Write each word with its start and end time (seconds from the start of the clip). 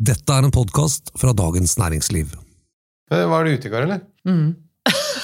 Dette 0.00 0.32
er 0.32 0.46
en 0.46 0.52
podkast 0.54 1.10
fra 1.20 1.34
Dagens 1.36 1.74
Næringsliv. 1.76 2.30
Eh, 3.12 3.24
Var 3.28 3.44
du 3.44 3.50
ute 3.52 3.68
i 3.68 3.72
går, 3.72 3.84
eller? 3.84 4.00
Mm. 4.24 4.54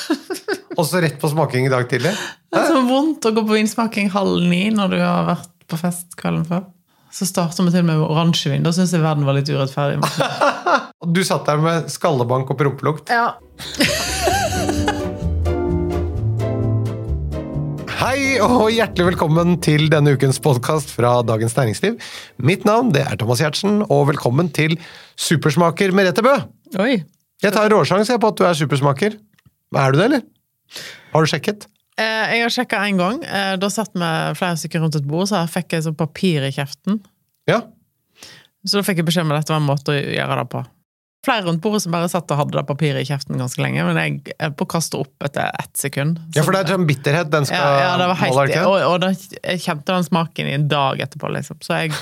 Og 0.79 0.84
så 0.84 1.00
rett 1.00 1.17
på 1.21 1.30
smaking 1.33 1.64
i 1.68 1.72
dag 1.72 1.87
tidlig? 1.88 2.12
Det 2.53 2.61
er 2.61 2.69
så 2.75 2.83
vondt 2.85 3.25
å 3.25 3.33
gå 3.33 3.45
på 3.47 3.57
vinsmaking 3.57 4.11
halv 4.12 4.43
ni 4.45 4.67
når 4.75 4.93
du 4.93 4.99
har 5.01 5.25
vært 5.31 5.53
på 5.71 5.79
fest 5.81 6.12
kvelden 6.21 6.45
før. 6.49 6.67
Så 7.09 7.25
starter 7.31 7.65
vi 7.65 7.73
til 7.73 7.87
med 7.89 8.03
oransjevin. 8.04 8.67
Da 8.67 8.75
syns 8.77 8.93
jeg 8.93 9.01
verden 9.01 9.25
var 9.25 9.39
litt 9.39 9.49
urettferdig. 9.53 10.03
Du 11.06 11.21
satt 11.22 11.47
der 11.47 11.61
med 11.63 11.87
skallebank 11.93 12.49
og 12.51 12.56
prompelukt. 12.58 13.13
Ja. 13.15 13.37
Hei 18.07 18.37
og 18.38 18.69
hjertelig 18.70 19.09
velkommen 19.09 19.57
til 19.65 19.88
denne 19.91 20.12
ukens 20.15 20.37
podkast 20.38 20.93
fra 20.95 21.09
Dagens 21.27 21.56
Næringsliv. 21.56 21.97
Mitt 22.38 22.62
navn 22.69 22.93
det 22.95 23.01
er 23.02 23.16
Thomas 23.19 23.41
Giertsen, 23.43 23.80
og 23.83 24.05
velkommen 24.12 24.47
til 24.55 24.77
Supersmaker 25.19 25.91
Merete 25.91 26.23
Bø. 26.23 26.37
Oi. 26.84 27.00
Jeg 27.42 27.55
tar 27.56 27.66
råsjanse 27.73 28.14
på 28.23 28.30
at 28.30 28.38
du 28.38 28.45
er 28.47 28.55
supersmaker. 28.55 29.16
Er 29.74 29.91
du 29.91 29.98
det, 29.98 30.05
eller? 30.05 30.23
Har 31.16 31.27
du 31.27 31.33
sjekket? 31.33 31.66
Eh, 31.98 32.37
jeg 32.37 32.45
har 32.45 32.55
sjekka 32.55 32.84
én 32.87 33.02
gang. 33.02 33.19
Eh, 33.27 33.56
da 33.59 33.73
satt 33.74 33.91
vi 33.98 34.12
flere 34.38 34.61
stykker 34.62 34.86
rundt 34.86 35.00
et 35.00 35.11
bord, 35.11 35.27
så 35.27 35.41
jeg 35.42 35.56
fikk 35.56 35.75
jeg 35.75 35.88
sånn 35.88 35.98
papir 35.98 36.47
i 36.47 36.55
kjeften. 36.55 37.02
Ja. 37.50 37.64
Så 38.62 38.78
da 38.78 38.86
fikk 38.86 39.02
jeg 39.02 39.11
beskjed 39.11 39.27
om 39.27 39.34
at 39.34 39.42
dette 39.42 39.56
var 39.56 39.64
en 39.64 39.70
måte 39.73 39.97
å 39.97 39.98
gjøre 39.98 40.38
det 40.45 40.47
på. 40.55 40.62
Flere 41.26 41.42
rundt 41.48 41.62
bordet 41.64 41.82
som 41.82 41.94
bare 41.94 42.08
satt 42.10 42.30
og 42.30 42.38
hadde 42.38 42.54
det 42.54 42.62
papiret 42.68 43.02
i 43.02 43.08
kjeften 43.08 43.40
ganske 43.40 43.62
lenge, 43.62 43.82
men 43.88 43.98
jeg 43.98 44.36
er 44.38 44.52
på 44.54 44.62
å 44.62 44.70
kaste 44.76 45.00
opp 45.00 45.26
etter 45.26 45.50
ett 45.58 45.72
sekund. 45.80 46.20
ja, 46.36 46.44
for 46.46 46.54
det 46.54 46.60
er 46.62 46.76
sånn 46.76 46.86
bitterhet 46.86 47.32
den 47.32 47.48
skal 47.48 47.58
ja, 47.58 47.80
ja, 47.82 47.90
det 47.98 48.06
var 48.12 48.20
helt, 48.20 48.36
måle, 48.36 48.60
og, 48.70 48.76
og 48.92 49.00
da, 49.02 49.10
jeg 49.40 49.64
kjente 49.64 49.90
den 49.90 50.06
smaken 50.06 50.50
i 50.52 50.54
en 50.54 50.68
dag 50.70 51.02
etterpå, 51.02 51.32
liksom. 51.34 51.58
Så 51.66 51.80
jeg, 51.82 51.98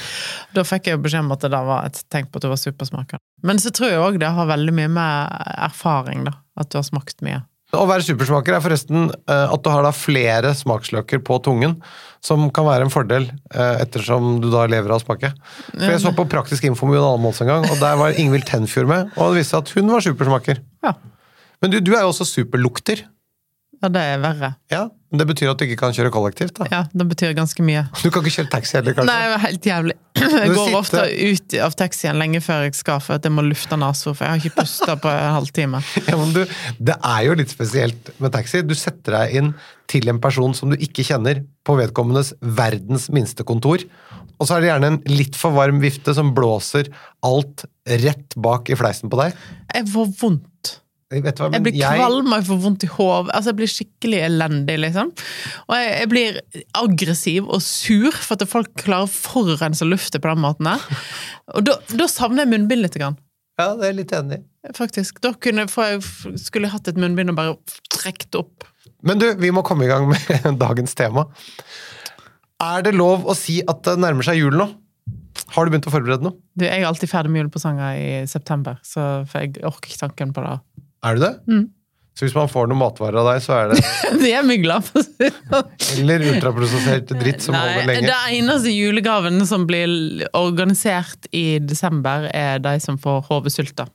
da 0.52 0.66
fikk 0.68 0.92
jeg 0.92 1.00
beskjed 1.04 1.24
om 1.24 1.32
at 1.32 1.46
det 1.46 1.54
da 1.56 1.62
var 1.64 1.88
et 1.88 2.02
tegn 2.12 2.28
på 2.28 2.40
at 2.40 2.44
du 2.44 2.50
var 2.52 2.60
supersmaker. 2.60 3.22
Men 3.44 3.60
så 3.60 3.72
tror 3.74 3.92
jeg 3.94 4.04
òg 4.04 4.20
det 4.20 4.32
har 4.36 4.52
veldig 4.52 4.76
mye 4.76 4.92
med 4.92 5.48
erfaring, 5.70 6.28
da. 6.28 6.36
At 6.60 6.70
du 6.70 6.78
har 6.78 6.86
smakt 6.86 7.24
mye. 7.24 7.42
Å 7.76 7.86
være 7.88 8.06
supersmaker 8.06 8.56
er 8.56 8.62
forresten 8.64 9.08
eh, 9.10 9.46
at 9.54 9.62
du 9.64 9.70
har 9.72 9.84
da 9.86 9.92
flere 9.94 10.52
smaksløker 10.56 11.22
på 11.26 11.38
tungen, 11.44 11.76
som 12.24 12.46
kan 12.54 12.66
være 12.68 12.86
en 12.86 12.92
fordel 12.92 13.28
eh, 13.28 13.80
ettersom 13.84 14.38
du 14.42 14.50
da 14.52 14.66
lever 14.70 14.92
av 14.92 15.00
å 15.00 15.04
smake. 15.04 15.32
For 15.72 15.90
Jeg 15.92 16.02
så 16.04 16.14
på 16.16 16.26
Praktisk 16.30 16.66
info 16.68 16.88
med 16.88 16.98
Jon 16.98 17.08
Almaas 17.14 17.42
en 17.44 17.50
gang, 17.50 17.66
og 17.68 17.80
der 17.82 17.98
var 18.00 18.20
Ingvild 18.20 18.46
Tenfjord 18.48 18.90
med, 18.90 19.10
og 19.16 19.34
det 19.34 19.42
viste 19.42 19.56
seg 19.56 19.64
at 19.64 19.74
hun 19.76 19.92
var 19.94 20.06
supersmaker. 20.06 20.62
Ja. 20.86 20.94
Men 21.62 21.72
du, 21.72 21.80
du 21.84 21.94
er 21.94 22.04
jo 22.04 22.12
også 22.12 22.26
superlukter. 22.28 23.04
Ja, 23.84 23.90
det 23.92 24.02
er 24.14 24.20
verre. 24.24 24.48
Ja, 24.72 24.86
men 25.12 25.20
Det 25.20 25.26
betyr 25.28 25.50
at 25.52 25.60
du 25.60 25.64
ikke 25.68 25.76
kan 25.84 25.92
kjøre 25.94 26.10
kollektivt. 26.10 26.56
da. 26.56 26.66
Ja, 26.72 26.80
det 26.90 27.04
betyr 27.10 27.34
ganske 27.36 27.62
mye. 27.62 27.84
Du 28.00 28.08
kan 28.10 28.24
ikke 28.24 28.32
kjøre 28.40 28.50
taxi 28.56 28.74
heller, 28.78 28.96
kanskje? 28.96 29.12
Nei, 29.12 29.28
det 29.28 29.34
er 29.36 29.42
helt 29.44 29.68
jævlig. 29.70 29.94
Jeg 30.24 30.48
går 30.48 30.56
sitter- 30.64 30.78
ofte 30.78 31.02
ut 31.28 31.54
av 31.66 31.76
taxien 31.78 32.18
lenge 32.18 32.40
før 32.42 32.64
jeg 32.64 32.74
skal, 32.78 33.00
for 33.04 33.18
at 33.18 33.24
jeg 33.26 33.34
må 33.34 33.42
lufte 33.44 33.76
nesa, 33.78 34.12
for 34.14 34.24
jeg 34.24 34.30
har 34.32 34.40
ikke 34.42 34.62
pusta 34.62 34.94
på 35.02 35.10
en 35.12 35.34
halvtime. 35.36 35.80
Ja, 36.08 36.16
men 36.18 36.32
du, 36.34 36.40
Det 36.80 36.96
er 37.04 37.20
jo 37.28 37.34
litt 37.38 37.52
spesielt 37.52 38.10
med 38.22 38.32
taxi. 38.34 38.62
Du 38.66 38.74
setter 38.78 39.18
deg 39.20 39.36
inn 39.42 39.52
til 39.90 40.08
en 40.08 40.18
person 40.22 40.54
som 40.56 40.70
du 40.72 40.78
ikke 40.80 41.04
kjenner, 41.06 41.42
på 41.66 41.76
vedkommendes 41.78 42.32
verdens 42.40 43.10
minste 43.12 43.44
kontor. 43.46 43.84
Og 44.40 44.48
så 44.48 44.56
er 44.56 44.64
det 44.64 44.70
gjerne 44.72 44.88
en 44.94 45.00
litt 45.12 45.36
for 45.38 45.54
varm 45.54 45.78
vifte 45.82 46.14
som 46.16 46.32
blåser 46.34 46.88
alt 47.26 47.66
rett 48.02 48.34
bak 48.40 48.70
i 48.72 48.78
fleisen 48.80 49.12
på 49.12 49.20
deg. 49.20 49.36
Jeg 49.74 49.86
får 49.92 50.10
vondt. 50.22 50.50
Vet 51.12 51.36
du 51.36 51.42
hva, 51.44 51.50
Jeg 51.52 51.62
blir 51.66 51.76
kvalm 51.76 52.32
og 52.32 52.38
jeg 52.40 52.46
får 52.48 52.60
vondt 52.62 52.86
i 52.86 52.90
hodet. 52.90 53.34
Altså, 53.36 53.52
jeg 53.52 53.58
blir 53.58 53.70
skikkelig 53.70 54.20
elendig, 54.26 54.76
liksom. 54.82 55.12
Og 55.68 55.74
jeg, 55.78 55.90
jeg 56.00 56.10
blir 56.10 56.38
aggressiv 56.80 57.50
og 57.50 57.62
sur 57.62 58.16
for 58.16 58.38
at 58.38 58.50
folk 58.50 58.72
klarer 58.80 59.06
å 59.06 59.12
forurense 59.12 59.86
lufta 59.86 60.20
på 60.22 60.32
den 60.32 60.42
måten 60.42 60.70
der. 60.72 61.02
Og 61.54 61.68
da, 61.68 62.08
savner 62.10 62.44
jeg 62.44 62.54
munnbind 62.54 62.84
litt. 62.86 62.98
Grann. 62.98 63.18
Ja, 63.60 63.72
det 63.76 63.88
er 63.88 63.92
jeg 63.92 63.98
litt 64.00 64.14
enig 64.16 64.40
i. 64.40 64.44
Faktisk. 64.74 65.20
Da 65.22 65.34
kunne, 65.36 65.66
jeg 65.68 66.38
skulle 66.40 66.68
jeg 66.68 66.74
hatt 66.74 66.90
et 66.90 67.00
munnbind 67.00 67.34
og 67.34 67.38
bare 67.38 67.58
trukket 67.92 68.40
opp. 68.40 68.66
Men 69.04 69.20
du, 69.20 69.28
vi 69.38 69.52
må 69.54 69.64
komme 69.66 69.86
i 69.86 69.90
gang 69.90 70.08
med 70.10 70.56
dagens 70.64 70.96
tema. 70.98 71.28
Er 72.64 72.86
det 72.86 72.94
lov 72.96 73.28
å 73.28 73.36
si 73.36 73.60
at 73.66 73.84
det 73.86 73.98
nærmer 74.00 74.26
seg 74.26 74.40
jul 74.40 74.56
nå? 74.56 74.70
Har 75.54 75.66
du 75.66 75.72
begynt 75.74 75.86
å 75.90 75.92
forberede 75.92 76.24
noe? 76.24 76.38
Du, 76.56 76.64
jeg 76.64 76.80
er 76.80 76.88
alltid 76.88 77.10
ferdig 77.10 77.32
med 77.34 77.44
julepresanger 77.44 77.98
i 77.98 78.08
september, 78.30 78.78
så 78.86 79.24
jeg 79.34 79.58
orker 79.66 79.90
ikke 79.90 80.00
tanken 80.00 80.32
på 80.34 80.44
det. 80.44 80.54
Er 81.04 81.14
du 81.18 81.24
det? 81.26 81.32
Mm. 81.50 81.64
Så 82.14 82.22
hvis 82.28 82.34
man 82.36 82.46
får 82.46 82.68
noen 82.70 82.78
matvarer 82.78 83.16
av 83.18 83.26
deg, 83.32 83.40
så 83.42 83.56
er 83.58 83.72
det 83.72 83.80
Det 84.22 84.30
er 84.30 84.44
det. 84.46 85.30
Eller 85.98 86.22
ultraprosessert 86.30 87.10
dritt 87.18 87.42
som 87.42 87.56
holder 87.58 87.80
Nei, 87.80 87.86
lenge? 87.90 88.06
det 88.06 88.36
eneste 88.38 88.70
julegaven 88.70 89.40
som 89.50 89.64
blir 89.66 90.22
organisert 90.38 91.26
i 91.34 91.58
desember, 91.58 92.28
er 92.30 92.62
de 92.62 92.76
som 92.80 92.98
får 93.02 93.24
hodesylta. 93.28 93.88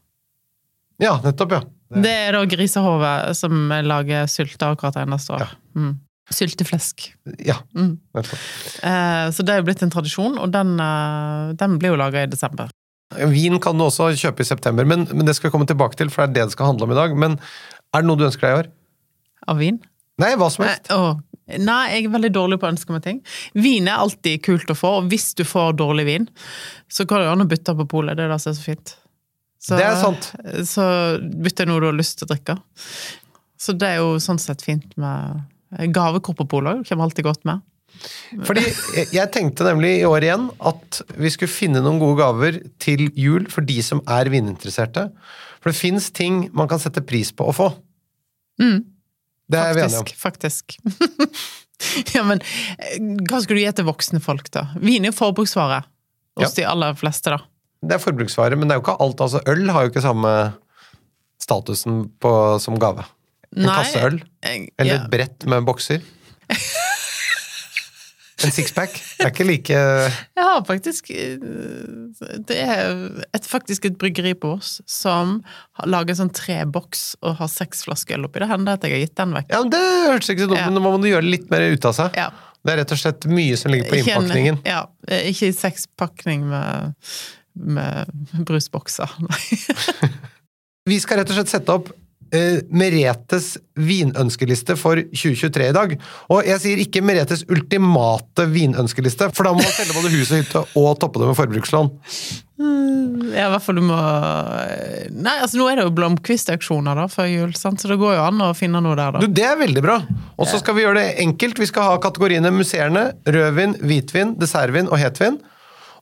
Ja, 0.99 1.13
nettopp, 1.23 1.55
ja. 1.55 1.61
Det 1.95 2.11
er 2.11 2.35
da 2.35 2.43
grisehove 2.45 3.13
som 3.39 3.69
lager 3.87 4.27
sylte 4.29 4.67
akkurat 4.75 4.99
eneste 4.99 5.37
år. 5.37 5.53
Mm. 5.79 5.93
Sylteflesk. 6.29 7.07
Ja, 7.47 7.55
Mm. 7.73 7.95
nettopp. 8.13 8.43
Eh, 8.83 9.29
så 9.33 9.41
det 9.47 9.55
er 9.55 9.61
jo 9.63 9.65
blitt 9.71 9.81
en 9.81 9.89
tradisjon, 9.95 10.35
og 10.37 10.51
den, 10.53 10.75
eh, 10.79 11.53
den 11.57 11.79
blir 11.79 11.95
jo 11.95 12.01
laga 12.03 12.23
i 12.23 12.29
desember. 12.29 12.67
Vin 13.09 13.57
kan 13.61 13.77
du 13.79 13.87
også 13.87 14.11
kjøpe 14.13 14.43
i 14.45 14.47
september, 14.47 14.85
men, 14.85 15.07
men 15.09 15.25
det 15.25 15.33
skal 15.37 15.49
vi 15.49 15.55
komme 15.55 15.65
tilbake 15.69 15.97
til, 15.97 16.11
for 16.13 16.25
det 16.25 16.29
er 16.29 16.35
det 16.35 16.51
det 16.51 16.57
skal 16.57 16.69
handle 16.71 16.85
om 16.85 16.93
i 16.93 16.99
dag. 16.99 17.15
Men 17.17 17.39
er 17.39 18.03
det 18.03 18.09
noe 18.09 18.19
du 18.19 18.27
ønsker 18.27 18.45
deg 18.45 18.53
i 18.53 18.59
år? 18.59 18.69
Av 19.49 19.57
vin. 19.61 19.79
Nei, 20.21 20.35
hva 20.37 20.49
som 20.53 20.67
helst. 20.67 20.91
åh. 20.93 21.17
Nei, 21.57 21.79
jeg 21.89 22.05
er 22.05 22.11
veldig 22.13 22.29
dårlig 22.35 22.59
på 22.61 22.67
å 22.67 22.69
ønske 22.75 22.93
meg 22.93 23.01
ting. 23.01 23.21
Vin 23.57 23.87
er 23.89 24.03
alltid 24.03 24.43
kult 24.45 24.69
å 24.69 24.75
få, 24.77 24.91
og 24.99 25.07
hvis 25.09 25.31
du 25.39 25.41
får 25.47 25.79
dårlig 25.79 26.05
vin, 26.05 26.27
så 26.93 27.07
kan 27.09 27.23
du 27.23 27.29
an 27.31 27.41
å 27.41 27.47
bytte 27.49 27.73
på 27.79 27.87
polet. 27.89 28.19
Det 28.19 28.27
er 28.27 28.33
det 28.33 28.37
som 28.43 28.51
er 28.51 28.59
så 28.59 28.67
fint. 28.67 28.93
Så, 29.59 29.79
Det 29.79 29.87
er 29.87 29.97
sant. 29.99 30.27
Så 30.69 30.83
bytter 31.17 31.65
jeg 31.65 31.71
noe 31.71 31.81
du 31.81 31.87
har 31.89 31.97
lyst 31.97 32.19
til 32.19 32.29
å 32.29 32.31
drikke. 32.35 32.59
Så 33.59 33.73
det 33.75 33.89
er 33.89 34.03
jo 34.03 34.19
sånn 34.23 34.39
sett 34.39 34.61
fint 34.63 34.93
med 35.01 35.41
Gavekort 35.93 36.37
på 36.39 36.47
polet 36.49 36.85
kommer 36.87 37.05
alltid 37.05 37.27
godt 37.27 37.43
med. 37.45 37.65
Fordi 38.45 38.61
jeg- 39.11 39.31
tenkte 39.33 39.65
nemlig 39.67 39.99
i 39.99 40.05
år 40.07 40.21
igjen 40.23 40.49
at 40.61 41.01
vi 41.17 41.29
skulle 41.33 41.51
finne 41.51 41.81
noen 41.83 41.99
gode 41.99 42.17
gaver 42.21 42.59
til 42.79 43.09
jul 43.17 43.45
for 43.51 43.61
de 43.65 43.81
som 43.85 44.01
er 44.07 44.29
vininteresserte. 44.29 45.09
For 45.61 45.71
det 45.71 45.79
fins 45.79 46.09
ting 46.15 46.49
man 46.53 46.67
kan 46.71 46.79
sette 46.79 47.01
pris 47.05 47.31
på 47.35 47.49
å 47.49 47.55
få. 47.55 47.69
Mm, 48.61 48.83
Det 49.49 49.59
er 49.59 49.73
vi 49.73 49.81
enige 49.81 49.99
om. 49.99 50.05
faktisk. 50.05 50.77
Faktisk. 50.79 52.13
ja, 52.15 52.23
men 52.23 52.39
eh, 52.77 52.99
hva 53.27 53.41
skulle 53.41 53.59
du 53.59 53.65
gi 53.65 53.71
til 53.79 53.85
voksne 53.87 54.21
folk, 54.21 54.49
da? 54.51 54.67
Vin 54.79 55.03
er 55.05 55.11
jo 55.11 55.17
forbruksvare 55.19 55.83
hos 56.39 56.53
de 56.55 56.63
aller 56.67 56.93
fleste, 56.99 57.31
da. 57.33 57.39
Det 57.81 57.95
er 57.95 58.03
forbruksvare, 58.03 58.57
men 58.59 58.67
det 58.67 58.75
er 58.75 58.79
jo 58.81 58.83
ikke 58.85 58.97
alt. 58.99 59.21
altså 59.23 59.39
Øl 59.47 59.69
har 59.71 59.85
jo 59.85 59.89
ikke 59.93 60.03
samme 60.03 60.33
statusen 61.39 62.09
på, 62.19 62.31
som 62.61 62.75
gave. 62.79 63.05
En 63.55 63.63
Nei, 63.65 63.75
kasse 63.83 64.01
øl, 64.05 64.19
jeg- 64.43 64.69
eller 64.77 64.93
ja. 64.93 65.03
et 65.03 65.09
brett 65.09 65.45
med 65.49 65.65
bokser. 65.65 66.01
En 68.45 68.53
sixpack. 68.55 68.93
Det 69.17 69.25
er 69.25 69.31
ikke 69.33 69.45
like 69.47 69.77
Jeg 69.79 70.43
har 70.45 70.61
faktisk 70.67 71.09
eh, 71.11 71.39
Det 72.47 72.57
er 72.57 72.91
et, 73.35 73.45
faktisk 73.47 73.85
et 73.89 73.97
bryggeri 73.99 74.33
på 74.39 74.53
oss 74.57 74.77
som 74.89 75.39
lager 75.85 76.13
en 76.15 76.21
sånn 76.23 76.33
treboks 76.35 77.03
og 77.23 77.37
har 77.41 77.49
seks 77.51 77.83
flasker 77.87 78.17
øl 78.19 78.29
oppi. 78.29 78.41
Det 78.43 78.49
hender 78.51 78.79
at 78.79 78.85
jeg 78.87 78.95
har 78.95 79.03
gitt 79.05 79.15
den 79.19 79.35
vekk. 79.37 79.49
Ja, 79.51 79.63
men 79.65 79.73
Det 79.73 79.81
hørtes 80.09 80.31
ikke 80.33 80.45
så 80.47 80.51
dumt 80.53 80.61
Ja. 80.61 80.69
men 80.69 80.79
nå 80.79 80.93
må 80.99 81.11
gjøre 81.11 81.27
litt 81.29 81.49
mer 81.51 81.67
ut 81.69 81.89
av 81.89 81.97
seg. 81.99 82.15
Ja. 82.19 82.29
Det 82.59 82.73
er 82.73 82.81
rett 82.81 82.91
og 82.91 82.99
slett 82.99 83.25
mye 83.31 83.55
som 83.59 83.71
ligger 83.71 83.87
på 83.91 83.99
innpakningen. 84.01 84.59
Ja, 84.67 84.81
eh, 85.07 85.29
ikke 85.31 85.53
sekspakning 85.55 86.43
med, 86.49 86.93
med 87.55 88.11
brusbokser. 88.47 89.13
Nei. 89.23 90.09
Vi 90.89 90.97
skal 90.99 91.21
rett 91.21 91.31
og 91.31 91.37
slett 91.39 91.51
sette 91.51 91.75
opp 91.75 91.91
eh, 92.35 92.59
Meretes 92.71 93.55
vinønskeliste 93.79 94.75
for 94.79 94.99
2023 95.13 95.69
i 95.69 95.75
dag. 95.75 95.95
Og 96.33 96.45
jeg 96.47 96.61
sier 96.63 96.81
ikke 96.83 97.03
Meretes 97.05 97.45
ultimate 97.49 98.45
vinønskeliste, 98.51 99.31
for 99.35 99.47
da 99.49 99.55
må 99.55 99.63
man 99.63 99.73
selge 99.75 99.95
både 99.97 100.11
hus 100.13 100.31
og 100.33 100.41
hytte 100.43 100.63
og 100.79 100.91
toppe 101.01 101.21
det 101.21 101.29
med 101.31 101.37
forbrukslån. 101.39 101.91
Ja, 102.59 103.45
i 103.45 103.51
hvert 103.53 103.63
fall 103.63 103.77
du 103.79 103.83
må 103.87 103.95
Nei, 103.95 105.35
altså 105.39 105.59
nå 105.59 105.67
er 105.71 105.79
det 105.79 105.85
jo 105.85 105.93
Blomkvist-auksjoner 105.95 106.97
da 106.99 107.05
før 107.11 107.29
jul, 107.31 107.53
sant? 107.55 107.79
så 107.79 107.87
det 107.91 107.95
går 108.01 108.17
jo 108.17 108.23
an 108.25 108.41
å 108.43 108.49
finne 108.57 108.81
noe 108.83 108.97
der, 108.99 109.15
da. 109.15 109.21
Du, 109.23 109.31
Det 109.31 109.45
er 109.47 109.59
veldig 109.59 109.83
bra! 109.85 109.99
Og 110.35 110.49
så 110.49 110.59
skal 110.59 110.75
vi 110.75 110.83
gjøre 110.83 110.99
det 111.03 111.21
enkelt. 111.23 111.59
Vi 111.61 111.69
skal 111.69 111.87
ha 111.93 112.01
kategoriene 112.03 112.51
musserende, 112.55 113.05
rødvin, 113.27 113.77
hvitvin, 113.83 114.35
dessertvin 114.41 114.91
og 114.91 114.99
hetvin. 114.99 115.39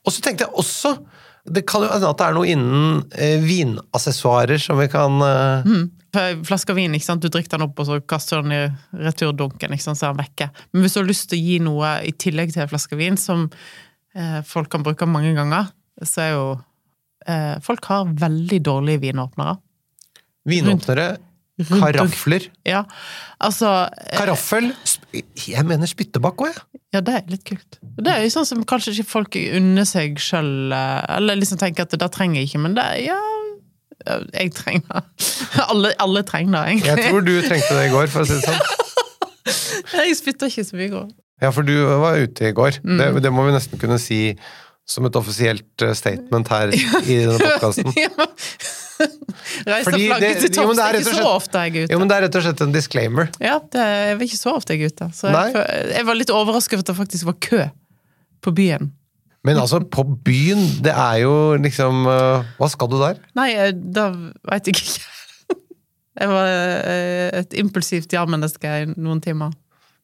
Og 0.02 0.14
så 0.14 0.22
tenkte 0.24 0.46
jeg 0.46 0.54
også 0.58 0.92
Det 1.48 1.64
kan 1.68 1.82
jo 1.84 1.88
hende 1.90 2.10
at 2.10 2.18
det 2.20 2.26
er 2.26 2.36
noe 2.36 2.48
innen 2.50 2.98
eh, 3.16 3.38
vinassessoarer 3.44 4.60
som 4.62 4.78
vi 4.82 4.88
kan 4.92 5.22
eh, 5.24 5.68
Mm. 5.68 5.86
Flaske 6.14 6.72
vin, 6.76 6.94
ikke 6.96 7.04
sant? 7.04 7.22
du 7.22 7.28
drikker 7.28 7.58
den 7.58 7.66
opp 7.66 7.80
og 7.82 7.88
så 7.88 7.98
kaster 8.08 8.40
den 8.40 8.54
i 8.54 8.62
returdunken, 9.04 9.74
ikke 9.74 9.84
sant? 9.84 10.00
så 10.00 10.08
er 10.08 10.16
den 10.16 10.22
vekke. 10.22 10.48
Men 10.72 10.84
hvis 10.84 10.96
du 10.96 11.02
har 11.02 11.08
lyst 11.10 11.28
til 11.28 11.38
å 11.38 11.44
gi 11.44 11.58
noe 11.64 11.92
i 12.08 12.14
tillegg 12.16 12.54
til 12.54 12.64
en 12.64 12.70
flaske 12.70 12.98
vin, 12.98 13.18
som 13.20 13.46
eh, 14.16 14.40
folk 14.48 14.72
kan 14.72 14.86
bruke 14.86 15.08
mange 15.08 15.34
ganger, 15.36 15.70
så 16.06 16.24
er 16.24 16.34
jo 16.36 16.44
eh, 17.26 17.56
Folk 17.64 17.88
har 17.90 18.12
veldig 18.20 18.60
dårlige 18.64 19.02
vinåpnere. 19.08 19.56
Vinåpnere, 20.48 21.08
karafler 21.58 22.44
Ja, 22.62 22.84
altså 23.42 23.72
eh, 23.90 24.14
Karaffel, 24.14 24.70
Jeg 25.12 25.64
mener 25.66 25.90
spyttebakk 25.90 26.44
òg, 26.46 26.54
jeg. 26.54 26.82
Ja, 26.94 27.02
det 27.04 27.16
er 27.18 27.26
litt 27.28 27.44
kult. 27.44 27.80
Det 27.98 28.08
er 28.08 28.22
jo 28.24 28.30
sånn 28.32 28.46
som 28.48 28.62
kanskje 28.64 28.94
ikke 28.94 29.10
folk 29.10 29.36
unner 29.36 29.84
seg 29.84 30.16
sjøl, 30.22 30.72
eller 30.72 31.36
liksom 31.36 31.60
tenker 31.60 31.84
at 31.84 31.92
det 31.92 32.08
trenger 32.14 32.40
jeg 32.40 32.48
ikke, 32.48 32.62
men 32.64 32.78
det 32.78 32.86
ja 33.04 33.18
Jeg 34.06 34.52
trenger 34.54 34.86
det. 34.94 35.02
Alle, 35.68 35.90
alle 35.98 36.22
trenger 36.28 36.52
det, 36.54 36.60
egentlig. 36.72 36.92
Jeg 36.92 37.10
tror 37.10 37.24
du 37.26 37.32
trengte 37.48 37.74
det 37.78 37.86
i 37.88 37.92
går, 37.92 38.06
for 38.12 38.22
å 38.22 38.28
si 38.28 38.36
det 38.38 38.44
sånn. 38.46 38.62
Jeg 39.98 40.16
spytta 40.18 40.48
ikke 40.50 40.64
så 40.68 40.76
mye 40.78 40.86
i 40.86 40.92
går. 40.92 41.08
Ja, 41.42 41.50
for 41.54 41.66
du 41.66 41.74
var 42.02 42.18
ute 42.18 42.48
i 42.50 42.54
går. 42.56 42.80
Mm. 42.84 42.98
Det, 43.00 43.08
det 43.26 43.32
må 43.34 43.44
vi 43.48 43.54
nesten 43.54 43.80
kunne 43.80 43.98
si 44.02 44.20
som 44.88 45.04
et 45.04 45.16
offisielt 45.20 45.82
eh, 45.84 45.92
statement 45.98 46.48
her 46.48 46.70
i 46.72 46.80
denne 47.26 47.38
podkasten. 47.42 47.90
Reis 49.68 49.84
Fordi 49.86 50.06
flagget 50.08 50.20
det- 50.20 50.40
til 50.46 50.52
topps. 50.56 50.76
det 50.78 50.84
er 50.86 50.98
ikke 50.98 51.16
så 51.20 51.28
ofte 51.30 51.58
jeg 51.64 51.74
er 51.76 51.84
ute. 51.86 51.92
Jo, 51.94 51.98
men 52.02 52.08
det 52.10 52.16
er 52.16 52.24
rett 52.26 52.38
og 52.40 52.44
slett 52.46 52.62
en 52.64 52.72
disclaimer. 52.74 53.28
Ja, 53.42 53.58
det 53.72 53.82
er 53.84 54.22
ikke 54.24 54.38
så 54.40 54.54
ofte 54.58 54.74
jeg 54.74 54.82
er 54.88 54.94
ute. 54.94 55.10
Så 55.14 55.30
jeg, 55.30 55.92
jeg 55.94 56.06
var 56.08 56.18
litt 56.18 56.32
overrasket 56.34 56.78
over 56.78 56.82
at 56.86 56.90
det 56.90 56.96
faktisk 57.02 57.28
var 57.28 57.36
kø 57.44 57.60
på 58.44 58.54
byen. 58.58 58.90
Men 59.46 59.60
altså, 59.60 59.80
på 59.80 60.02
byen, 60.24 60.64
det 60.84 60.92
er 60.92 61.22
jo 61.22 61.34
liksom 61.62 62.06
eh, 62.10 62.50
Hva 62.58 62.68
skal 62.72 62.90
du 62.90 62.98
der? 63.00 63.20
Nei, 63.38 63.52
eh, 63.54 63.72
da 63.72 64.10
veit 64.50 64.68
jeg 64.68 64.76
ikke. 64.76 65.06
Jeg 66.18 66.30
var 66.32 66.50
eh, 66.50 67.28
et 67.38 67.58
impulsivt 67.60 68.12
ja-menneske 68.12 68.76
i 68.82 68.86
noen 68.96 69.22
timer. 69.22 69.52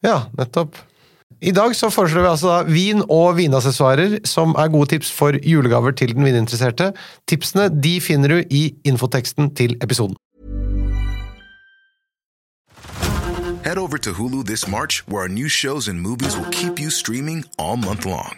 Ja, 0.05 0.25
nettopp. 0.37 0.77
I 1.43 1.51
dag 1.51 1.73
så 1.75 1.89
foreslår 1.91 2.23
vi 2.23 2.29
altså 2.29 2.51
da 2.51 2.59
vin 2.69 3.01
og 3.11 3.35
vinassessoarer 3.35 4.21
som 4.29 4.53
er 4.55 4.69
gode 4.71 4.93
tips 4.93 5.09
for 5.11 5.35
julegaver 5.43 5.91
til 5.91 6.13
den 6.15 6.23
vininteresserte. 6.23 6.93
Tipsene 7.27 7.67
de 7.73 7.97
finner 7.99 8.31
du 8.31 8.37
i 8.49 8.69
infoteksten 8.87 9.51
til 9.57 9.75
episoden. 9.83 10.15
Head 13.65 13.77
over 13.77 13.97
to 13.97 14.13
Hulu 14.13 14.45
this 14.45 14.67
March, 14.67 15.03
where 15.07 15.23
our 15.23 15.27
new 15.27 15.49
shows 15.49 15.87
and 15.87 15.99
movies 15.99 16.37
will 16.37 16.49
keep 16.51 16.79
you 16.79 16.89
streaming 16.89 17.43
all 17.57 17.75
month 17.75 18.05
long. 18.05 18.37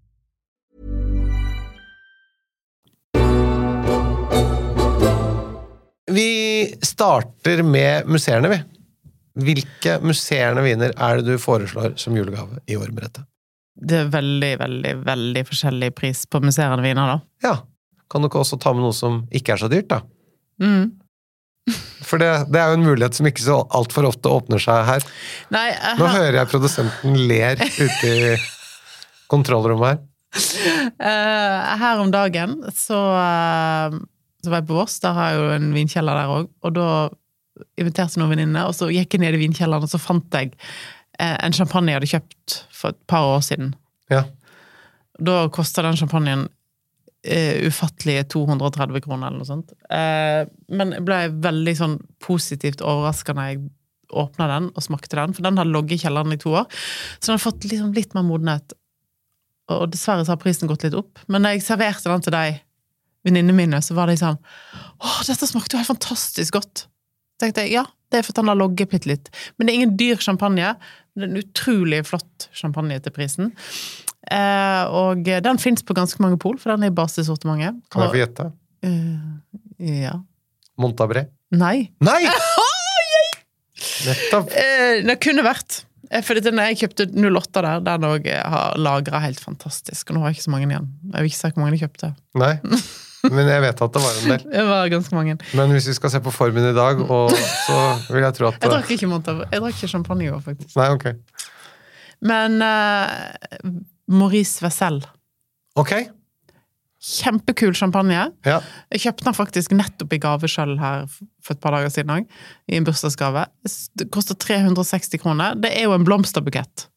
Vi 6.11 6.29
starter 6.81 7.63
med 7.63 8.07
museene, 8.11 8.51
vi. 8.51 8.61
Hvilke 9.41 9.97
museerne 10.03 10.63
viner 10.65 10.91
er 10.91 11.21
det 11.21 11.35
du 11.37 11.41
foreslår 11.41 11.95
som 12.01 12.15
julegave 12.17 12.59
i 12.67 12.75
år, 12.75 12.91
Merete? 12.91 13.23
Det 13.81 14.01
er 14.03 14.09
veldig, 14.11 14.51
veldig, 14.59 14.95
veldig 15.07 15.43
forskjellig 15.47 15.91
pris 15.95 16.25
på 16.27 16.41
museerne 16.43 16.83
viner, 16.83 17.15
da. 17.15 17.19
Ja. 17.47 17.53
Kan 18.11 18.23
du 18.23 18.27
ikke 18.27 18.41
også 18.41 18.59
ta 18.59 18.73
med 18.75 18.83
noe 18.83 18.95
som 18.95 19.23
ikke 19.31 19.55
er 19.55 19.61
så 19.61 19.71
dyrt, 19.71 19.87
da? 19.93 20.01
Mm. 20.61 20.91
For 22.07 22.19
det, 22.21 22.29
det 22.51 22.59
er 22.59 22.73
jo 22.73 22.79
en 22.81 22.87
mulighet 22.89 23.17
som 23.17 23.29
ikke 23.29 23.45
så 23.45 23.61
altfor 23.71 24.09
ofte 24.11 24.31
åpner 24.31 24.61
seg 24.61 24.83
her. 24.89 25.05
Nei, 25.55 25.67
uh, 25.77 25.93
Nå 26.01 26.11
hører 26.11 26.41
jeg 26.41 26.51
produsenten 26.51 27.19
ler 27.29 27.61
ute 27.61 28.11
i 28.11 28.33
kontrollrommet 29.31 29.93
her. 29.93 30.01
Uh, 30.99 31.71
her 31.83 32.03
om 32.03 32.11
dagen 32.11 32.59
så, 32.75 32.99
eh, 33.19 33.95
så 34.43 34.51
var 34.51 34.61
jeg 34.61 34.69
på 34.69 34.77
Voss, 34.77 34.99
der 35.03 35.17
har 35.17 35.31
jeg 35.31 35.41
jo 35.41 35.49
en 35.55 35.73
vinkjeller 35.75 36.17
der 36.17 36.35
òg, 36.35 36.47
og 36.65 36.75
da 36.77 36.87
inviterte 37.79 38.19
noen 38.19 38.33
venninner, 38.33 38.69
og 38.69 38.75
så 38.77 38.89
gikk 38.91 39.15
jeg 39.15 39.23
ned 39.23 39.37
i 39.37 39.43
vinkjelleren, 39.43 39.85
og 39.85 39.91
så 39.91 39.99
fant 40.01 40.37
jeg 40.37 40.53
eh, 41.19 41.35
en 41.35 41.55
champagne 41.55 41.91
jeg 41.91 41.99
hadde 41.99 42.11
kjøpt 42.13 42.57
for 42.75 42.95
et 42.95 43.03
par 43.11 43.27
år 43.35 43.43
siden. 43.45 43.75
Ja. 44.11 44.25
Da 45.21 45.43
kosta 45.53 45.83
den 45.85 45.99
champagnen 45.99 46.47
eh, 47.23 47.61
ufattelige 47.67 48.25
230 48.33 49.03
kroner, 49.05 49.29
eller 49.29 49.43
noe 49.43 49.49
sånt. 49.49 49.75
Eh, 49.93 50.43
men 50.73 50.95
jeg 50.97 51.05
ble 51.07 51.21
veldig 51.43 51.77
sånn 51.77 51.99
positivt 52.23 52.83
overraska 52.85 53.35
når 53.37 53.51
jeg 53.51 53.63
åpna 54.11 54.47
den 54.49 54.71
og 54.75 54.83
smakte 54.83 55.15
den, 55.19 55.35
for 55.35 55.45
den 55.45 55.59
hadde 55.59 55.71
ligget 55.71 55.99
i 55.99 56.05
kjelleren 56.05 56.35
i 56.35 56.41
to 56.41 56.55
år. 56.63 56.67
Så 57.19 57.29
den 57.29 57.37
har 57.37 57.45
fått 57.45 57.67
liksom 57.69 57.93
litt 57.95 58.15
mer 58.17 58.27
modenhet. 58.27 58.75
Og 59.71 59.85
dessverre 59.93 60.25
så 60.25 60.33
har 60.33 60.41
prisen 60.41 60.67
gått 60.67 60.83
litt 60.83 60.97
opp. 60.97 61.21
Men 61.31 61.45
når 61.45 61.55
jeg 61.55 61.67
serverte 61.69 62.11
den 62.11 62.25
til 62.25 62.35
deg, 62.35 62.59
venninnene 63.27 63.55
mine, 63.57 63.81
så 63.85 63.95
var 63.97 64.09
de 64.09 64.17
sånn 64.19 64.37
Å, 64.37 65.11
dette 65.27 65.49
smakte 65.49 65.75
jo 65.75 65.81
helt 65.81 65.91
fantastisk 65.91 66.57
godt. 66.57 66.85
Så 66.85 67.45
tenkte 67.45 67.65
jeg 67.65 67.75
ja, 67.75 67.85
det 68.11 68.19
er 68.19 68.27
fordi 68.27 68.43
han 68.43 68.51
har 68.51 68.59
logget 68.59 68.91
bitte 68.91 69.09
litt. 69.09 69.29
Men 69.55 69.67
det 69.67 69.73
er 69.73 69.79
ingen 69.79 69.93
dyr 69.97 70.21
champagne. 70.21 70.73
Det 71.15 71.25
er 71.25 71.31
en 71.31 71.41
utrolig 71.41 72.01
flott 72.07 72.49
champagne 72.55 72.99
til 73.01 73.13
prisen. 73.15 73.53
Eh, 74.29 74.83
og 74.93 75.25
den 75.25 75.61
fins 75.61 75.81
på 75.85 75.95
ganske 75.97 76.21
mange 76.23 76.37
pol, 76.41 76.59
for 76.61 76.73
den 76.73 76.85
er 76.85 76.91
i 76.91 76.97
basesortimentet. 76.97 77.79
Kan 77.93 78.05
jeg 78.05 78.13
få 78.13 78.21
gjette? 78.21 78.49
Uh, 78.85 79.39
ja. 79.81 80.17
Montabré? 80.81 81.25
Nei. 81.55 81.91
Nei! 82.03 82.19
Nettopp. 84.07 84.51
Eh, 84.53 85.01
det 85.07 85.17
kunne 85.23 85.45
vært. 85.45 85.83
Eh, 86.11 86.23
For 86.25 86.37
jeg 86.37 86.79
kjøpte 86.81 87.07
08 87.15 87.63
der, 87.63 87.85
den 87.85 88.07
òg 88.07 88.27
har 88.27 88.75
lagra 88.79 89.21
helt 89.25 89.41
fantastisk. 89.41 90.09
Og 90.09 90.17
nå 90.17 90.23
har 90.23 90.31
jeg 90.31 90.39
ikke 90.39 90.47
så 90.49 90.53
mange 90.53 90.69
igjen. 90.69 90.89
Jeg 91.13 91.17
vil 91.17 91.31
ikke 91.31 91.39
si 91.39 91.53
hvor 91.53 91.63
mange 91.63 91.77
jeg 91.77 91.85
kjøpte. 91.87 92.13
Nei. 92.41 92.53
Men 93.29 93.49
jeg 93.49 93.61
vet 93.63 93.83
at 93.85 93.95
det 93.95 94.01
var 94.01 94.17
en 94.17 94.31
del. 94.33 94.45
Det 94.53 94.63
var 94.67 94.91
ganske 94.93 95.15
mange. 95.17 95.37
Men 95.57 95.73
hvis 95.75 95.89
vi 95.91 95.97
skal 95.97 96.13
se 96.13 96.21
på 96.23 96.33
formen 96.33 96.69
i 96.71 96.73
dag, 96.77 97.03
og 97.05 97.33
så 97.67 97.77
vil 98.09 98.25
jeg 98.25 98.37
tro 98.37 98.49
at 98.49 98.57
Jeg 98.61 98.73
drakk 98.73 98.93
ikke 98.97 99.09
Montav. 99.11 99.43
Jeg 99.51 99.61
drakk 99.61 99.77
ikke 99.77 99.91
champagne 99.91 100.25
i 100.25 100.31
år, 100.33 100.41
faktisk. 100.45 100.73
Nei, 100.79 100.89
ok. 100.95 101.05
Men 102.31 102.57
uh, 102.61 103.77
Maurice 104.11 104.63
Wessel. 104.65 105.01
Ok. 105.79 105.93
Kjempekul 107.01 107.73
champagne. 107.77 108.27
Ja. 108.45 108.59
Jeg 108.93 109.05
kjøpte 109.07 109.25
den 109.25 109.37
faktisk 109.37 109.73
nettopp 109.73 110.13
i 110.13 110.21
gave 110.21 110.49
sjøl 110.51 110.75
her 110.81 111.07
for 111.09 111.55
et 111.55 111.61
par 111.63 111.73
dager 111.73 111.93
siden 111.93 112.13
òg. 112.13 112.27
I 112.69 112.77
en 112.77 112.85
bursdagsgave. 112.85 113.47
Det 113.97 114.09
koster 114.13 114.37
360 114.37 115.21
kroner. 115.23 115.57
Det 115.57 115.73
er 115.73 115.87
jo 115.87 115.95
en 115.97 116.05
blomsterbukett. 116.05 116.87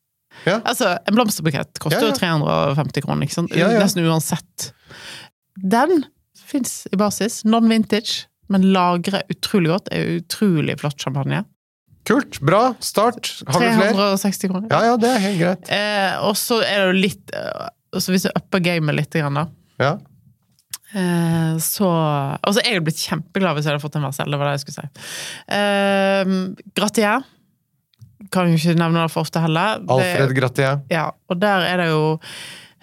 Ja. 0.44 0.58
Altså, 0.60 0.96
en 1.08 1.16
blomsterbukett 1.16 1.78
koster 1.80 2.02
Ja, 2.02 2.10
jo 2.10 2.18
350 2.18 3.06
kroner, 3.06 3.24
ikke 3.24 3.36
sant? 3.38 3.54
Ja, 3.56 3.70
ja. 3.72 3.80
Nesten 3.80 4.04
uansett. 4.04 4.72
Den 5.62 6.04
fins 6.44 6.86
i 6.92 6.96
basis. 7.00 7.42
Non-vintage, 7.48 8.26
men 8.52 8.66
lagrer 8.74 9.22
utrolig 9.32 9.70
godt. 9.72 9.90
Er 9.94 10.18
utrolig 10.20 10.78
flott 10.80 11.00
champagne. 11.00 11.42
Kult. 12.04 12.36
Bra. 12.44 12.74
Start. 12.84 13.30
Har 13.48 13.60
vi 13.62 13.70
flere? 13.78 13.92
360 13.96 14.50
kroner. 14.52 14.68
Ja, 14.72 14.82
ja, 14.90 14.96
det 15.00 15.08
er 15.14 15.22
helt 15.24 15.38
greit. 15.40 15.70
Eh, 15.72 16.16
og 16.28 16.34
så 16.36 16.58
er 16.60 16.82
det 16.82 16.88
jo 16.90 16.98
litt 17.06 17.32
eh, 17.32 17.70
så 17.94 18.10
Hvis 18.12 18.24
jeg 18.26 18.34
upper 18.36 18.58
gamet 18.60 18.96
litt, 18.98 19.14
da, 19.14 19.44
Ja. 19.80 19.92
eh, 20.92 21.54
så 21.62 21.88
Og 22.44 22.54
så 22.56 22.60
er 22.64 22.74
jeg 22.76 22.84
blitt 22.84 22.98
kjempeglad 23.00 23.54
hvis 23.56 23.64
jeg 23.68 23.72
hadde 23.74 23.84
fått 23.84 23.96
en 23.96 24.02
Marcel. 24.04 24.30
Det 24.30 24.38
var 24.40 24.50
det 24.50 24.58
jeg 24.58 24.64
skulle 24.66 24.82
si. 24.82 25.06
Eh, 25.48 26.34
Gratier. 26.76 27.24
Kan 28.34 28.50
jo 28.50 28.58
ikke 28.58 28.76
nevne 28.78 29.04
det 29.06 29.12
for 29.14 29.24
ofte 29.24 29.40
heller. 29.44 29.80
Alfred 29.88 30.34
Gratier. 30.36 30.82
Ja, 30.92 31.08
og 31.30 31.40
der 31.42 31.64
er 31.70 31.82
det 31.82 31.88
jo 31.92 32.04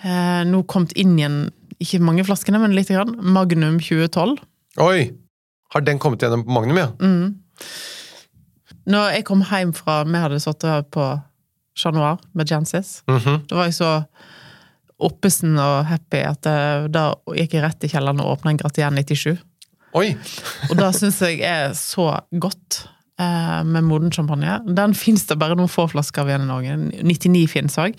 eh, 0.03 0.41
nå 0.50 0.63
kommet 0.70 0.94
inn 0.98 1.18
igjen, 1.20 1.39
ikke 1.82 2.02
mange 2.04 2.26
flaskene, 2.28 2.62
men 2.62 2.76
lite 2.78 2.96
grann, 2.96 3.16
Magnum 3.34 3.80
2012. 3.82 4.38
Oi! 4.82 5.10
Har 5.72 5.84
den 5.88 6.00
kommet 6.04 6.24
gjennom 6.24 6.44
Magnum, 6.52 6.80
ja? 6.80 6.90
Mm. 7.00 7.38
Når 8.92 9.16
jeg 9.16 9.26
kom 9.28 9.44
hjem 9.46 9.72
fra 9.78 10.02
Vi 10.10 10.20
hadde 10.20 10.40
sittet 10.42 10.90
på 10.92 11.06
Chat 11.78 11.96
Noir 11.96 12.20
med 12.34 12.50
Jansis. 12.50 13.04
-hmm. 13.08 13.48
Da 13.48 13.56
var 13.56 13.64
jeg 13.64 13.74
så 13.74 14.04
oppesen 15.00 15.58
og 15.60 15.86
happy 15.86 16.18
at 16.18 16.46
eh, 16.46 16.88
da 16.92 17.14
gikk 17.36 17.54
jeg 17.54 17.64
rett 17.64 17.84
i 17.84 17.88
kjelleren 17.88 18.22
og 18.22 18.38
åpna 18.38 18.52
en 18.52 18.58
Gratier 18.58 18.92
97. 18.92 19.38
Oi! 19.94 20.16
Og 20.70 20.78
det 20.78 20.92
syns 20.96 21.22
jeg 21.22 21.42
er 21.42 21.74
så 21.74 22.20
godt 22.32 22.88
med 23.68 23.86
moden 23.88 24.12
champagne. 24.13 24.60
Den 24.66 24.96
fins 24.98 25.25
det 25.30 25.38
bare 25.42 25.58
noen 25.60 25.72
få 25.72 25.88
flasker 25.92 26.24
av 26.24 26.32
igjen 26.32 26.46
i 26.46 26.50
Norge. 26.50 26.78
99 27.06 27.46
fins 27.51 27.78
òg. 27.82 27.98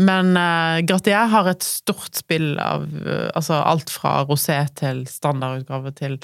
Men 0.00 0.32
uh, 0.38 0.80
Gratier 0.88 1.30
har 1.32 1.50
et 1.52 1.66
stort 1.66 2.18
spill 2.18 2.54
av 2.62 2.86
uh, 2.88 3.28
altså 3.34 3.60
alt 3.60 3.92
fra 3.92 4.20
rosé 4.28 4.58
til 4.78 5.04
standardutgave 5.10 5.94
til, 5.98 6.18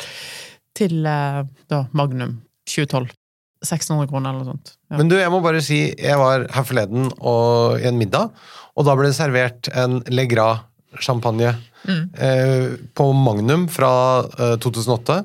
til 0.79 1.01
uh, 1.07 1.45
da, 1.71 1.85
Magnum 1.93 2.39
2012. 2.69 3.11
1600 3.59 4.07
kroner 4.07 4.31
eller 4.31 4.45
noe 4.45 4.55
sånt. 4.55 4.77
Ja. 4.87 5.01
Men 5.01 5.09
du, 5.11 5.17
jeg 5.19 5.31
må 5.35 5.41
bare 5.43 5.63
si, 5.65 5.81
jeg 5.99 6.19
var 6.21 6.45
her 6.55 6.67
forleden 6.67 7.09
og, 7.19 7.81
i 7.81 7.89
en 7.91 7.99
middag, 7.99 8.31
og 8.79 8.87
da 8.87 8.95
ble 8.95 9.11
det 9.11 9.19
servert 9.19 9.71
en 9.75 9.99
Legras 10.15 10.63
champagne 11.05 11.57
Mm. 11.89 12.11
eh, 12.19 12.73
på 12.95 13.13
Magnum 13.13 13.69
fra 13.71 14.19
eh, 14.39 14.57
2008, 14.59 15.23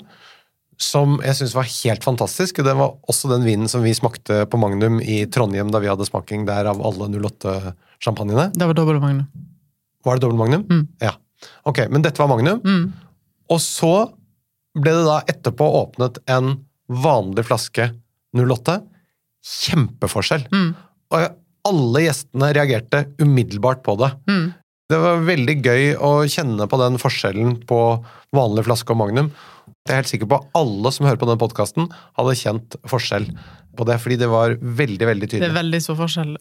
som 0.83 1.15
jeg 1.23 1.37
syns 1.39 1.55
var 1.55 1.67
helt 1.69 2.05
fantastisk. 2.05 2.59
Det 2.65 2.75
var 2.77 2.97
også 3.09 3.31
den 3.31 3.45
vinen 3.47 3.71
som 3.71 3.83
vi 3.85 3.93
smakte 3.95 4.43
på 4.49 4.59
Magnum 4.61 4.99
i 5.01 5.23
Trondheim 5.31 5.71
da 5.73 5.81
vi 5.83 5.89
hadde 5.91 6.07
smaking 6.07 6.45
der 6.49 6.69
av 6.71 6.81
alle 6.83 7.07
08-sjampanjene. 7.15 8.49
Det 8.55 8.67
var 8.69 8.77
dobbelt 8.77 9.03
Magnum. 9.03 9.27
Var 10.03 10.19
det 10.19 10.25
dobbel 10.25 10.41
Magnum? 10.41 10.65
Mm. 10.67 10.83
Ja. 11.03 11.15
Ok, 11.67 11.85
men 11.91 12.03
dette 12.05 12.21
var 12.21 12.31
Magnum, 12.31 12.61
Mm. 12.63 12.91
Og 13.51 13.59
så 13.59 14.07
ble 14.79 14.93
det 14.95 15.03
da 15.05 15.17
etterpå 15.29 15.65
åpnet 15.81 16.17
en 16.31 16.55
vanlig 16.87 17.43
flaske 17.45 17.89
08. 18.33 18.77
Kjempeforskjell. 19.43 20.45
Mm. 20.53 20.69
Og 21.13 21.25
alle 21.67 22.03
gjestene 22.05 22.49
reagerte 22.55 23.03
umiddelbart 23.21 23.83
på 23.85 23.97
det. 23.99 24.09
Mm. 24.31 24.45
Det 24.93 24.99
var 25.01 25.23
veldig 25.25 25.55
gøy 25.65 25.83
å 26.05 26.11
kjenne 26.29 26.67
på 26.69 26.77
den 26.77 26.99
forskjellen 27.01 27.55
på 27.69 27.77
vanlig 28.35 28.65
flaske 28.67 28.93
og 28.93 28.99
Magnum. 28.99 29.31
Jeg 29.87 29.89
er 29.89 30.01
helt 30.03 30.11
sikker 30.11 30.29
på 30.29 30.37
at 30.37 30.57
alle 30.59 30.91
som 30.93 31.07
hører 31.07 31.19
på 31.19 31.29
den 31.31 31.39
podkasten, 31.41 31.87
hadde 32.19 32.35
kjent 32.37 32.77
forskjell 32.91 33.25
på 33.73 33.87
det, 33.89 33.97
fordi 34.03 34.19
det 34.21 34.29
var 34.29 34.53
veldig, 34.61 35.07
veldig 35.09 35.29
tydelig. 35.31 35.41
Det 35.47 35.49
er 35.49 35.57
veldig 35.57 35.81
stor 35.81 35.97
forskjell. 35.97 36.35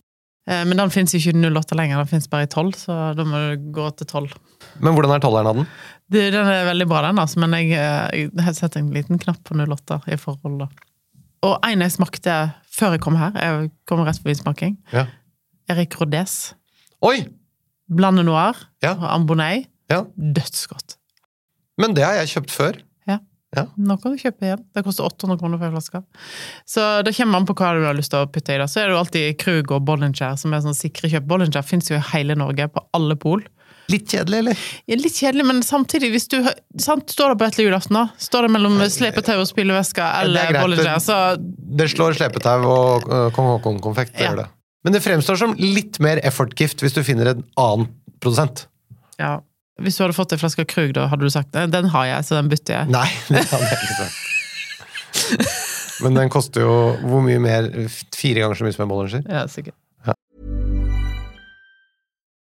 Eh, 0.51 0.63
Men 0.69 0.83
den 0.83 0.93
fins 0.93 1.15
ikke 1.17 1.33
i 1.33 1.49
08 1.49 1.79
lenger, 1.81 2.03
den 2.03 2.13
fins 2.13 2.29
bare 2.29 2.45
i 2.45 2.53
12, 2.53 2.73
så 2.83 2.99
da 3.17 3.25
må 3.25 3.41
du 3.41 3.67
gå 3.73 3.89
til 3.97 4.11
12. 4.11 4.37
Men 4.85 4.99
hvordan 4.99 5.17
er 5.17 5.25
tolleren 5.25 5.49
av 5.53 5.61
den? 5.63 5.69
Den 6.13 6.39
er 6.45 6.69
veldig 6.69 6.89
bra, 6.93 7.03
den, 7.09 7.25
altså, 7.25 7.41
men 7.41 7.57
jeg, 7.57 7.73
eh, 7.73 8.27
jeg 8.27 8.47
har 8.47 8.59
sett 8.59 8.77
en 8.77 8.93
liten 8.93 9.23
knapp 9.23 9.41
på 9.49 9.57
08 9.57 10.03
i 10.13 10.21
forhold, 10.21 10.67
da. 10.67 10.69
Og 11.49 11.57
en 11.67 11.81
jeg 11.89 11.97
smakte 11.97 12.37
før 12.71 12.99
jeg 12.99 13.03
kom 13.09 13.17
her, 13.19 13.33
jeg 13.33 13.73
kom 13.89 14.05
rett 14.05 14.21
på 14.21 14.29
vinsmaking, 14.29 14.77
Ja. 14.93 15.07
Erik 15.73 15.97
Rodés. 15.97 16.53
Oi! 17.01 17.23
Blande 17.93 18.25
noir 18.25 18.57
Ja. 18.83 18.95
og 18.97 19.09
ambonei. 19.13 19.67
Ja. 19.93 20.05
Dødsgodt. 20.17 20.97
Men 21.81 21.95
det 21.97 22.05
har 22.07 22.15
jeg 22.23 22.29
kjøpt 22.37 22.51
før. 22.55 22.81
Nå 23.77 23.99
kan 24.01 24.15
du 24.15 24.17
kjøpe 24.17 24.47
igjen. 24.47 24.61
Det 24.73 24.81
koster 24.81 25.05
800 25.05 25.37
kroner 25.37 25.59
for 25.61 25.67
en 25.69 25.75
flaske. 25.75 26.01
Så 26.65 26.85
det 27.05 27.13
kommer 27.19 27.37
an 27.37 27.45
på 27.45 27.53
hva 27.59 27.75
du 27.77 27.83
har 27.85 27.93
lyst 27.99 28.09
til 28.15 28.23
å 28.25 28.29
putte 28.33 28.55
i. 28.55 28.57
Da. 28.57 28.65
Så 28.65 28.81
er 28.81 28.87
det 28.89 28.95
jo 28.95 29.01
alltid 29.03 29.35
Krug 29.43 29.75
og 29.77 29.83
Bollinger 29.85 30.39
som 30.41 30.55
er 30.57 30.63
sånn 30.65 30.73
sikre 30.79 31.11
kjøp. 31.13 31.27
Bollinger 31.29 31.61
fins 31.69 31.91
jo 31.93 31.99
i 31.99 32.07
hele 32.15 32.33
Norge, 32.41 32.65
på 32.73 32.81
alle 32.97 33.13
pol. 33.21 33.43
Litt 33.93 34.09
kjedelig, 34.09 34.39
eller? 34.41 34.63
Ja, 34.89 34.97
litt 34.97 35.19
kjedelig, 35.21 35.45
men 35.51 35.61
samtidig, 35.69 36.09
hvis 36.15 36.29
du 36.33 36.39
sant, 36.81 37.13
står 37.13 37.35
det 37.35 37.39
på 37.43 37.49
etter 37.51 37.67
julaften, 37.67 37.99
da, 38.01 38.07
står 38.17 38.47
det 38.49 38.53
mellom 38.57 38.81
slepetau 38.89 39.37
og 39.43 39.49
spylevæske 39.51 40.01
er 40.01 40.31
eller. 40.31 40.57
Bollinger, 40.63 40.97
så 41.05 41.21
Det 41.37 41.91
slår 41.93 42.17
slepetau 42.17 42.65
og 42.65 43.05
øh, 43.13 43.29
kong 43.37 43.53
Haakon-konfekt. 43.53 44.17
det 44.17 44.25
Ja. 44.25 44.31
gjør 44.33 44.45
det. 44.47 44.49
Men 44.83 44.93
det 44.97 45.01
fremstår 45.05 45.37
som 45.39 45.55
litt 45.59 45.99
mer 46.03 46.19
effort-gift 46.27 46.83
hvis 46.83 46.95
du 46.97 47.03
finner 47.07 47.27
en 47.35 47.45
annen 47.61 47.89
produsent. 48.21 48.67
ja. 49.19 49.41
Hvis 49.83 49.97
du 49.97 50.03
hadde 50.05 50.15
fått 50.15 50.31
en 50.35 50.39
flaske 50.39 50.63
Krug, 50.69 50.93
da 50.95 51.07
hadde 51.11 51.25
du 51.25 51.31
sagt 51.33 51.49
den, 51.57 51.71
den 51.73 51.87
har 51.91 52.05
jeg, 52.07 52.25
så 52.29 52.37
den 52.37 52.51
bytter 52.53 52.75
jeg. 52.77 52.91
Nei, 52.93 53.07
det 53.33 53.41
hadde 53.51 53.67
jeg 53.67 53.79
ikke 53.83 53.97
sagt. 54.05 56.03
Men 56.05 56.15
den 56.21 56.29
koster 56.31 56.61
jo 56.63 56.75
hvor 57.09 57.25
mye 57.25 57.41
mer? 57.43 57.67
Fire 58.15 58.45
ganger 58.45 58.61
så 58.61 58.67
mye 58.69 58.77
som 58.77 58.85
en 58.85 58.91
Bollinger? 58.93 59.25
Ja, 59.27 59.47
sikkert. 59.51 59.75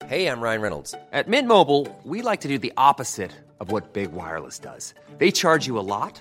Hey, 0.07 0.27
I'm 0.29 0.41
Ryan 0.41 0.61
Reynolds. 0.61 0.95
At 1.11 1.27
Mint 1.27 1.49
Mobile, 1.49 1.89
we 2.05 2.23
like 2.23 2.43
to 2.43 2.49
do 2.49 2.59
the 2.59 2.73
opposite 2.77 3.33
of 3.59 3.73
what 3.73 3.93
Big 3.93 4.13
Wireless 4.13 4.61
does. 4.61 4.95
They 5.19 5.33
charge 5.33 5.67
you 5.67 5.81
a 5.81 5.87
lot, 5.97 6.21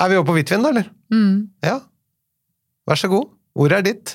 Er 0.00 0.08
vi 0.08 0.16
oppe 0.16 0.30
på 0.32 0.38
hvitvin, 0.38 0.62
da, 0.64 0.70
eller? 0.72 0.88
Ja. 1.66 1.78
Vær 2.88 2.96
så 3.00 3.10
god. 3.12 3.28
Ordet 3.60 3.78
er 3.80 3.86
ditt. 3.90 4.14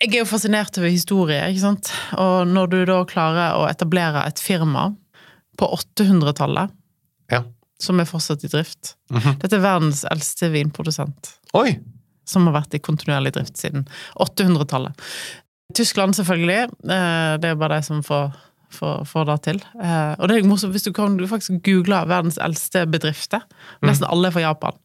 Jeg 0.00 0.14
er 0.14 0.22
jo 0.24 0.28
fascinert 0.30 0.78
over 0.80 0.88
historie, 0.90 1.40
ikke 1.52 1.60
sant? 1.62 1.90
Og 2.18 2.48
når 2.48 2.70
du 2.72 2.78
da 2.88 3.02
klarer 3.08 3.58
å 3.60 3.66
etablere 3.68 4.22
et 4.26 4.40
firma 4.42 4.88
på 5.60 5.68
800-tallet, 5.76 6.72
Ja. 7.30 7.42
som 7.80 8.00
er 8.00 8.08
fortsatt 8.08 8.42
i 8.44 8.48
drift 8.48 8.94
Dette 9.10 9.54
er 9.56 9.60
verdens 9.62 10.02
eldste 10.10 10.50
vinprodusent. 10.52 11.34
Oi! 11.54 11.78
som 12.30 12.44
har 12.46 12.54
vært 12.62 12.74
i 12.76 12.78
kontinuerlig 12.78 13.32
drift 13.34 13.56
siden 13.58 13.88
800-tallet. 14.22 14.94
Tyskland, 15.74 16.14
selvfølgelig. 16.14 16.70
eh, 16.86 17.36
Det 17.42 17.48
er 17.50 17.56
bare 17.58 17.80
de 17.80 17.82
som 17.82 18.02
får, 18.06 18.30
får, 18.70 19.04
får 19.06 19.24
det 19.26 19.36
til. 19.42 19.58
Eh, 19.82 20.14
Og 20.18 20.28
det 20.28 20.36
er 20.36 20.46
morsomt 20.46 20.72
hvis 20.72 20.84
du 20.86 20.92
kan 20.92 21.16
du 21.16 21.26
faktisk 21.26 21.58
google 21.66 22.04
verdens 22.06 22.38
eldste 22.38 22.86
bedrifter. 22.86 23.42
Nesten 23.82 24.06
alle 24.08 24.28
er 24.28 24.30
fra 24.36 24.40
Japan. 24.46 24.78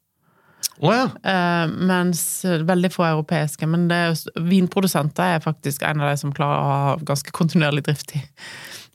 Å 0.84 0.92
ja. 0.92 1.04
uh, 1.08 1.72
Mens 1.88 2.22
veldig 2.44 2.92
få 2.94 3.06
europeiske. 3.08 3.68
Men 3.72 3.88
er, 3.94 4.16
vinprodusenter 4.36 5.38
er 5.38 5.44
faktisk 5.44 5.86
en 5.88 6.04
av 6.04 6.12
de 6.12 6.20
som 6.20 6.34
klarer 6.36 6.62
å 6.62 6.72
ha 6.72 6.96
ganske 7.08 7.32
kontinuerlig 7.36 7.86
drift 7.88 8.16
i. 8.18 8.24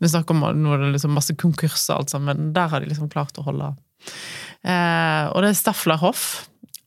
Vi 0.00 0.08
snakker 0.08 0.36
om 0.36 0.44
nå 0.56 0.74
er 0.74 0.84
det 0.84 0.94
liksom 0.94 1.12
masse 1.16 1.36
konkurser, 1.36 1.98
altså, 2.00 2.20
men 2.22 2.52
der 2.56 2.70
har 2.72 2.80
de 2.80 2.88
liksom 2.92 3.12
klart 3.12 3.38
å 3.40 3.46
holde 3.48 3.74
Uh, 4.60 5.28
Og 5.32 5.40
det 5.44 5.50
er 5.50 5.56
Stafflerhoff. 5.56 6.24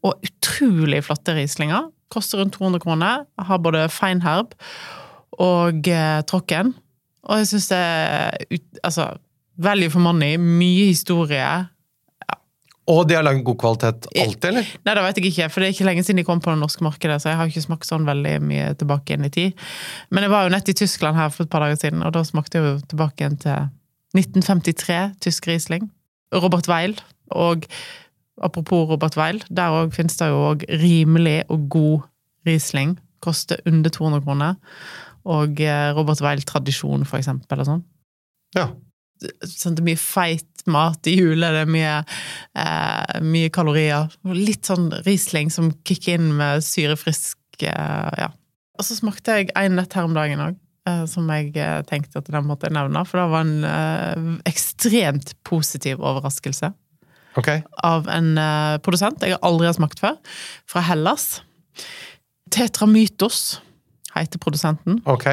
Og 0.03 0.19
utrolig 0.27 0.99
flotte 1.05 1.35
Rieslinger. 1.37 1.87
Koster 2.11 2.41
rundt 2.41 2.57
200 2.57 2.81
kroner. 2.83 3.23
Har 3.39 3.61
både 3.63 3.85
feinherb 3.89 4.51
og 5.41 5.87
eh, 5.89 6.19
tråkken. 6.29 6.73
Og 7.23 7.39
jeg 7.39 7.49
syns 7.53 7.69
det 7.71 7.79
er 7.79 8.43
ut, 8.51 8.65
altså, 8.83 9.07
value 9.57 9.89
for 9.93 10.03
money. 10.03 10.35
Mye 10.37 10.89
historie. 10.91 11.47
Og 12.91 13.05
de 13.07 13.15
har 13.15 13.23
lagd 13.23 13.45
god 13.47 13.55
kvalitet 13.61 14.07
alltid, 14.11 14.47
eller? 14.49 14.71
Nei, 14.83 14.95
det 14.97 15.03
vet 15.05 15.19
jeg 15.19 15.29
ikke, 15.29 15.45
for 15.53 15.63
det 15.63 15.69
er 15.69 15.75
ikke 15.75 15.85
lenge 15.87 16.03
siden 16.03 16.19
de 16.19 16.25
kom 16.27 16.41
på 16.43 16.51
det 16.51 16.59
norske 16.59 16.83
markedet, 16.83 17.21
så 17.23 17.31
jeg 17.31 17.39
har 17.39 17.51
ikke 17.51 17.63
smakt 17.63 17.87
sånn 17.87 18.07
veldig 18.09 18.33
mye 18.43 18.73
tilbake 18.79 19.15
inn 19.15 19.27
i 19.27 19.31
tid. 19.31 19.63
Men 20.11 20.25
jeg 20.27 20.33
var 20.33 20.43
jo 20.43 20.51
nett 20.51 20.71
i 20.73 20.75
Tyskland 20.75 21.15
her 21.15 21.31
for 21.31 21.45
et 21.45 21.53
par 21.53 21.63
dager 21.63 21.79
siden, 21.79 22.03
og 22.03 22.11
da 22.17 22.25
smakte 22.27 22.59
jeg 22.59 22.67
jo 22.67 22.75
tilbake 22.91 23.23
igjen 23.23 23.39
til 23.39 23.69
1953, 24.19 24.99
tysk 25.23 25.47
Riesling. 25.47 25.87
Robert 26.35 26.67
Weil, 26.67 26.97
og 27.31 27.69
apropos 28.43 28.89
Robert 28.91 29.15
Weil, 29.15 29.39
der 29.47 29.79
òg 29.79 29.95
finnes 29.95 30.19
det 30.19 30.27
jo 30.33 30.43
òg 30.51 30.67
rimelig 30.83 31.39
og 31.53 31.69
god 31.71 32.07
Riesling. 32.49 32.97
Koster 33.23 33.61
under 33.69 33.93
200 33.93 34.25
kroner. 34.25 34.57
Og 35.23 35.61
eh, 35.63 35.89
Robert 35.95 36.19
Weil-tradisjon, 36.19 37.05
for 37.07 37.21
eksempel, 37.21 37.63
og 37.63 37.69
sånn 37.69 37.85
Ja. 38.57 38.67
Sånn, 39.47 39.77
det 39.77 39.83
er 39.83 39.89
mye 39.91 40.01
feit 40.01 40.65
mat 40.69 41.09
i 41.09 41.15
jula, 41.17 41.51
det 41.55 41.63
er 41.65 41.71
mye, 41.71 41.95
eh, 42.59 43.21
mye 43.25 43.51
kalorier. 43.53 44.11
Litt 44.31 44.69
sånn 44.69 44.91
Riesling 45.03 45.51
som 45.53 45.71
kicker 45.87 46.19
inn 46.19 46.33
med 46.39 46.65
syrefrisk 46.65 47.39
eh, 47.67 48.11
Ja. 48.23 48.31
Og 48.73 48.87
så 48.87 48.95
smakte 48.97 49.35
jeg 49.37 49.51
en 49.53 49.75
nett 49.77 49.93
her 49.93 50.07
om 50.07 50.15
dagen 50.15 50.39
òg, 50.41 50.55
eh, 50.89 51.03
som 51.09 51.27
jeg 51.29 51.51
eh, 51.61 51.81
tenkte 51.85 52.23
at 52.23 52.31
den 52.31 52.47
måtte 52.47 52.65
jeg 52.65 52.73
nevne. 52.73 53.03
For 53.05 53.21
det 53.21 53.27
var 53.29 53.45
en 53.45 53.67
eh, 53.69 54.23
ekstremt 54.49 55.35
positiv 55.45 56.01
overraskelse 56.01 56.71
okay. 57.37 57.61
av 57.85 58.09
en 58.11 58.33
eh, 58.39 58.79
produsent 58.85 59.21
jeg 59.21 59.37
aldri 59.45 59.69
har 59.69 59.77
smakt 59.77 60.01
før, 60.01 60.17
fra 60.69 60.83
Hellas. 60.89 61.43
Tetramytos 62.53 63.59
heter 64.13 64.41
produsenten. 64.41 65.01
Ok. 65.09 65.27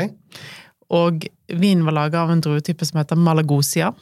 Og 0.90 1.26
vinen 1.48 1.84
var 1.86 1.96
laga 1.96 2.24
av 2.24 2.32
en 2.34 2.42
druetype 2.42 2.86
som 2.88 3.00
heter 3.00 3.18
Malagosia. 3.18 3.92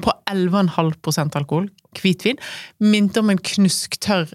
På 0.00 0.14
11,5% 0.30 1.36
alkohol. 1.36 1.68
Hvitvin. 2.00 2.40
Minte 2.80 3.20
om 3.20 3.30
en 3.32 3.40
knusktørr 3.40 4.32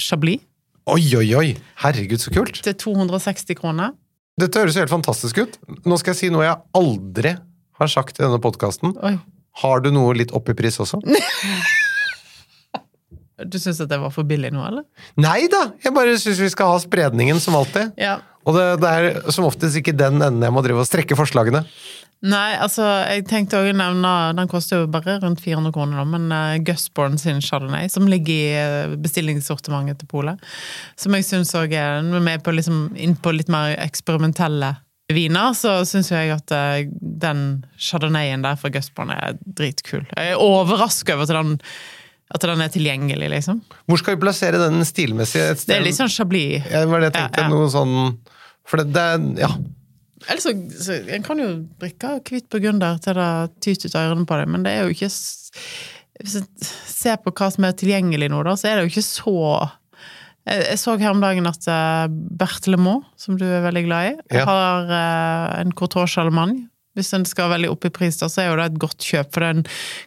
chablis 0.00 0.42
Oi, 0.84 1.00
oi, 1.16 1.28
oi! 1.32 1.46
Herregud, 1.80 2.20
så 2.20 2.28
kult! 2.34 2.58
til 2.60 2.74
260 2.76 3.56
kroner. 3.56 3.94
Dette 4.36 4.60
høres 4.60 4.76
jo 4.76 4.82
helt 4.82 4.92
fantastisk 4.92 5.38
ut. 5.40 5.54
Nå 5.88 5.96
skal 5.96 6.12
jeg 6.12 6.18
si 6.18 6.28
noe 6.34 6.44
jeg 6.44 6.58
aldri 6.76 7.32
har 7.80 7.88
sagt 7.88 8.20
i 8.20 8.24
denne 8.26 8.36
podkasten. 8.42 8.92
Har 9.62 9.80
du 9.80 9.88
noe 9.94 10.12
litt 10.18 10.34
opp 10.36 10.50
i 10.52 10.56
pris 10.58 10.76
også? 10.84 11.00
Du 13.50 13.56
syns 13.58 13.80
at 13.82 13.90
det 13.90 13.96
var 13.98 14.12
for 14.14 14.22
billig 14.28 14.52
nå, 14.54 14.60
eller? 14.62 14.84
Nei 15.18 15.48
da! 15.50 15.64
Jeg 15.82 15.90
bare 15.96 16.12
syns 16.22 16.38
vi 16.38 16.46
skal 16.52 16.68
ha 16.70 16.76
spredningen 16.78 17.40
som 17.42 17.56
alltid. 17.58 17.90
Ja. 17.98 18.20
Og 18.44 18.56
det, 18.56 18.64
det 18.84 18.90
er 18.90 19.32
som 19.32 19.46
oftest 19.48 19.78
ikke 19.80 19.96
den 19.96 20.20
enden 20.20 20.44
jeg 20.44 20.54
må 20.54 20.62
drive 20.64 20.82
og 20.82 20.88
strekke 20.88 21.16
forslagene. 21.18 21.64
Nei, 22.24 22.54
altså, 22.56 22.84
jeg 23.04 23.26
tenkte 23.28 23.58
også 23.58 23.74
å 23.74 23.76
nevne 23.76 24.10
Den 24.38 24.48
koster 24.48 24.80
jo 24.80 24.88
bare 24.88 25.18
rundt 25.20 25.42
400 25.44 25.74
kroner, 25.74 25.98
da, 26.00 26.04
men 26.08 26.30
uh, 26.32 26.62
Gusborn 26.64 27.18
sin 27.20 27.42
Chardonnay, 27.44 27.90
som 27.92 28.08
ligger 28.08 28.32
i 28.32 28.54
eh, 28.56 28.94
bestillingssortimentet 29.00 30.00
til 30.00 30.08
Polet, 30.08 30.40
som 31.00 31.16
jeg 31.16 31.26
syns 31.28 31.52
òg 31.58 31.74
er 31.76 32.00
med 32.00 32.44
på, 32.44 32.54
liksom, 32.56 32.94
inn 32.96 33.16
på 33.20 33.34
litt 33.36 33.52
mer 33.52 33.76
eksperimentelle 33.82 34.72
viner, 35.12 35.52
så 35.58 35.82
syns 35.88 36.08
jeg 36.14 36.32
at 36.32 36.54
eh, 36.56 36.86
den 36.88 37.44
Chardonnayen 37.76 38.46
der 38.46 38.56
fra 38.60 38.72
Gusborn 38.72 39.12
er 39.12 39.36
dritkul. 39.44 40.06
Jeg 40.14 40.32
er 40.32 40.40
overraska 40.40 41.18
over 41.18 41.28
at 41.28 41.34
den, 41.34 41.58
at 42.32 42.46
den 42.48 42.64
er 42.64 42.72
tilgjengelig, 42.72 43.28
liksom. 43.36 43.60
Hvor 43.84 44.00
skal 44.00 44.16
vi 44.16 44.24
plassere 44.24 44.62
den 44.64 44.80
stilmessig? 44.88 45.44
Det 45.66 45.76
er 45.76 45.84
litt 45.84 46.00
sånn 46.00 46.12
chablis. 46.12 46.64
Ja, 46.70 46.86
det 46.86 46.88
var 46.94 47.04
det 47.04 47.12
jeg 47.12 47.18
tenkte. 47.18 47.44
Ja, 47.44 47.50
ja. 47.50 47.52
Noe 47.52 47.68
sånn 47.74 47.98
For 48.68 48.80
det, 48.80 48.92
det 48.96 49.42
Ja. 49.44 49.50
Eller 50.28 50.40
så, 50.40 50.52
En 51.12 51.22
kan 51.26 51.40
jo 51.42 51.48
drikke 51.82 52.14
hvit 52.24 52.46
burgunder 52.48 52.96
til 53.04 53.18
det 53.18 53.30
tyter 53.60 53.90
ut 53.90 53.96
av 53.98 54.06
ørene 54.08 54.26
på 54.28 54.38
deg, 54.40 54.48
men 54.48 54.62
det 54.64 54.72
er 54.72 54.86
jo 54.86 54.94
ikke 54.94 55.10
Hvis 56.24 56.36
jeg 56.38 56.68
ser 56.88 57.16
på 57.20 57.32
hva 57.34 57.50
som 57.52 57.66
er 57.66 57.74
tilgjengelig 57.76 58.30
nå, 58.32 58.42
da, 58.46 58.54
så 58.56 58.70
er 58.70 58.76
det 58.78 58.86
jo 58.86 58.92
ikke 58.94 59.04
så 59.04 59.34
Jeg, 60.48 60.78
så 60.80 60.94
her 61.00 61.10
om 61.12 61.20
dagen 61.24 61.48
at 61.50 61.66
uh, 61.68 62.06
Bertelemo, 62.08 63.02
som 63.20 63.36
du 63.40 63.44
er 63.48 63.64
veldig 63.64 63.84
glad 63.86 64.08
i, 64.12 64.14
Ja. 64.36 64.44
har 64.44 64.90
eh, 64.92 65.60
en 65.62 65.72
Courtois 65.72 66.12
Charlemagne. 66.12 66.66
Hvis 66.94 67.10
den 67.10 67.24
skal 67.24 67.48
veldig 67.50 67.70
opp 67.72 67.84
i 67.88 67.90
pris, 67.90 68.18
da, 68.20 68.28
så 68.28 68.42
er 68.42 68.50
jo 68.50 68.58
det 68.60 68.66
et 68.70 68.80
godt 68.84 69.00
kjøp, 69.02 69.32
for 69.32 69.40
det 69.40 69.48
er 69.48 69.56
en 69.56 69.64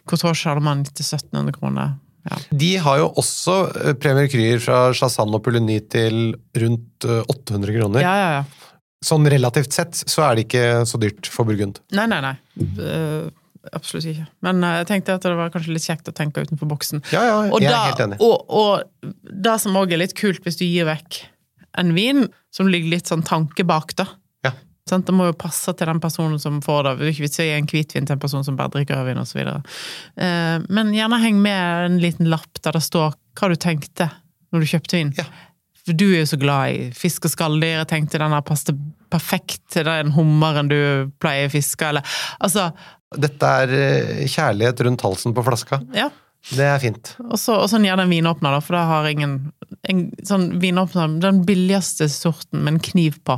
Courtois 0.08 0.38
Charlemagne 0.38 0.86
til 0.88 1.04
1700 1.04 1.52
kroner. 1.58 1.96
Ja. 2.28 2.38
De 2.62 2.70
har 2.84 3.00
jo 3.02 3.08
også 3.20 3.56
eh, 3.72 3.96
Premier 4.00 4.30
Kryer 4.30 4.62
fra 4.62 4.86
Shazan 4.96 5.34
og 5.34 5.42
Pouligny 5.46 5.80
til 5.90 6.36
rundt 6.60 7.08
eh, 7.08 7.24
800 7.24 7.76
kroner. 7.80 8.04
ja, 8.04 8.14
ja, 8.22 8.30
ja. 8.40 8.46
Sånn 8.98 9.28
relativt 9.30 9.76
sett 9.76 9.94
så 10.10 10.24
er 10.26 10.34
det 10.34 10.48
ikke 10.48 10.62
så 10.90 10.98
dyrt 10.98 11.28
for 11.30 11.46
Burgund. 11.46 11.76
Nei, 11.94 12.08
nei, 12.10 12.18
nei. 12.24 12.38
Uh 12.82 13.28
absolutt 13.74 14.06
ikke. 14.12 14.26
Men 14.44 14.62
eh, 14.64 14.76
jeg 14.82 14.88
tenkte 14.92 15.16
at 15.18 15.24
det 15.26 15.34
var 15.38 15.50
kanskje 15.54 15.74
litt 15.74 15.86
kjekt 15.88 16.10
å 16.10 16.14
tenke 16.16 16.44
utenfor 16.46 16.70
boksen. 16.70 17.02
Ja, 17.14 17.24
ja, 17.26 17.34
Og, 17.48 17.58
jeg 17.62 17.72
da, 17.72 17.80
er 17.80 17.90
helt 17.92 18.04
enig. 18.06 18.20
og, 18.24 18.44
og 18.48 19.12
det 19.48 19.56
som 19.62 19.76
òg 19.78 19.92
er 19.94 20.02
litt 20.02 20.16
kult 20.18 20.44
hvis 20.46 20.60
du 20.60 20.64
gir 20.66 20.88
vekk 20.88 21.22
en 21.78 21.92
vin 21.96 22.26
som 22.54 22.70
ligger 22.70 22.96
litt 22.96 23.10
sånn 23.10 23.24
tanke 23.26 23.66
bak, 23.68 23.94
da. 23.98 24.08
Sant? 24.90 25.06
Det 25.08 25.14
må 25.16 25.28
jo 25.28 25.36
passe 25.38 25.72
til 25.76 25.90
den 25.90 26.00
personen 26.02 26.40
som 26.42 26.60
får 26.64 26.84
det. 26.86 26.94
Det 26.98 27.06
er 27.06 27.12
ikke 27.14 27.26
vits 27.26 27.40
i 27.40 27.44
å 27.44 27.48
gi 27.48 27.56
en 27.58 27.68
hvitvin 27.72 28.08
til 28.08 28.16
en 28.16 28.22
person 28.22 28.46
som 28.46 28.56
bare 28.58 28.72
drikker 28.74 28.98
rødvin 28.98 29.20
osv. 29.22 29.40
Eh, 29.44 30.56
men 30.68 30.94
gjerne 30.96 31.20
heng 31.22 31.42
med 31.44 31.88
en 31.88 31.98
liten 32.02 32.30
lapp 32.32 32.62
der 32.64 32.78
det 32.78 32.84
står 32.86 33.16
hva 33.38 33.52
du 33.52 33.58
tenkte 33.60 34.10
når 34.52 34.64
du 34.64 34.70
kjøpte 34.72 34.98
vin. 34.98 35.12
Ja. 35.18 35.26
For 35.84 35.96
du 35.96 36.06
er 36.10 36.22
jo 36.22 36.30
så 36.34 36.38
glad 36.40 36.76
i 36.76 36.86
fisk 36.96 37.28
og 37.28 37.32
skalldyr. 37.32 37.78
Jeg 37.78 37.90
tenkte 37.94 38.20
den 38.20 38.34
her 38.34 38.44
passet 38.44 38.76
perfekt 39.12 39.62
til 39.72 39.86
den 39.88 40.12
hummeren 40.16 40.68
du 40.68 40.78
pleier 41.22 41.48
å 41.48 41.52
fiske, 41.52 41.86
eller 41.88 42.16
Altså, 42.44 42.70
Dette 43.16 43.52
er 43.62 43.70
eh, 43.72 44.24
kjærlighet 44.28 44.82
rundt 44.84 45.04
halsen 45.06 45.36
på 45.36 45.44
flaska. 45.46 45.80
ja. 45.96 46.10
Det 46.54 46.64
er 46.64 46.78
fint. 46.80 47.10
Og 47.26 47.36
så 47.40 47.56
og 47.58 47.66
sånn 47.68 47.84
gjør 47.84 47.98
den 48.00 48.12
vinåpner, 48.12 48.54
da, 48.54 48.60
for 48.62 48.76
det 48.76 48.84
har 48.88 49.08
ingen 49.10 49.32
en, 49.90 50.04
sånn 50.24 50.46
vinåpner, 50.62 51.18
Den 51.20 51.42
billigste 51.44 52.08
sorten 52.12 52.62
med 52.62 52.76
en 52.76 52.82
kniv 52.84 53.18
på. 53.26 53.36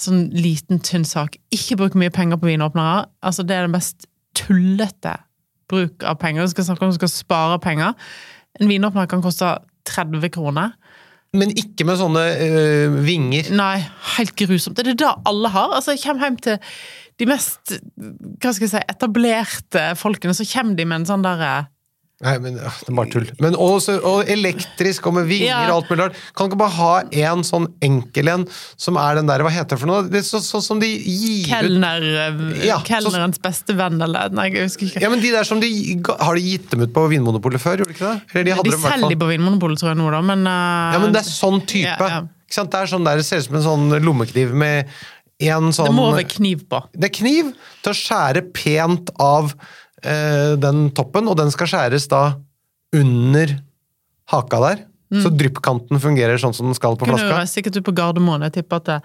Sånn 0.00 0.28
liten, 0.32 0.80
tynn 0.84 1.04
sak. 1.04 1.36
Ikke 1.52 1.76
bruk 1.80 1.96
mye 1.98 2.12
penger 2.14 2.40
på 2.40 2.48
vinåpnere. 2.48 3.04
Altså, 3.26 3.44
det 3.44 3.56
er 3.56 3.66
det 3.66 3.74
mest 3.74 4.06
tullete 4.38 5.18
bruk 5.70 6.04
av 6.06 6.18
penger. 6.22 6.46
Du 6.46 6.54
skal 6.54 6.70
snakke 6.70 6.86
om 6.86 6.94
du 6.94 6.98
skal 6.98 7.12
spare 7.12 7.58
penger. 7.62 7.92
En 8.60 8.70
vinåpner 8.70 9.10
kan 9.10 9.22
koste 9.24 9.58
30 9.90 10.32
kroner. 10.34 10.72
Men 11.36 11.52
ikke 11.54 11.86
med 11.86 12.00
sånne 12.00 12.22
øh, 12.42 12.96
vinger. 13.06 13.52
Nei, 13.54 13.76
helt 14.16 14.34
grusomt. 14.38 14.74
Det 14.76 14.82
er 14.82 14.92
det 14.92 15.04
da 15.04 15.12
alle 15.28 15.52
har. 15.52 15.76
Altså, 15.76 15.94
jeg 15.94 16.02
kommer 16.02 16.26
hjem 16.26 16.40
til 16.42 16.72
de 17.20 17.28
mest 17.28 17.76
hva 18.40 18.54
skal 18.54 18.64
jeg 18.64 18.72
si, 18.72 18.80
etablerte 18.88 19.84
folkene, 20.00 20.34
så 20.34 20.46
kommer 20.48 20.78
de 20.78 20.86
med 20.88 21.02
en 21.02 21.10
sånn 21.10 21.26
derre 21.26 21.52
Nei, 22.20 22.34
men 22.44 22.58
øh, 22.60 22.74
det 22.84 22.90
er 22.92 22.96
bare 22.98 23.08
tull. 23.08 23.28
Men 23.40 23.54
også, 23.56 23.94
og 24.04 24.28
elektrisk 24.28 25.06
og 25.08 25.14
med 25.16 25.24
vinger 25.30 25.46
Ja. 25.48 25.60
og 25.70 25.78
alt 25.78 25.88
mulig 25.88 26.02
rart. 26.04 26.18
Kan 26.36 26.50
ikke 26.50 26.58
bare 26.60 26.74
ha 26.76 26.90
en 27.30 27.44
sånn 27.48 27.66
enkel 27.80 28.28
en 28.28 28.42
som 28.76 28.98
er 29.00 29.14
den 29.16 29.30
der 29.30 29.40
Hva 29.40 29.48
heter 29.54 29.72
det 29.72 29.78
for 29.80 29.88
noe? 29.88 30.02
Det 30.04 30.18
er 30.20 30.26
så- 30.28 30.42
Sånn 30.44 30.62
som 30.62 30.78
de 30.82 30.86
gir 30.86 31.46
ut 31.46 31.48
Kelner, 31.48 32.02
Ja, 32.62 32.76
så- 32.78 32.84
kelnerens 32.90 33.38
beste 33.40 33.74
venn, 33.74 33.96
eller 34.02 34.28
Nei, 34.30 34.50
jeg 34.50 34.68
husker 34.68 34.86
ikke. 34.90 35.00
Ja, 35.00 35.08
men 35.08 35.20
de 35.20 35.30
der 35.30 35.44
som 35.44 35.60
de 35.60 35.70
Har 36.20 36.34
de 36.34 36.42
gitt 36.42 36.68
dem 36.70 36.82
ut 36.82 36.92
på 36.92 37.08
Vinmonopolet 37.08 37.60
før, 37.60 37.78
gjorde 37.78 37.88
de 37.88 37.94
ikke 37.94 38.12
det? 38.12 38.22
Eller 38.34 38.44
de 38.44 38.50
hadde 38.50 38.64
de 38.64 38.70
dem 38.70 38.78
i 38.78 38.82
hvert 38.82 38.92
selger 38.92 39.08
fall. 39.08 39.16
på 39.16 39.30
Vinmonopolet, 39.32 39.78
tror 39.80 39.88
jeg 39.94 39.96
nå, 39.96 40.10
da, 40.10 40.20
men 40.20 40.46
uh, 40.46 40.92
Ja, 40.92 40.98
men 40.98 41.12
det 41.12 41.22
er 41.24 41.30
sånn 41.30 41.60
type. 41.66 41.98
Ja, 41.98 42.08
ja. 42.08 42.20
Ikke 42.20 42.52
sant? 42.54 42.70
Det 42.70 42.80
er 42.82 42.86
sånn 42.98 43.04
der, 43.04 43.16
det 43.16 43.24
ser 43.24 43.38
ut 43.38 43.44
som 43.44 43.56
en 43.56 43.62
sånn 43.62 44.02
lommekniv 44.04 44.52
med 44.52 44.86
en 45.40 45.72
sånn 45.72 45.86
Det 45.86 45.94
må 45.94 46.12
være 46.12 46.28
kniv 46.28 46.68
på. 46.68 46.82
Det 46.92 47.04
er 47.08 47.16
kniv 47.16 47.54
til 47.82 47.92
å 47.92 47.96
skjære 47.96 48.52
pent 48.52 49.08
av 49.18 49.54
eh, 49.54 49.79
den 50.02 50.86
toppen, 50.96 51.28
og 51.28 51.36
den 51.38 51.50
skal 51.54 51.68
skjæres 51.70 52.06
da 52.10 52.22
under 52.96 53.56
haka 54.32 54.60
der. 54.64 54.86
Så 55.10 55.26
dryppkanten 55.34 55.98
fungerer 55.98 56.38
sånn 56.38 56.54
som 56.54 56.68
den 56.70 56.76
skal 56.78 56.94
på 56.96 57.02
Mm. 57.04 57.10
Kunne 57.10 57.18
flaska. 57.24 57.38
reist 57.40 57.56
sikkert 57.58 57.74
du 57.74 57.80
på 57.82 57.94
Gardermoen. 57.98 58.44
Jeg 58.46 58.52
tipper 58.60 58.76
at 58.78 58.84
det, 58.86 58.98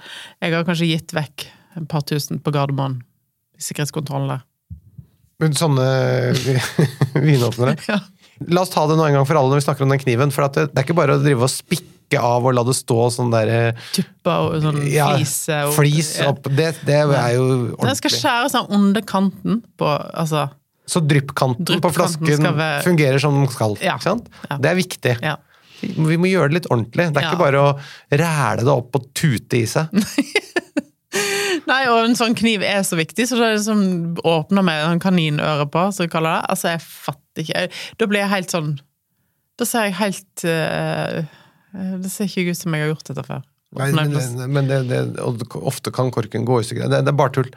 jeg 0.43 0.53
har 0.53 0.63
kanskje 0.67 0.89
gitt 0.91 1.13
vekk 1.17 1.47
et 1.81 1.87
par 1.89 2.01
tusen 2.05 2.37
på 2.39 2.51
Gardermoen. 2.53 2.99
I 3.57 3.61
sikkerhetskontrollen 3.65 4.29
der. 4.35 4.43
Men 5.41 5.53
Sånne 5.57 5.87
vinåpnere. 7.25 7.75
Ja. 7.89 7.99
La 8.51 8.61
oss 8.65 8.69
ta 8.73 8.81
det 8.85 8.97
nå 8.99 9.05
en 9.07 9.13
gang 9.15 9.25
for 9.25 9.37
alle 9.39 9.47
når 9.53 9.61
vi 9.61 9.63
snakker 9.63 9.85
om 9.85 9.91
den 9.93 10.01
kniven. 10.01 10.31
For 10.35 10.43
det, 10.51 10.65
det 10.73 10.81
er 10.81 10.85
ikke 10.89 10.97
bare 10.97 11.15
å 11.15 11.21
drive 11.23 11.45
og 11.47 11.51
spikke 11.53 12.19
av 12.19 12.43
og 12.45 12.53
la 12.57 12.63
det 12.67 12.73
stå 12.75 12.97
sånn 13.15 13.31
der 13.31 13.71
Tupper 13.95 14.49
og 14.51 14.57
sånn 14.61 14.81
ja, 14.91 15.07
flis. 15.73 16.09
opp. 16.27 16.49
Det, 16.51 16.67
det 16.85 16.97
er 16.99 17.31
jo 17.37 17.45
ordentlig. 17.47 17.87
Den 17.87 17.99
skal 18.01 18.13
skjæres 18.17 18.57
av 18.59 18.67
under 18.75 19.01
kanten 19.07 19.61
på 19.79 19.87
Altså, 20.13 20.49
Så 20.87 21.01
dryppkanten 21.01 21.81
på 21.81 21.89
flasken 21.95 22.45
være- 22.45 22.83
fungerer 22.85 23.19
som 23.21 23.33
den 23.39 23.49
skal. 23.53 23.77
Ja. 23.81 23.97
Ja. 24.03 24.57
Det 24.61 24.71
er 24.71 24.75
viktig. 24.79 25.17
ja. 25.21 25.35
Vi 25.85 26.15
må 26.17 26.29
gjøre 26.29 26.49
det 26.49 26.61
litt 26.61 26.67
ordentlig. 26.71 27.09
Det 27.13 27.19
er 27.19 27.27
ikke 27.27 27.41
bare 27.41 27.59
å 27.61 27.71
ræle 28.09 28.63
det 28.63 28.71
opp 28.71 28.95
og 28.95 29.09
tute 29.13 29.57
i 29.59 29.65
seg. 29.69 29.91
Nei, 31.69 31.81
og 31.89 32.01
en 32.05 32.15
sånn 32.17 32.35
kniv 32.37 32.63
er 32.65 32.81
så 32.85 32.97
viktig, 32.99 33.25
så 33.27 33.37
det 33.39 33.47
er 33.47 33.57
liksom 33.57 34.17
åpner 34.27 34.65
med 34.65 34.83
en 34.85 35.01
kaninøre 35.03 35.67
på, 35.71 35.85
som 35.95 36.05
vi 36.05 36.11
kaller 36.13 36.37
det. 36.37 36.49
Altså, 36.53 36.73
jeg 36.73 36.83
fatter 36.85 37.43
ikke. 37.45 37.65
Da 37.99 38.07
blir 38.11 38.23
jeg 38.23 38.31
helt 38.33 38.55
sånn 38.55 38.71
Da 39.59 39.67
ser 39.67 39.87
jeg 39.87 39.95
helt 39.99 40.43
uh, 40.47 41.21
Det 42.03 42.11
ser 42.11 42.27
ikke 42.27 42.51
ut 42.55 42.59
som 42.59 42.75
jeg 42.75 42.85
har 42.85 42.91
gjort 42.93 43.11
dette 43.11 43.25
før. 43.27 43.45
Nei, 43.75 43.89
men 43.91 44.51
men 44.55 44.69
det, 44.71 44.81
det, 44.87 44.99
ofte 45.55 45.91
kan 45.95 46.11
korken 46.15 46.45
gå 46.47 46.61
i 46.61 46.67
stykker. 46.67 46.87
Det, 46.91 47.01
det 47.03 47.11
er 47.11 47.17
bare 47.19 47.33
tull. 47.35 47.49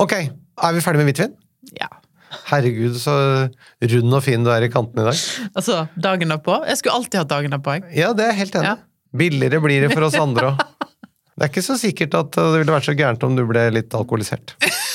Ok, 0.00 0.14
er 0.16 0.76
vi 0.76 0.84
ferdig 0.84 1.02
med 1.02 1.10
hvitvin? 1.10 1.34
Ja. 1.76 1.90
Herregud, 2.48 2.96
så 3.00 3.14
rund 3.92 4.16
og 4.18 4.24
fin 4.24 4.44
du 4.44 4.50
er 4.52 4.66
i 4.66 4.70
kanten 4.72 5.00
i 5.02 5.06
dag. 5.08 5.22
Altså, 5.54 5.82
dagen 6.00 6.32
derpå. 6.34 6.58
Jeg 6.68 6.80
skulle 6.80 6.96
alltid 6.98 7.22
hatt 7.22 7.32
dagen 7.32 7.54
derpå, 7.56 7.78
jeg. 7.78 7.88
Ja, 8.02 8.12
det 8.16 8.26
er 8.26 8.32
jeg 8.34 8.40
helt 8.44 8.58
enig. 8.60 8.72
Ja. 8.74 8.76
Billigere 9.18 9.60
blir 9.64 9.86
det 9.86 9.94
for 9.94 10.08
oss 10.08 10.18
andre 10.20 10.48
òg. 10.52 10.64
Det 11.38 11.46
er 11.46 11.52
ikke 11.52 11.62
så 11.62 11.76
sikkert 11.78 12.16
at 12.18 12.34
det 12.34 12.46
ville 12.64 12.74
vært 12.74 12.88
så 12.88 12.96
gærent 12.98 13.22
om 13.24 13.36
du 13.38 13.44
ble 13.46 13.68
litt 13.76 13.94
alkoholisert. 13.94 14.56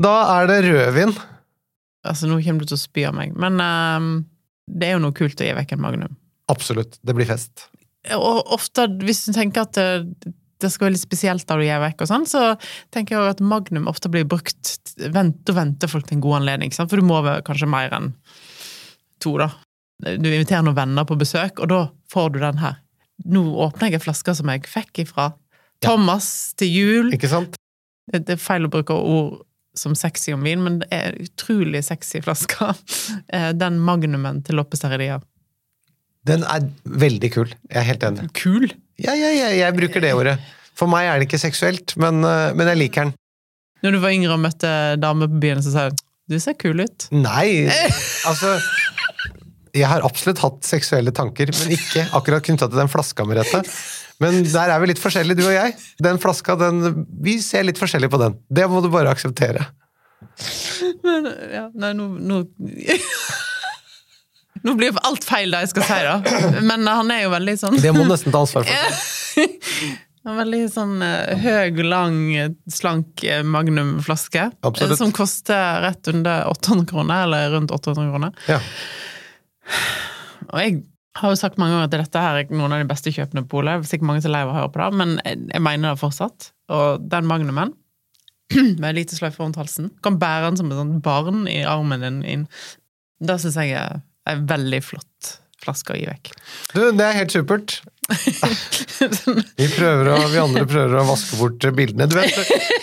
Da 0.00 0.12
er 0.38 0.46
det 0.48 0.60
rødvin. 0.64 1.10
Altså, 2.08 2.28
nå 2.28 2.38
kommer 2.40 2.64
du 2.64 2.70
til 2.70 2.78
å 2.78 2.80
spy 2.80 3.02
av 3.08 3.16
meg, 3.16 3.34
men 3.36 3.60
um, 3.60 4.06
det 4.64 4.88
er 4.88 4.94
jo 4.96 5.02
noe 5.04 5.16
kult 5.16 5.40
å 5.42 5.44
gi 5.44 5.52
vekk 5.58 5.74
en 5.76 5.82
Magnum. 5.84 6.14
Absolutt. 6.48 6.96
Det 7.04 7.12
blir 7.16 7.28
fest. 7.28 7.66
Og 8.16 8.48
ofte, 8.56 8.86
hvis 9.04 9.26
du 9.26 9.34
tenker 9.36 9.66
at 9.66 9.76
det, 10.62 10.70
skal 10.72 10.88
være 10.88 10.96
litt 10.96 11.04
spesielt 11.04 11.46
da 11.48 11.56
du 11.58 11.64
gir 11.64 11.82
vekk 11.82 12.04
og 12.04 12.10
sånn, 12.10 12.26
så 12.28 12.44
tenker 12.94 13.16
jeg 13.16 13.34
at 13.36 13.42
Magnum 13.44 13.88
ofte 13.90 14.10
blir 14.12 14.28
brukt 14.28 14.76
vent, 15.00 15.42
og 15.48 15.56
venter 15.56 15.90
folk 15.90 16.08
til 16.08 16.18
en 16.18 16.24
god 16.24 16.40
anledning, 16.42 16.74
sant? 16.74 16.92
for 16.92 17.00
du 17.00 17.06
må 17.06 17.20
vel 17.26 17.42
kanskje 17.46 17.70
mer 17.70 17.92
enn 17.96 18.12
to, 19.20 19.36
da. 19.40 19.50
Du 20.00 20.30
inviterer 20.30 20.64
noen 20.64 20.78
venner 20.78 21.08
på 21.08 21.18
besøk, 21.20 21.60
og 21.60 21.72
da 21.72 21.80
får 22.12 22.32
du 22.34 22.40
den 22.40 22.60
her. 22.62 22.78
Nå 23.28 23.42
åpner 23.66 23.90
jeg 23.90 24.00
en 24.00 24.06
flaske 24.06 24.34
som 24.38 24.48
jeg 24.48 24.64
fikk 24.68 25.02
ifra 25.04 25.32
Thomas 25.84 26.54
til 26.60 26.72
jul. 26.72 27.12
Ikke 27.16 27.28
sant? 27.30 27.58
Det 28.10 28.36
er 28.36 28.40
feil 28.40 28.66
å 28.66 28.72
bruke 28.72 28.96
ord 28.96 29.42
som 29.76 29.94
sexy 29.94 30.32
om 30.34 30.42
vin, 30.44 30.62
men 30.64 30.80
det 30.82 30.88
er 30.94 31.18
utrolig 31.20 31.84
sexy 31.86 32.22
flaske. 32.24 32.70
Eh, 33.30 33.52
Den 33.54 33.78
Magnumen 33.78 34.40
til 34.42 34.56
Loppe 34.58 34.76
Den 36.26 36.42
er 36.42 36.66
veldig 36.84 37.30
kul. 37.32 37.52
Jeg 37.70 37.78
er 37.78 37.86
helt 37.86 38.02
enig. 38.02 38.26
Kul! 38.34 38.72
Ja, 39.00 39.14
ja, 39.16 39.30
ja, 39.32 39.48
jeg 39.56 39.76
bruker 39.78 40.02
det 40.04 40.12
ordet. 40.16 40.36
For 40.76 40.90
meg 40.90 41.08
er 41.08 41.20
det 41.20 41.28
ikke 41.28 41.40
seksuelt, 41.40 41.96
men, 42.00 42.22
eh, 42.24 42.52
men 42.56 42.70
jeg 42.72 42.80
liker 42.80 43.08
den. 43.08 43.16
Når 43.84 43.96
du 43.96 43.98
var 44.02 44.12
yngre 44.12 44.36
og 44.36 44.42
møtte 44.44 44.70
damer 45.00 45.30
på 45.30 45.40
byen, 45.40 45.62
så 45.64 45.72
sa 45.72 45.88
hun 45.88 45.98
du 46.30 46.36
ser 46.38 46.54
kul 46.54 46.78
ut. 46.78 47.08
Nei, 47.10 47.66
altså 48.28 48.52
Jeg 49.74 49.88
har 49.90 50.04
absolutt 50.06 50.38
hatt 50.44 50.60
seksuelle 50.66 51.10
tanker, 51.14 51.50
men 51.58 51.74
ikke 51.74 52.04
akkurat 52.14 52.44
knytta 52.46 52.68
til 52.70 52.78
den 52.78 52.90
flaska, 52.90 53.26
Merete. 53.26 53.64
Men 54.22 54.42
der 54.44 54.70
er 54.70 54.82
vi 54.82 54.90
litt 54.92 55.02
forskjellige, 55.02 55.40
du 55.40 55.48
og 55.48 55.54
jeg. 55.56 55.74
Den 56.02 56.20
flaska, 56.22 56.54
den 56.60 57.04
Vi 57.24 57.38
ser 57.42 57.64
litt 57.66 57.80
forskjellig 57.80 58.10
på 58.12 58.20
den. 58.20 58.36
Det 58.52 58.66
må 58.70 58.82
du 58.84 58.90
bare 58.92 59.10
akseptere. 59.10 59.64
Men, 61.02 61.26
ja, 61.50 61.66
nei, 61.74 61.94
nå, 61.96 62.10
nå 62.20 62.42
Nå 64.66 64.74
blir 64.76 64.96
alt 65.06 65.24
feil 65.24 65.52
det 65.54 65.62
jeg 65.64 65.72
skal 65.72 65.86
si, 65.88 65.98
da. 66.04 66.60
Men 66.66 66.86
han 66.88 67.10
er 67.14 67.22
jo 67.24 67.32
veldig 67.32 67.54
sånn 67.60 67.78
Det 67.80 67.92
må 67.96 68.04
nesten 68.08 68.34
ta 68.34 68.42
ansvar 68.44 68.68
for. 68.68 69.42
En 70.28 70.36
veldig 70.36 70.58
sånn 70.68 70.98
eh, 71.00 71.38
høy, 71.40 71.78
lang, 71.88 72.16
slank 72.68 73.22
eh, 73.24 73.40
magnumflaske. 73.40 74.50
Absolutt. 74.68 74.92
eh, 74.92 74.98
Som 75.00 75.14
koster 75.16 75.80
rett 75.80 76.10
under 76.12 76.44
800 76.50 76.84
kroner, 76.90 77.22
eller 77.24 77.54
rundt 77.54 77.72
800 77.72 78.10
kroner. 78.10 78.34
Ja. 78.50 78.58
Og 80.50 80.58
jeg 80.60 80.74
har 81.22 81.32
jo 81.32 81.38
sagt 81.40 81.56
mange 81.56 81.72
ganger 81.72 81.88
at 81.88 81.94
dette 81.96 82.24
her 82.26 82.42
er 82.42 82.52
noen 82.52 82.76
av 82.76 82.82
de 82.84 82.90
beste 82.90 83.12
kjøpene 83.16 83.46
på 83.46 83.54
polet. 83.56 83.88
Sikkert 83.88 84.10
mange 84.10 84.20
som 84.20 84.28
er 84.28 84.36
lei 84.36 84.42
av 84.44 84.52
å 84.52 84.58
høre 84.58 84.72
på 84.74 84.82
det, 84.82 84.90
men 85.00 85.16
jeg 85.24 85.64
mener 85.64 85.94
det 85.96 86.02
fortsatt. 86.04 86.50
Og 86.76 87.08
den 87.16 87.28
magnumen, 87.30 87.72
med 88.82 88.98
lite 89.00 89.16
sløyfe 89.16 89.40
rundt 89.40 89.56
halsen, 89.60 89.88
kan 90.04 90.20
bære 90.20 90.50
den 90.50 90.60
som 90.60 90.68
et 90.68 90.78
sånt 90.82 91.00
barn 91.06 91.46
i 91.48 91.62
armen 91.64 92.04
din 92.04 92.20
inn. 92.28 92.46
Det 93.24 93.40
syns 93.40 93.56
jeg 93.56 93.72
er 93.80 94.04
en 94.28 94.44
veldig 94.50 94.82
flott 94.84 95.36
flaske 95.60 95.94
å 95.94 95.98
gi 95.98 96.06
vekk. 96.08 96.30
Du, 96.74 96.82
det 96.96 97.06
er 97.06 97.18
helt 97.20 97.34
supert. 97.34 97.80
Vi, 99.60 99.66
prøver 99.70 100.08
å, 100.10 100.14
vi 100.32 100.38
andre 100.42 100.64
prøver 100.68 100.96
å 100.98 101.04
vaske 101.08 101.36
bort 101.38 101.64
bildene. 101.76 102.08
Du 102.10 102.16
vet, 102.18 102.34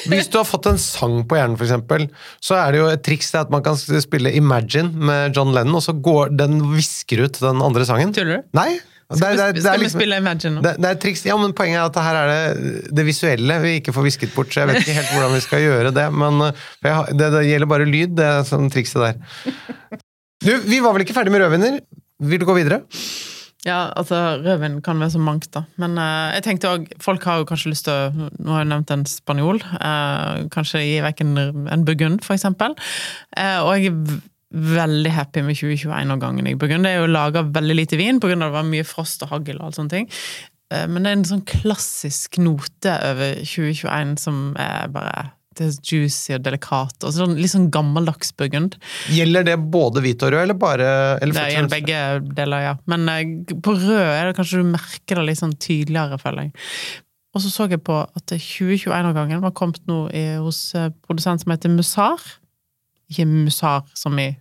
hvis 0.10 0.30
du 0.32 0.38
har 0.40 0.48
fått 0.48 0.70
en 0.72 0.80
sang 0.82 1.20
på 1.28 1.38
hjernen, 1.38 1.58
f.eks., 1.60 2.08
så 2.48 2.58
er 2.58 2.74
det 2.74 2.80
jo 2.80 2.88
et 2.94 3.04
triks 3.06 3.34
at 3.38 3.52
man 3.54 3.66
kan 3.66 3.76
spille 3.78 4.32
Imagine 4.38 4.94
med 5.10 5.36
John 5.38 5.52
Lennon, 5.56 5.78
og 5.82 5.84
så 5.86 5.94
går 5.94 6.32
den 6.40 6.62
visker 6.72 7.26
ut 7.26 7.42
den 7.44 7.62
andre 7.66 7.86
sangen. 7.90 8.16
Tuller 8.16 8.40
du? 8.40 8.48
Nei. 8.58 8.78
Det 9.08 9.24
er, 9.24 9.38
det 9.40 9.44
er, 9.44 9.54
det 9.56 9.62
er 9.62 9.64
Skal 9.64 9.78
vi 9.78 9.86
liksom- 9.86 10.02
spille 10.02 10.18
Imagine 10.20 10.56
nå? 10.58 10.64
det, 10.66 10.74
det 10.84 10.90
er 10.90 10.98
triks. 11.04 11.22
Ja, 11.28 11.38
men 11.40 11.54
Poenget 11.56 11.80
er 11.80 11.86
at 11.92 12.02
her 12.08 12.18
er 12.24 12.34
det 12.34 12.96
det 12.98 13.06
visuelle 13.08 13.60
vi 13.64 13.78
ikke 13.82 13.94
får 13.96 14.08
visket 14.10 14.34
bort. 14.36 14.52
så 14.52 14.64
Jeg 14.64 14.72
vet 14.72 14.82
ikke 14.84 14.98
helt 14.98 15.14
hvordan 15.16 15.38
vi 15.38 15.46
skal 15.46 15.64
gjøre 15.64 15.94
det, 15.96 16.08
men 16.24 16.44
det, 16.50 17.30
det 17.36 17.46
gjelder 17.48 17.72
bare 17.72 17.88
lyd, 17.88 18.18
det 18.20 18.28
er 18.28 18.48
sånn 18.48 18.68
trikset 18.74 19.06
der. 19.06 20.04
Du, 20.44 20.52
Vi 20.68 20.82
var 20.84 20.94
vel 20.96 21.06
ikke 21.06 21.18
ferdig 21.18 21.34
med 21.34 21.44
rødviner? 21.44 21.82
Vil 22.28 22.42
du 22.42 22.46
gå 22.50 22.56
videre? 22.58 22.84
Ja, 23.66 23.90
altså, 24.00 24.16
rødvin 24.46 24.80
kan 24.86 25.00
være 25.02 25.16
så 25.16 25.20
mangt, 25.20 25.50
da. 25.54 25.64
Men 25.82 25.98
uh, 25.98 26.32
jeg 26.36 26.44
tenkte 26.46 26.70
også, 26.70 26.98
folk 27.04 27.24
har 27.28 27.42
jo 27.42 27.48
kanskje 27.50 27.74
lyst 27.74 27.88
til 27.88 27.94
å 27.94 28.30
Nå 28.38 28.54
har 28.54 28.64
jeg 28.64 28.72
nevnt 28.72 28.94
en 28.94 29.06
spanjol. 29.10 29.60
Uh, 29.82 30.48
kanskje 30.54 30.86
gi 30.86 30.98
vekk 31.04 31.24
en, 31.26 31.38
en 31.74 31.86
burgund, 31.86 32.22
for 32.26 32.38
eksempel. 32.38 32.78
Eh, 33.36 33.58
og 33.60 33.74
jeg 33.76 33.92
er 33.92 34.20
veldig 34.78 35.12
happy 35.12 35.44
med 35.44 35.58
2021-årgangen 35.60 36.48
i 36.48 36.56
Burgund. 36.56 36.88
Det 36.88 36.94
er 36.94 37.02
jo 37.02 37.10
laga 37.12 37.44
veldig 37.44 37.76
lite 37.76 38.00
vin 38.00 38.22
pga. 38.24 38.38
det 38.40 38.54
var 38.54 38.68
mye 38.68 38.86
frost 38.88 39.26
og 39.26 39.34
hagl 39.34 39.58
og 39.58 39.68
alt 39.68 39.80
sånne 39.80 39.94
ting. 39.94 40.08
Eh, 40.72 40.86
men 40.88 41.04
det 41.04 41.12
er 41.12 41.18
en 41.20 41.28
sånn 41.34 41.48
klassisk 41.48 42.40
note 42.40 42.94
over 43.10 43.42
2021 43.44 44.16
som 44.24 44.54
er 44.60 44.88
bare 44.94 45.32
det 45.58 45.68
er 45.68 45.78
juicy 45.82 46.36
og 46.36 46.44
delikat. 46.46 46.96
og 47.04 47.14
sånn, 47.16 47.36
Litt 47.40 47.54
sånn 47.54 47.70
gammeldags 47.74 48.34
burgund. 48.38 48.78
Gjelder 49.14 49.48
det 49.48 49.58
både 49.74 50.04
hvit 50.06 50.24
og 50.26 50.34
rød, 50.36 50.44
eller 50.46 50.60
bare 50.60 50.92
eller 51.22 51.38
Det 51.38 51.48
gjelder 51.54 51.74
begge 51.74 52.02
deler, 52.38 52.66
ja. 52.70 52.76
Men 52.90 53.10
eh, 53.12 53.56
på 53.64 53.76
rød 53.76 54.06
er 54.06 54.30
det 54.30 54.38
kanskje 54.38 54.62
du 54.64 54.72
merker 54.72 55.20
det 55.20 55.28
litt 55.30 55.42
sånn 55.42 55.58
tydeligere, 55.58 56.20
føler 56.22 56.48
jeg. 56.48 56.56
Og 57.36 57.44
så 57.44 57.52
så 57.54 57.68
jeg 57.70 57.84
på 57.86 58.00
at 58.02 58.34
2021-årgangen 58.34 59.44
var 59.44 59.54
kommet 59.58 59.84
nå 59.90 60.08
i, 60.16 60.26
hos 60.42 60.72
eh, 60.78 60.90
produsent 61.06 61.44
som 61.44 61.54
heter 61.54 61.74
Musar. 61.74 62.24
Ikke 63.12 63.28
Musar 63.30 63.86
som 63.98 64.18
i, 64.20 64.32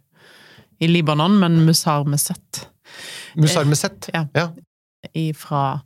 i 0.81 0.89
Libanon, 0.91 1.37
men 1.43 1.61
Musar 1.67 2.07
med 2.09 2.23
Z. 2.23 2.67
Musar 3.37 3.69
med 3.69 3.79
Z? 3.79 4.09
Ja. 4.15 4.27
ja. 4.37 4.49
Fra 5.39 5.81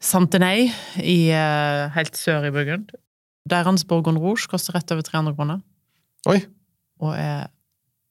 Santenay, 0.00 0.70
i, 1.02 1.28
eh, 1.34 1.88
helt 1.96 2.16
sør 2.16 2.46
i 2.48 2.52
Burgund. 2.54 2.94
Deres 3.48 3.84
Borgon 3.84 4.18
Rouge 4.20 4.48
koster 4.48 4.76
rett 4.76 4.92
over 4.94 5.04
300 5.04 5.36
kroner, 5.36 5.60
Oi, 6.30 6.38
og 7.04 7.12
er 7.18 7.50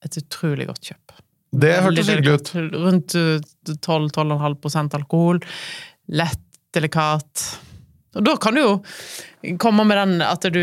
et 0.05 0.17
utrolig 0.19 0.67
godt 0.69 0.91
kjøp. 0.91 1.15
det 1.63 1.73
hørtes 1.81 2.09
hyggelig 2.11 2.35
ut. 2.37 2.51
Rundt 2.75 3.15
eh, 3.17 3.39
12-12,5% 3.73 4.97
alkohol. 4.99 5.41
Lett, 6.13 6.43
delikat. 6.75 7.45
Og 8.13 8.25
da 8.27 8.35
kan 8.37 8.53
du 8.53 8.61
jo 8.61 8.73
komme 9.61 9.85
med 9.89 9.97
den 9.97 10.21
at 10.25 10.45
du 10.53 10.61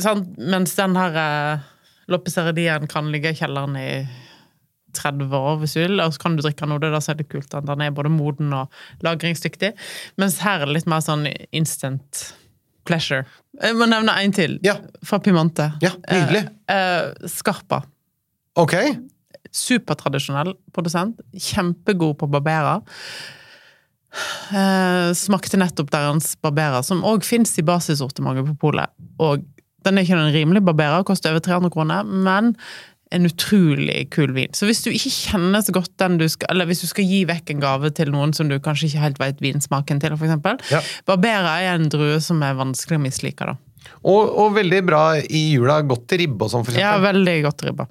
sant? 0.00 0.30
Mens 0.38 0.76
den 0.78 0.96
her 0.96 1.20
eh, 1.20 2.88
kan 2.88 3.12
ligge 3.12 3.32
i 3.32 3.36
kjelleren 3.36 3.76
i 3.76 3.88
30 4.96 5.32
år, 5.36 5.56
hvis 5.60 5.74
du 5.76 5.80
vil, 5.80 6.00
og 6.04 6.12
så 6.12 6.20
kan 6.20 6.36
du 6.36 6.42
drikke 6.44 6.64
den 6.64 6.74
da 6.74 6.78
Det 6.80 6.88
er 6.90 6.96
det 6.96 7.02
som 7.04 7.12
er 7.14 7.20
litt 7.22 7.32
kult. 7.32 7.56
Den 7.68 7.80
er 7.80 7.96
både 7.96 8.12
moden 8.12 8.52
og 8.56 8.72
lagringsdyktig. 9.04 9.72
Mens 10.20 10.40
her 10.44 10.60
er 10.60 10.68
det 10.68 10.78
litt 10.80 10.88
mer 10.88 11.04
sånn 11.04 11.26
instant 11.52 12.32
pleasure. 12.88 13.26
Jeg 13.60 13.76
må 13.78 13.88
nevne 13.90 14.14
en 14.22 14.34
til. 14.34 14.58
Ja. 14.64 14.78
Fra 15.06 15.20
Pimante. 15.22 15.72
Ja, 15.84 15.92
nydelig. 16.08 16.46
Eh, 16.70 16.76
eh, 16.76 17.28
Scarpa. 17.30 17.82
Ok. 18.58 18.76
Supertradisjonell 19.52 20.54
produsent. 20.74 21.20
Kjempegod 21.36 22.18
på 22.20 22.28
barberer. 22.32 22.82
Eh, 24.52 25.08
smakte 25.16 25.60
nettopp 25.60 25.90
deres 25.92 26.34
barberer, 26.44 26.84
som 26.84 27.04
òg 27.08 27.24
fins 27.24 27.54
i 27.60 27.64
basissortimentet 27.64 28.50
på 28.50 28.58
polet. 28.68 28.92
Og 29.22 29.44
den 29.86 29.98
er 29.98 30.06
ikke 30.06 30.18
en 30.18 30.34
rimelig 30.34 30.64
barberer, 30.66 31.04
koster 31.06 31.32
over 31.32 31.42
300 31.44 31.72
kroner, 31.74 32.04
men 32.06 32.52
en 33.12 33.26
utrolig 33.28 34.06
kul 34.14 34.32
vin. 34.36 34.52
Så 34.56 34.66
hvis 34.68 34.82
du 34.84 34.90
ikke 34.92 35.12
kjenner 35.12 35.62
så 35.64 35.74
godt 35.76 35.92
den 36.00 36.18
du 36.20 36.24
skal 36.32 36.48
Eller 36.54 36.68
hvis 36.70 36.80
du 36.82 36.86
skal 36.88 37.04
gi 37.04 37.22
vekk 37.28 37.52
en 37.54 37.60
gave 37.62 37.90
til 37.96 38.10
noen 38.14 38.32
som 38.36 38.48
du 38.50 38.56
kanskje 38.62 38.88
ikke 38.88 39.02
helt 39.04 39.20
vet 39.22 39.42
vinsmaken 39.44 40.00
til, 40.02 40.14
eksempel. 40.16 40.58
Ja. 40.72 40.80
Barbera 41.08 41.58
er 41.62 41.76
en 41.76 41.90
drue 41.92 42.18
som 42.24 42.42
er 42.46 42.56
vanskelig 42.58 42.98
å 43.00 43.04
mislike, 43.04 43.48
da. 43.52 43.56
Og, 44.06 44.30
og 44.38 44.54
veldig 44.56 44.80
bra 44.86 45.02
i 45.20 45.42
jula. 45.54 45.80
Godt 45.86 46.06
til 46.12 46.22
ribbe 46.24 46.46
og 46.46 46.52
sånn, 46.52 46.64
for 46.66 46.78
Ja, 46.78 46.94
veldig 47.02 47.36
godt 47.48 47.64
ribba. 47.66 47.88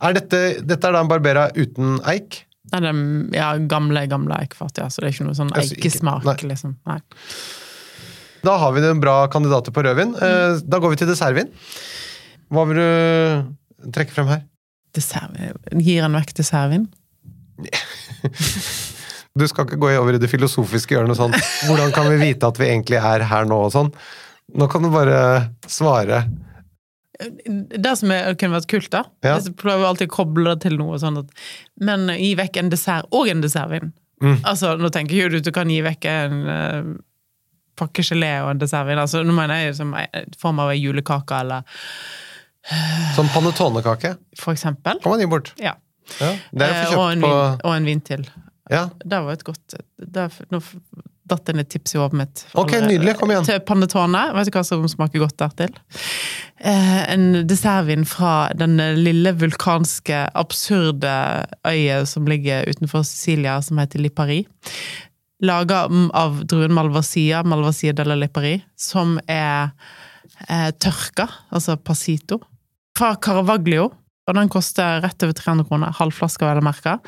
Er 0.00 0.16
dette, 0.16 0.40
dette 0.64 0.88
er 0.88 0.96
da 0.96 1.02
en 1.04 1.10
Barbera 1.10 1.48
uten 1.56 1.98
eik? 2.08 2.42
Nei, 2.70 2.80
det 2.84 2.90
er 2.92 3.00
ja, 3.34 3.48
gamle, 3.68 4.04
gamle 4.10 4.36
eikfat, 4.44 4.78
ja. 4.78 4.86
Så 4.92 5.02
det 5.02 5.08
er 5.10 5.16
ikke 5.16 5.26
noe 5.26 5.38
sånn 5.38 5.50
Altså, 5.50 5.74
ikke- 5.74 5.88
eikesmak, 5.90 6.24
nei. 6.28 6.36
liksom. 6.52 6.76
Nei. 6.86 7.00
Da 8.44 8.54
har 8.60 8.72
vi 8.72 8.80
noen 8.84 9.00
bra 9.02 9.16
kandidater 9.32 9.72
på 9.74 9.82
rødvin. 9.84 10.14
Eh, 10.16 10.60
Da 10.64 10.78
går 10.78 10.94
vi 10.94 11.00
til 11.02 11.10
dessertvin. 11.10 11.50
Hva 12.50 12.64
vil 12.68 12.80
du 12.80 13.90
trekke 13.92 14.14
frem 14.14 14.30
her? 14.30 14.42
Dessertvin. 14.96 15.58
Gir 15.84 16.06
en 16.06 16.16
vekk 16.18 16.34
dessertvin? 16.40 16.88
Du 19.38 19.46
skal 19.46 19.66
ikke 19.66 19.78
gå 19.78 19.92
over 19.94 20.16
i 20.16 20.18
det 20.18 20.26
filosofiske 20.26 20.96
hjørnet 20.96 21.14
sånn 21.14 21.34
Hvordan 21.68 21.92
kan 21.94 22.08
vi 22.10 22.16
vite 22.18 22.48
at 22.48 22.58
vi 22.58 22.66
egentlig 22.66 22.98
er 22.98 23.22
her 23.30 23.44
nå 23.46 23.60
og 23.68 23.74
sånn? 23.74 23.92
Nå 24.58 24.66
kan 24.66 24.82
du 24.82 24.90
bare 24.90 25.20
svare. 25.70 26.24
Det 27.20 27.92
som 28.00 28.10
er, 28.10 28.32
kunne 28.40 28.56
vært 28.56 28.70
kult, 28.72 28.90
da 28.90 29.04
Ja. 29.22 29.36
Jeg 29.36 29.54
prøver 29.60 29.86
alltid 29.86 30.10
å 30.10 30.14
koble 30.16 30.48
det 30.50 30.64
til 30.64 30.74
noe 30.80 30.98
sånn 30.98 31.20
at 31.22 31.30
Men 31.78 32.08
gi 32.16 32.32
vekk 32.38 32.58
en 32.58 32.72
dessert 32.72 33.06
og 33.14 33.30
en 33.30 33.44
dessertvin. 33.44 33.92
Mm. 34.20 34.40
Altså, 34.42 34.74
nå 34.76 34.90
tenker 34.92 35.16
jeg 35.16 35.30
jo 35.30 35.40
at 35.40 35.46
du 35.46 35.52
kan 35.54 35.70
gi 35.70 35.78
vekk 35.84 36.08
en 36.10 36.40
uh, 36.48 36.90
pakke 37.80 38.04
gelé 38.04 38.34
og 38.42 38.50
en 38.54 38.60
dessertvin. 38.60 39.00
Altså, 39.00 39.22
nå 39.24 39.36
mener 39.36 39.62
jeg 39.62 39.78
som 39.78 39.94
en 39.96 40.34
form 40.40 40.60
av 40.64 40.74
ei 40.74 40.80
julekake, 40.80 41.38
eller 41.38 41.64
Som 43.16 43.28
panettone-kake 43.34 44.14
for 44.38 44.54
eksempel. 44.54 45.00
man 45.04 45.20
gi 45.22 45.26
bort. 45.26 45.52
Ja. 45.58 45.74
Ja, 46.20 46.32
det 46.52 46.66
er 46.66 46.74
Eh, 46.74 46.88
å 46.90 46.94
få 46.96 47.02
og, 47.04 47.12
en 47.12 47.20
på 47.22 47.28
vin, 47.30 47.60
og 47.64 47.74
en 47.76 47.84
vin 47.86 48.00
til. 48.00 48.24
ja. 48.70 48.88
Det 49.04 49.20
var 49.24 49.32
et 49.32 49.44
godt 49.46 49.74
der, 49.98 50.30
Nå 50.50 50.60
datt 51.30 51.48
inn 51.52 51.60
et 51.62 51.68
tips 51.70 51.94
i 51.94 51.98
hodet 52.00 52.18
mitt. 52.18 52.40
Ok, 52.58 52.72
nydelig. 52.82 53.12
Kom 53.20 53.30
igjen. 53.30 53.44
Til 53.46 53.60
panettone. 53.62 54.22
Vet 54.34 54.48
du 54.48 54.56
hva 54.56 54.64
som 54.66 54.82
smaker 54.90 55.22
godt 55.22 55.36
dertil? 55.38 55.76
Eh, 56.58 57.12
en 57.12 57.46
dessertvin 57.46 58.02
fra 58.08 58.50
den 58.58 58.74
lille 58.98 59.32
vulkanske, 59.38 60.24
absurde 60.34 61.12
øya 61.70 62.00
som 62.10 62.26
ligger 62.26 62.66
utenfor 62.66 63.06
Sicilia, 63.06 63.60
som 63.62 63.78
heter 63.78 64.02
Lipari. 64.02 64.40
Laga 65.46 65.86
av 66.12 66.42
druen 66.50 66.74
Malvasia, 66.74 67.44
Malvasia 67.46 67.94
della 67.96 68.18
Lipari, 68.18 68.58
som 68.76 69.20
er 69.28 69.70
eh, 70.48 70.70
tørka, 70.82 71.28
altså 71.54 71.78
passito, 71.78 72.40
fra 73.00 73.14
Caravaglio. 73.16 73.88
Og 74.28 74.36
den 74.36 74.50
koster 74.52 75.00
rett 75.02 75.24
over 75.26 75.34
300 75.34 75.66
kroner, 75.66 75.94
halvflaske 75.96 76.44
vel 76.46 76.60
å 76.60 76.62
merke, 76.62 76.98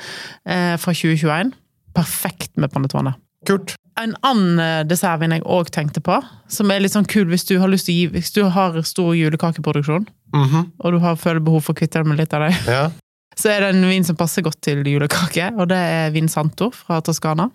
eh, 0.48 0.74
fra 0.80 0.94
2021. 0.96 1.52
Perfekt 1.94 2.56
med 2.58 2.72
panettone. 2.72 3.12
Kult. 3.46 3.74
En 4.00 4.14
annen 4.24 4.58
eh, 4.62 4.80
dessertvin 4.88 5.34
jeg 5.36 5.44
òg 5.44 5.68
tenkte 5.74 6.00
på, 6.02 6.16
som 6.50 6.70
er 6.72 6.80
litt 6.80 6.94
sånn 6.94 7.06
kul 7.10 7.28
hvis 7.30 7.44
du 7.46 7.58
har 7.60 7.68
lyst 7.70 7.86
til 7.86 7.94
å 7.94 7.98
gi 8.00 8.08
Hvis 8.16 8.32
du 8.34 8.42
har 8.48 8.78
stor 8.88 9.12
julekakeproduksjon, 9.18 10.08
Mhm. 10.32 10.72
og 10.80 10.92
du 10.92 10.98
har, 10.98 11.14
føler 11.20 11.44
behov 11.44 11.62
for 11.66 11.74
å 11.74 11.76
kvitte 11.76 12.00
deg 12.00 12.06
med 12.06 12.18
litt 12.18 12.32
av 12.32 12.48
dem, 12.48 12.56
Ja. 12.66 12.90
så 13.36 13.50
er 13.52 13.60
det 13.60 13.74
en 13.76 13.84
vin 13.90 14.04
som 14.04 14.16
passer 14.16 14.42
godt 14.42 14.62
til 14.62 14.82
julekake, 14.82 15.52
og 15.58 15.68
det 15.68 15.76
er 15.76 16.10
Vin 16.14 16.28
Santo 16.28 16.70
fra 16.72 17.00
Toskana. 17.02 17.50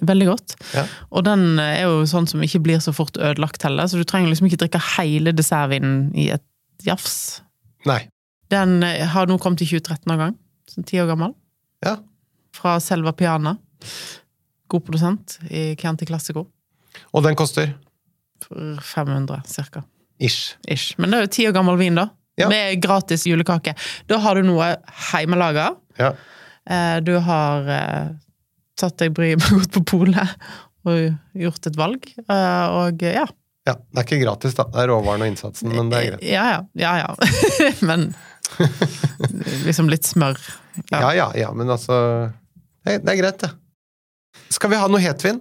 Veldig 0.00 0.26
godt. 0.26 0.54
Ja. 0.74 0.86
Og 1.12 1.24
den 1.24 1.58
er 1.58 1.82
jo 1.82 2.02
sånn 2.06 2.28
som 2.28 2.40
ikke 2.40 2.62
blir 2.62 2.78
så 2.82 2.94
fort 2.94 3.14
ødelagt 3.18 3.62
heller, 3.62 3.84
så 3.90 3.98
du 3.98 4.04
trenger 4.04 4.30
liksom 4.30 4.48
ikke 4.48 4.62
drikke 4.64 4.80
hele 4.96 5.32
dessertvinen 5.32 6.14
i 6.14 6.30
et 6.30 6.42
jafs. 6.84 7.40
Nei. 7.88 8.00
Den 8.52 8.82
eh, 8.86 9.04
har 9.14 9.26
nå 9.30 9.38
kommet 9.42 9.62
i 9.64 9.68
2013-årgang, 9.70 10.34
sånn 10.70 10.86
ti 10.88 11.00
år 11.02 11.08
gammel. 11.12 11.32
Ja. 11.84 11.96
Fra 12.54 12.76
Selva 12.80 13.12
Piana. 13.16 13.56
God 14.72 14.84
produsent 14.86 15.38
i 15.50 15.74
Chianti 15.76 16.06
Classico. 16.08 16.46
Og 17.12 17.24
den 17.26 17.36
koster 17.38 17.72
For 18.44 18.78
500 18.82 19.42
cirka. 19.50 19.82
ish. 20.20 20.54
Ish. 20.70 20.94
Men 20.98 21.10
det 21.10 21.18
er 21.18 21.24
jo 21.26 21.32
ti 21.36 21.46
år 21.48 21.54
gammel 21.56 21.76
vin, 21.80 21.94
da. 21.98 22.08
Ja. 22.38 22.48
Med 22.50 22.80
gratis 22.82 23.26
julekake. 23.28 23.74
Da 24.10 24.18
har 24.22 24.34
du 24.38 24.42
noe 24.46 24.72
hjemmelaga. 25.12 25.68
Ja. 25.98 26.12
Eh, 26.66 27.00
Du 27.06 27.12
har 27.20 27.68
eh, 27.70 28.08
tatt 28.80 28.96
deg 28.98 29.12
bryet 29.14 29.38
med 29.42 29.52
å 29.52 29.58
gå 29.62 29.68
på 29.78 29.84
polet 29.92 30.34
og 30.84 31.14
gjort 31.38 31.66
et 31.70 31.76
valg. 31.78 32.08
Og 32.28 33.02
ja. 33.06 33.24
Ja. 33.64 33.74
Det 33.74 34.00
er 34.00 34.06
ikke 34.06 34.20
gratis, 34.20 34.56
da. 34.58 34.66
Det 34.72 34.82
er 34.82 34.90
råvaren 34.92 35.24
og 35.24 35.30
innsatsen, 35.32 35.72
men 35.72 35.88
det 35.92 36.00
er 36.00 36.10
greit. 36.12 36.26
Ja 36.28 36.44
ja. 36.50 36.60
ja, 36.76 36.92
ja. 37.00 37.70
Men 37.88 38.10
liksom 39.64 39.88
litt 39.88 40.04
smør. 40.04 40.38
Ja 40.92 41.14
ja, 41.16 41.30
ja, 41.38 41.48
men 41.54 41.70
altså 41.70 41.96
Det 42.84 42.98
er, 42.98 43.00
er 43.00 43.16
greit, 43.22 43.40
det. 43.40 43.50
Skal 44.52 44.72
vi 44.74 44.78
ha 44.78 44.88
noe 44.90 45.00
hetvin? 45.00 45.40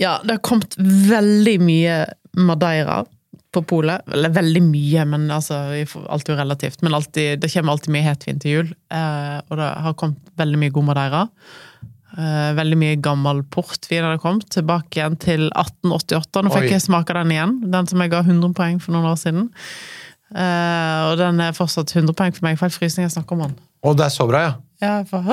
Ja, 0.00 0.18
det 0.24 0.36
har 0.36 0.44
kommet 0.44 0.74
veldig 0.76 1.56
mye 1.62 1.98
Madeira 2.36 3.00
på 3.54 3.62
polet. 3.62 4.02
Eller 4.12 4.34
veldig 4.34 4.62
mye, 4.66 5.04
men 5.08 5.28
altså, 5.32 5.60
alt 6.10 6.28
er 6.28 6.34
jo 6.34 6.40
relativt. 6.40 6.82
Men 6.82 6.96
alltid, 6.98 7.40
det 7.40 7.50
kommer 7.54 7.74
alltid 7.74 7.94
mye 7.94 8.08
hetvin 8.08 8.42
til 8.42 8.58
jul. 8.58 8.72
Eh, 8.92 9.38
og 9.46 9.60
det 9.60 9.70
har 9.86 9.96
kommet 10.00 10.34
veldig 10.40 10.60
mye 10.60 10.74
god 10.74 10.88
Madeira. 10.90 11.22
Eh, 12.14 12.50
veldig 12.54 12.76
mye 12.78 12.96
gammel 13.02 13.40
portvin 13.50 14.04
hadde 14.06 14.20
kommet, 14.22 14.46
tilbake 14.54 15.00
igjen 15.00 15.16
til 15.18 15.48
1888. 15.50 16.44
Nå 16.46 16.52
fikk 16.52 16.68
Oi. 16.68 16.74
jeg 16.76 16.84
smake 16.84 17.16
den 17.16 17.32
igjen, 17.34 17.56
den 17.72 17.88
som 17.90 18.04
jeg 18.04 18.12
ga 18.12 18.20
100 18.22 18.54
poeng 18.54 18.78
for 18.82 18.94
noen 18.94 19.08
år 19.10 19.18
siden. 19.18 19.48
Uh, 20.34 21.10
og 21.10 21.18
den 21.20 21.42
er 21.42 21.54
fortsatt 21.54 21.92
100 21.92 22.14
poeng 22.18 22.32
for 22.34 22.46
meg, 22.46 22.56
Feil 22.58 22.70
helt 22.70 22.78
frysning 22.78 23.06
jeg 23.06 23.14
snakker 23.16 23.36
om 23.36 23.44
den. 23.44 23.58
Og 23.86 23.92
det 23.98 24.06
er 24.06 24.14
så 24.14 24.26
bra, 24.30 24.40
ja. 24.46 24.54
Ja, 24.82 24.94
for, 25.06 25.22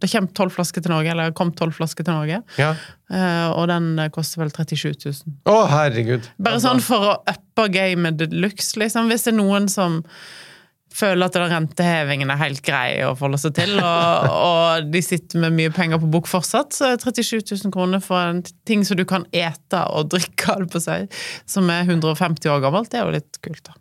det 0.00 0.10
kommer 0.10 0.32
tolv 0.36 0.52
flasker 0.56 0.84
til 0.84 0.92
Norge, 0.92 1.12
eller 1.12 1.32
kom 1.36 1.52
tolv 1.56 1.72
flasker 1.76 2.04
til 2.04 2.16
Norge, 2.16 2.42
ja. 2.60 2.74
Uh, 3.12 3.48
og 3.52 3.64
den 3.72 3.86
koster 4.16 4.42
vel 4.42 4.52
37 4.52 4.96
000. 4.96 5.38
Å, 5.48 5.56
herregud. 5.76 6.28
Bare 6.40 6.60
sånn 6.64 6.80
for 6.84 7.12
å 7.12 7.14
uppe 7.20 7.68
gamet 7.72 8.20
de 8.20 8.26
luxe, 8.32 8.80
liksom. 8.80 9.12
Hvis 9.12 9.28
det 9.28 9.36
er 9.36 9.42
noen 9.42 9.68
som 9.72 10.00
føler 10.94 11.28
at 11.28 11.36
rentehevingen 11.38 12.32
er 12.32 12.40
helt 12.40 12.62
grei 12.66 13.00
å 13.06 13.12
forholde 13.18 13.40
seg 13.42 13.54
til, 13.58 13.76
og, 13.78 14.30
og 14.50 14.88
de 14.92 15.02
sitter 15.04 15.42
med 15.44 15.56
mye 15.58 15.74
penger 15.74 16.00
på 16.02 16.10
bok 16.12 16.30
fortsatt, 16.30 16.74
så 16.76 16.92
er 16.92 17.02
37 17.02 17.44
000 17.64 17.74
kroner 17.74 18.02
for 18.04 18.18
en 18.20 18.42
ting 18.68 18.82
som 18.86 18.98
du 18.98 19.04
kan 19.08 19.26
ete 19.30 19.84
og 19.94 20.10
drikke, 20.14 20.56
alt 20.56 20.72
på 20.74 20.82
seg, 20.82 21.06
som 21.48 21.70
er 21.72 21.86
150 21.86 22.50
år 22.50 22.64
gammelt, 22.64 22.90
det 22.92 23.00
er 23.00 23.06
jo 23.06 23.16
litt 23.18 23.40
kult, 23.44 23.62
da. 23.68 23.76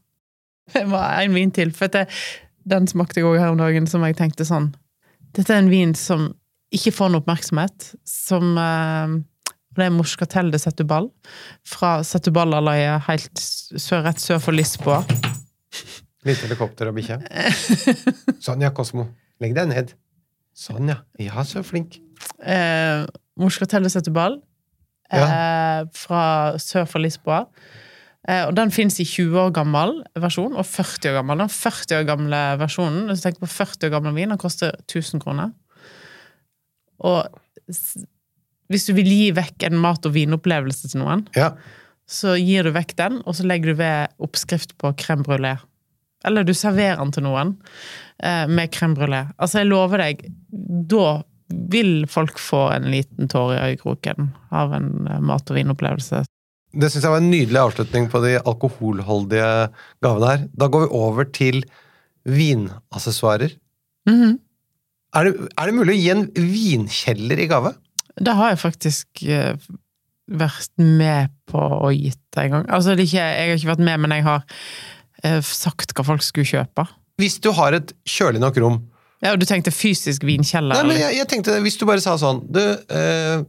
Det 0.70 0.86
var 0.92 1.24
en 1.24 1.34
vin 1.34 1.50
til, 1.54 1.72
for 1.74 1.90
det, 1.90 2.06
den 2.70 2.86
smakte 2.90 3.22
jeg 3.22 3.30
òg 3.30 3.40
her 3.42 3.56
om 3.56 3.62
dagen, 3.62 3.90
som 3.90 4.06
jeg 4.06 4.20
tenkte 4.20 4.46
sånn 4.46 4.70
Dette 5.34 5.54
er 5.54 5.64
en 5.64 5.70
vin 5.70 5.92
som 5.98 6.32
ikke 6.74 6.94
får 6.94 7.12
noe 7.12 7.22
oppmerksomhet, 7.22 7.92
som 8.06 8.58
eh, 8.58 9.18
det 9.78 9.88
er 9.88 9.94
Moscatel 9.94 10.50
de 10.54 10.60
Setubal 10.62 11.10
fra 11.68 12.00
Setubal-aløyet 12.06 13.06
helt 13.08 13.42
sør, 13.42 14.04
rett 14.08 14.22
sør 14.22 14.42
for 14.44 14.58
Lisboa. 14.58 15.04
Lite 16.28 16.48
helikopter 16.48 16.90
og 16.92 16.98
bikkje. 16.98 17.20
Sånn, 18.46 18.64
ja, 18.66 18.72
Kosmo. 18.76 19.06
Legg 19.40 19.54
deg 19.56 19.70
ned. 19.72 19.94
Sånn, 20.60 20.90
ja. 20.92 20.98
Ja, 21.22 21.44
så 21.48 21.62
flink. 21.64 22.00
Eh, 22.44 23.06
Moscatel 23.40 23.86
de 23.86 23.92
Setubal 23.94 24.42
eh, 25.16 25.86
fra 25.96 26.24
sør 26.60 26.90
for 26.92 27.00
Lisboa. 27.00 27.46
Eh, 28.28 28.44
og 28.50 28.52
den 28.58 28.74
fins 28.76 28.98
i 29.00 29.06
20 29.08 29.38
år 29.46 29.54
gammel 29.56 29.96
versjon 30.20 30.58
og 30.60 30.68
40 30.68 31.14
år 31.14 31.18
gammel. 31.22 31.40
Den 31.46 31.54
40 31.56 32.02
år 32.02 32.10
gamle 32.10 32.42
versjonen, 32.60 33.06
hvis 33.08 33.24
du 33.24 33.30
tenker 33.30 33.46
på 33.46 33.52
40 33.54 33.88
år 33.88 33.96
gammel 33.96 34.18
vin, 34.20 34.34
den 34.36 34.42
koster 34.42 34.76
1000 34.90 35.24
kroner. 35.24 35.54
Og 37.00 37.24
hvis 38.70 38.90
du 38.90 38.94
vil 38.98 39.08
gi 39.08 39.30
vekk 39.38 39.70
en 39.70 39.80
mat- 39.80 40.04
og 40.06 40.14
vinopplevelse 40.18 40.92
til 40.92 41.00
noen, 41.06 41.24
Ja. 41.40 41.54
så 42.10 42.36
gir 42.36 42.68
du 42.68 42.74
vekk 42.76 42.92
den, 43.00 43.22
og 43.26 43.38
så 43.40 43.48
legger 43.48 43.72
du 43.72 43.80
ved 43.80 44.12
oppskrift 44.20 44.76
på 44.82 44.92
crème 45.00 45.24
brulé. 45.24 45.56
Eller 46.28 46.44
du 46.44 46.54
serverer 46.58 47.00
den 47.00 47.14
til 47.16 47.26
noen 47.26 47.56
eh, 48.24 48.46
med 48.50 48.72
crème 48.76 48.98
brulé. 48.98 49.26
Altså, 49.38 49.62
jeg 49.62 49.70
lover 49.70 50.04
deg, 50.04 50.26
da 50.92 51.22
vil 51.50 52.04
folk 52.10 52.40
få 52.42 52.66
en 52.76 52.90
liten 52.92 53.30
tår 53.32 53.56
i 53.56 53.62
øyekroken 53.70 54.34
av 54.56 54.76
en 54.78 54.92
eh, 55.08 55.22
mat- 55.24 55.50
og 55.50 55.58
vinopplevelse. 55.58 56.26
Det 56.70 56.92
syns 56.92 57.08
jeg 57.08 57.14
var 57.16 57.24
en 57.24 57.32
nydelig 57.32 57.62
avslutning 57.64 58.10
på 58.12 58.22
de 58.22 58.36
alkoholholdige 58.38 59.50
gavene 60.06 60.34
her. 60.34 60.46
Da 60.54 60.68
går 60.70 60.86
vi 60.86 60.92
over 61.00 61.32
til 61.34 61.64
vinassessoarer. 62.30 63.56
-hmm. 64.10 64.38
Er 65.16 65.24
det, 65.24 65.50
er 65.58 65.66
det 65.66 65.74
mulig 65.74 65.96
å 65.96 66.00
gi 66.00 66.10
en 66.14 66.26
vinkjeller 66.36 67.40
i 67.40 67.48
gave? 67.50 67.74
Det 68.20 68.36
har 68.36 68.50
jeg 68.50 68.62
faktisk 68.62 69.24
eh, 69.24 69.56
vært 70.28 70.72
med 70.78 71.34
på 71.50 71.58
å 71.58 71.90
gitt 71.96 72.38
en 72.38 72.52
gang. 72.52 72.66
Altså, 72.70 72.96
det 72.96 73.08
ikke, 73.08 73.24
jeg 73.24 73.50
har 73.50 73.58
ikke 73.58 73.72
vært 73.72 73.88
med, 73.88 74.00
men 74.04 74.12
jeg 74.12 74.24
har 74.28 74.44
sagt 75.46 75.94
hva 75.96 76.06
folk 76.08 76.24
skulle 76.26 76.48
kjøpe. 76.48 76.86
Hvis 77.20 77.40
du 77.44 77.52
har 77.56 77.76
et 77.76 77.94
kjølig 78.08 78.40
nok 78.40 78.58
rom 78.64 78.78
Ja, 79.20 79.34
og 79.34 79.42
du 79.42 79.46
tenkte 79.48 79.74
fysisk 79.76 80.24
vinkjeller? 80.24 80.78
Nei, 80.80 80.94
men 80.94 81.02
jeg, 81.02 81.18
jeg 81.18 81.28
tenkte, 81.28 81.58
Hvis 81.66 81.76
du 81.76 81.84
bare 81.90 82.00
sa 82.00 82.14
sånn 82.16 82.40
Du, 82.48 82.62
eh, 82.64 83.42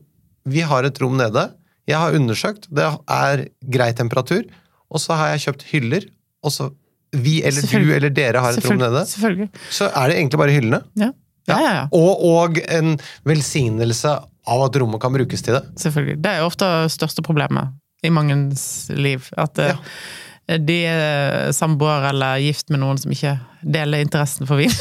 vi 0.50 0.64
har 0.66 0.88
et 0.88 0.98
rom 0.98 1.14
nede. 1.20 1.44
Jeg 1.87 2.00
har 2.00 2.16
undersøkt. 2.16 2.66
Det 2.74 2.87
er 3.14 3.44
grei 3.70 3.90
temperatur. 3.94 4.42
Og 4.90 5.02
så 5.02 5.14
har 5.18 5.35
jeg 5.35 5.44
kjøpt 5.44 5.66
hyller. 5.70 6.06
Og 6.42 6.54
så 6.54 6.70
vi 7.11 7.40
eller 7.46 7.66
du 7.66 7.92
eller 7.94 8.12
dere 8.14 8.42
har 8.42 8.56
et 8.56 8.66
rom 8.66 8.78
nede. 8.80 9.02
Selvfølgelig. 9.11 9.48
Så 9.74 9.90
er 9.90 10.11
det 10.11 10.16
egentlig 10.18 10.40
bare 10.40 10.54
hyllene. 10.54 10.80
Ja. 10.98 11.11
Ja, 11.48 11.56
ja, 11.59 11.70
ja. 11.74 11.85
Og, 11.96 12.20
og 12.22 12.59
en 12.70 12.94
velsignelse 13.26 14.12
av 14.50 14.64
at 14.66 14.76
rommet 14.80 15.02
kan 15.02 15.14
brukes 15.14 15.42
til 15.42 15.56
det. 15.56 15.62
Selvfølgelig. 15.83 16.18
Det 16.22 16.33
er 16.33 16.42
jo 16.42 16.50
ofte 16.50 16.68
det 16.85 16.92
største 16.94 17.24
problemet 17.26 17.74
i 18.06 18.12
mangens 18.14 18.62
liv. 18.94 19.26
At 19.40 19.59
eh, 19.61 19.80
de 20.58 20.78
er 20.90 21.52
samboer 21.54 22.08
eller 22.10 22.40
gift 22.42 22.70
med 22.72 22.82
noen 22.82 22.98
som 22.98 23.12
ikke 23.14 23.36
deler 23.60 24.02
interessen 24.02 24.48
for 24.48 24.60
vin. 24.62 24.74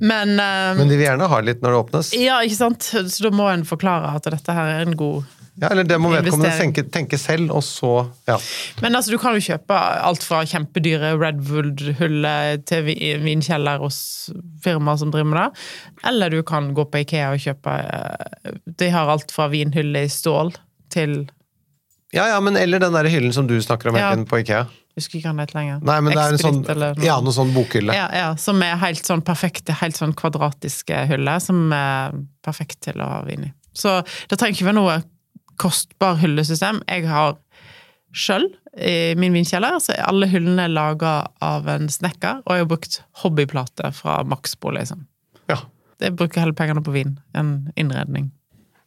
Men, 0.00 0.38
eh, 0.40 0.76
Men 0.78 0.88
de 0.88 0.96
vil 0.96 1.04
gjerne 1.04 1.28
ha 1.28 1.40
litt 1.44 1.60
når 1.60 1.74
det 1.74 1.82
åpnes. 1.84 2.14
Ja, 2.16 2.38
ikke 2.44 2.56
sant? 2.56 2.88
Så 2.88 3.26
da 3.26 3.30
må 3.34 3.50
en 3.52 3.66
forklare 3.68 4.14
at 4.16 4.28
dette 4.32 4.56
her 4.56 4.72
er 4.78 4.88
en 4.88 4.96
god 4.98 5.26
Ja, 5.60 5.68
eller 5.68 5.84
det 5.84 5.98
må 6.00 6.08
vedkommende 6.14 6.54
tenke, 6.56 6.86
tenke 6.88 7.18
selv, 7.20 7.50
og 7.52 7.60
så 7.66 7.90
ja. 8.30 8.38
Men 8.80 8.96
altså, 8.96 9.12
du 9.12 9.20
kan 9.20 9.36
jo 9.36 9.42
kjøpe 9.44 9.76
alt 9.76 10.24
fra 10.24 10.40
kjempedyre 10.48 11.12
Redwood-huller 11.20 12.62
til 12.70 12.88
vinkjeller 13.26 13.82
hos 13.82 13.98
firmaer 14.64 15.02
som 15.02 15.12
driver 15.12 15.28
med 15.34 15.40
det. 15.42 15.66
Eller 16.08 16.32
du 16.32 16.40
kan 16.48 16.72
gå 16.76 16.86
på 16.88 17.02
Ikea 17.04 17.34
og 17.34 17.44
kjøpe 17.44 17.76
eh, 17.76 18.56
De 18.80 18.88
har 18.94 19.12
alt 19.12 19.34
fra 19.34 19.50
vinhylle 19.52 20.06
i 20.06 20.12
stål 20.12 20.54
til 20.94 21.26
ja, 22.12 22.26
ja, 22.32 22.40
men 22.42 22.56
eller 22.56 22.80
den 22.82 22.92
der 22.96 23.08
hyllen 23.12 23.32
som 23.32 23.46
du 23.46 23.56
snakker 23.62 23.90
om 23.92 23.96
Ja. 24.00 24.10
på 24.26 24.40
Ikea. 24.42 24.66
Husker 24.98 25.18
ikke 25.20 25.30
han 25.30 25.38
den 25.38 25.52
lenger. 25.54 25.78
Nei, 25.86 26.00
men 26.02 26.12
det 26.12 26.18
er 26.22 26.32
en 26.34 26.38
sånn, 26.42 26.64
eller 26.68 26.96
noe. 26.98 27.04
ja, 27.06 27.20
noe 27.22 27.32
sånn 27.32 27.52
bokhylle. 27.54 27.94
Ja, 27.94 28.08
ja, 28.12 28.30
som 28.36 28.60
er 28.66 28.74
helt 28.82 29.06
sånn 29.06 29.22
perfekte, 29.22 29.72
helt 29.80 29.94
sånn 29.96 30.12
kvadratiske 30.18 31.04
hyller, 31.06 31.38
som 31.40 31.70
er 31.72 32.16
perfekt 32.42 32.80
til 32.88 32.98
å 33.00 33.06
ha 33.06 33.20
vin 33.28 33.44
i. 33.46 33.52
Så 33.72 34.00
det 34.28 34.36
trenger 34.40 34.58
ikke 34.58 34.66
være 34.72 34.80
noe 34.80 34.96
kostbar 35.62 36.18
hyllesystem. 36.20 36.82
Jeg 36.88 37.06
har 37.06 37.36
sjøl 38.12 38.48
i 38.80 39.14
min 39.18 39.32
vinkjeller, 39.36 39.78
så 39.82 39.94
er 39.94 40.06
alle 40.08 40.26
hyllene 40.30 40.66
laga 40.72 41.14
av 41.40 41.68
en 41.70 41.86
snekker, 41.88 42.42
og 42.46 42.56
jeg 42.56 42.64
har 42.64 42.70
brukt 42.70 43.00
hobbyplate 43.22 43.92
fra 43.94 44.20
Maxbo, 44.26 44.72
liksom. 44.74 45.06
Ja. 45.50 45.60
Jeg 46.00 46.16
bruker 46.18 46.40
heller 46.42 46.56
pengene 46.58 46.82
på 46.82 46.92
vin 46.94 47.18
enn 47.36 47.70
innredning. 47.78 48.30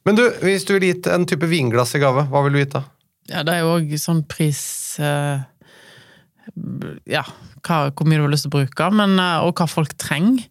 Men 0.06 0.18
du, 0.20 0.26
hvis 0.44 0.66
du 0.68 0.74
ville 0.76 0.90
gitt 0.92 1.08
en 1.08 1.26
type 1.30 1.48
vinglass 1.48 1.96
i 1.96 2.02
gave, 2.04 2.26
hva 2.28 2.42
ville 2.44 2.60
du 2.60 2.64
gitt 2.66 2.76
da? 2.76 2.84
Ja, 3.32 3.44
det 3.48 3.54
er 3.54 3.60
jo 3.64 3.76
òg 3.78 3.92
sånn 4.02 4.24
pris 4.28 5.00
eh, 5.00 5.44
Ja, 7.10 7.24
hva, 7.64 7.78
hvor 7.96 8.08
mye 8.10 8.20
du 8.20 8.26
har 8.26 8.34
lyst 8.34 8.44
til 8.48 8.52
å 8.52 8.58
bruke, 8.58 8.90
men, 8.92 9.16
eh, 9.22 9.44
og 9.46 9.56
hva 9.60 9.68
folk 9.72 9.94
trenger. 10.02 10.44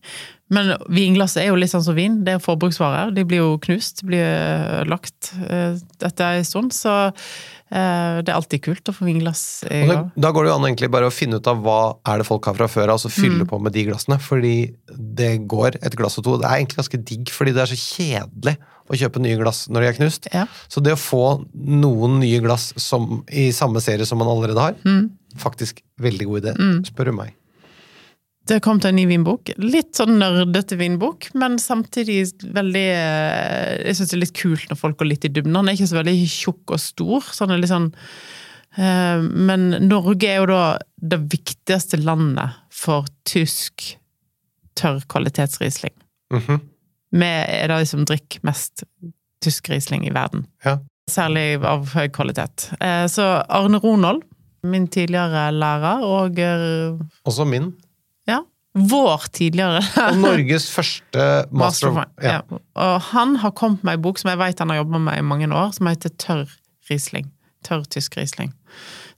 Men 0.53 0.75
vinglass 0.93 1.39
er 1.41 1.47
jo 1.49 1.57
litt 1.57 1.71
sånn 1.73 1.85
som 1.85 1.97
vin. 1.97 2.19
Det 2.27 2.35
er 2.35 2.43
forbruksvarer. 2.45 3.13
De 3.17 3.23
blir 3.25 3.41
jo 3.41 3.55
knust, 3.65 4.03
de 4.03 4.09
blir 4.11 4.25
ødelagt 4.25 5.31
eh, 5.49 5.79
etter 6.05 6.41
en 6.43 6.45
stund. 6.45 6.75
Så 6.77 6.93
eh, 7.09 8.19
det 8.21 8.29
er 8.29 8.37
alltid 8.37 8.61
kult 8.67 8.91
å 8.91 8.95
få 8.97 9.07
vinglass 9.09 9.45
da, 9.65 10.03
da 10.13 10.33
går 10.37 10.45
det 10.45 10.53
jo 10.53 10.57
an 10.59 10.67
egentlig 10.69 10.91
bare 10.93 11.09
å 11.09 11.15
finne 11.15 11.41
ut 11.41 11.49
av 11.49 11.63
hva 11.65 11.79
er 12.09 12.21
det 12.21 12.29
folk 12.29 12.45
har 12.51 12.59
fra 12.59 12.69
før 12.69 12.93
av, 12.93 13.01
og 13.01 13.05
så 13.05 13.13
Mm. 13.13 13.17
fylle 13.23 13.49
på 13.49 13.61
med 13.65 13.73
de 13.77 13.87
glassene. 13.89 14.21
Fordi 14.21 14.55
det 14.93 15.33
går 15.49 15.81
et 15.81 15.97
glass 15.97 16.19
og 16.21 16.25
to. 16.29 16.37
Det 16.41 16.49
er 16.51 16.61
egentlig 16.61 16.81
ganske 16.83 17.05
digg, 17.05 17.33
fordi 17.33 17.53
det 17.57 17.65
er 17.65 17.73
så 17.73 17.81
kjedelig 17.81 18.57
å 18.93 18.99
kjøpe 19.01 19.21
nye 19.25 19.37
glass 19.41 19.67
når 19.73 19.81
de 19.81 19.89
er 19.91 19.99
knust. 19.99 20.29
Ja. 20.33 20.47
Så 20.69 20.83
det 20.85 20.93
å 20.95 21.01
få 21.01 21.23
noen 21.55 22.19
nye 22.21 22.41
glass 22.45 22.73
som, 22.77 23.23
i 23.33 23.51
samme 23.57 23.81
serie 23.85 24.07
som 24.09 24.19
man 24.23 24.29
allerede 24.29 24.61
har, 24.61 24.75
Mm. 24.85 25.11
faktisk 25.37 25.81
veldig 26.01 26.27
god 26.29 26.43
idé, 26.45 26.53
spør 26.85 27.05
du 27.11 27.13
meg. 27.13 27.35
Det 28.45 28.61
kom 28.61 28.81
til 28.83 28.89
en 28.91 28.97
ny 28.99 29.05
vinbok. 29.07 29.53
Litt 29.63 29.95
sånn 29.95 30.17
nerdete 30.19 30.75
vinbok, 30.77 31.29
men 31.39 31.59
samtidig 31.63 32.33
veldig 32.43 32.87
eh, 32.91 33.87
Jeg 33.87 33.95
syns 33.97 34.11
det 34.11 34.17
er 34.17 34.23
litt 34.25 34.35
kult 34.35 34.65
når 34.69 34.79
folk 34.81 34.97
går 34.99 35.07
litt 35.13 35.25
i 35.25 35.29
dybden. 35.31 35.55
Den 35.55 35.69
er 35.71 35.77
ikke 35.79 35.87
så 35.93 36.01
veldig 36.03 36.27
tjukk 36.27 36.75
og 36.75 36.81
stor. 36.83 37.21
sånn 37.31 37.53
er 37.55 37.59
litt 37.63 37.71
sånn 37.71 37.93
eh, 38.79 39.23
Men 39.23 39.69
Norge 39.87 40.27
er 40.27 40.41
jo 40.41 40.47
da 40.51 40.79
det 40.99 41.21
viktigste 41.31 42.03
landet 42.03 42.59
for 42.69 43.07
tysk 43.25 43.97
tørr 44.75 45.01
kvalitetsrisling. 45.07 45.95
Mhm. 46.35 46.61
Vi 46.61 46.72
er 47.21 47.69
de 47.69 47.85
som 47.87 48.05
drikker 48.09 48.41
mest 48.43 48.85
tysk 49.43 49.69
risling 49.69 50.07
i 50.07 50.13
verden. 50.15 50.47
Ja. 50.65 50.79
Særlig 51.11 51.59
av 51.67 51.89
høy 51.93 52.09
kvalitet. 52.15 52.69
Eh, 52.81 53.07
Så 53.11 53.25
Arne 53.51 53.79
Ronald, 53.83 54.23
min 54.63 54.87
tidligere 54.89 55.51
lærer, 55.53 56.05
og 56.07 56.39
eh, 56.39 56.95
Også 57.27 57.45
min. 57.45 57.73
ja, 58.29 58.39
vår 58.75 59.27
tidligere 59.35 59.83
Og 60.09 60.17
Norges 60.23 60.71
første 60.73 61.27
master 61.51 61.89
of 61.91 61.97
Wine. 61.97 62.23
Ja. 62.23 62.41
Og 62.75 63.01
han 63.11 63.37
har 63.43 63.51
kommet 63.51 63.83
med 63.85 63.99
ei 63.99 64.03
bok 64.03 64.19
som 64.23 64.31
jeg 64.31 64.39
vet 64.39 64.59
han 64.63 64.71
har 64.71 64.77
jobba 64.85 64.99
med 64.99 65.19
i 65.19 65.23
mange 65.27 65.51
år, 65.53 65.73
som 65.75 65.87
heter 65.91 66.15
Tørr 66.23 66.47
Riesling. 66.89 67.29
Tørr 67.67 67.85
tysk 67.91 68.17
Riesling. 68.17 68.53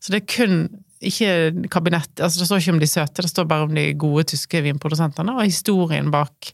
Så 0.00 0.10
det 0.12 0.22
er 0.22 0.26
kun 0.34 0.83
ikke 1.02 1.68
kabinett 1.72 2.20
altså 2.22 2.40
Det 2.40 2.46
står 2.48 2.62
ikke 2.62 2.72
om 2.76 2.80
de 2.82 2.86
søte, 2.90 3.22
det 3.24 3.30
står 3.30 3.48
bare 3.50 3.66
om 3.68 3.74
de 3.74 3.86
gode 3.98 4.24
tyske 4.34 4.60
vinprodusentene, 4.64 5.34
og 5.34 5.44
historien 5.48 6.10
bak 6.14 6.52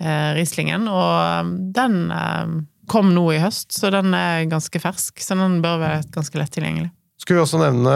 eh, 0.00 0.30
Rieslingen. 0.36 0.86
Og 0.90 1.10
eh, 1.16 1.50
den 1.80 1.98
eh, 2.14 2.54
kom 2.90 3.12
nå 3.14 3.26
i 3.34 3.40
høst, 3.42 3.72
så 3.76 3.90
den 3.94 4.14
er 4.14 4.44
ganske 4.50 4.80
fersk. 4.82 5.20
Så 5.22 5.36
den 5.38 5.60
bør 5.64 5.78
være 5.82 6.02
ganske 6.14 6.38
lett 6.40 6.52
tilgjengelig. 6.56 6.90
Skulle 7.20 7.40
vi 7.40 7.44
også 7.44 7.60
nevne 7.60 7.94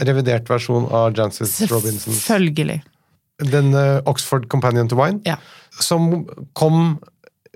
revidert 0.00 0.48
versjon 0.48 0.86
av 0.90 1.12
Jancis 1.16 1.58
Robinson. 1.70 2.14
Selvfølgelig. 2.16 2.80
Den 3.52 3.72
eh, 3.76 4.00
Oxford 4.08 4.48
Companion 4.52 4.88
to 4.88 4.96
Wine, 4.98 5.20
Ja. 5.28 5.36
som 5.80 6.24
kom 6.58 6.98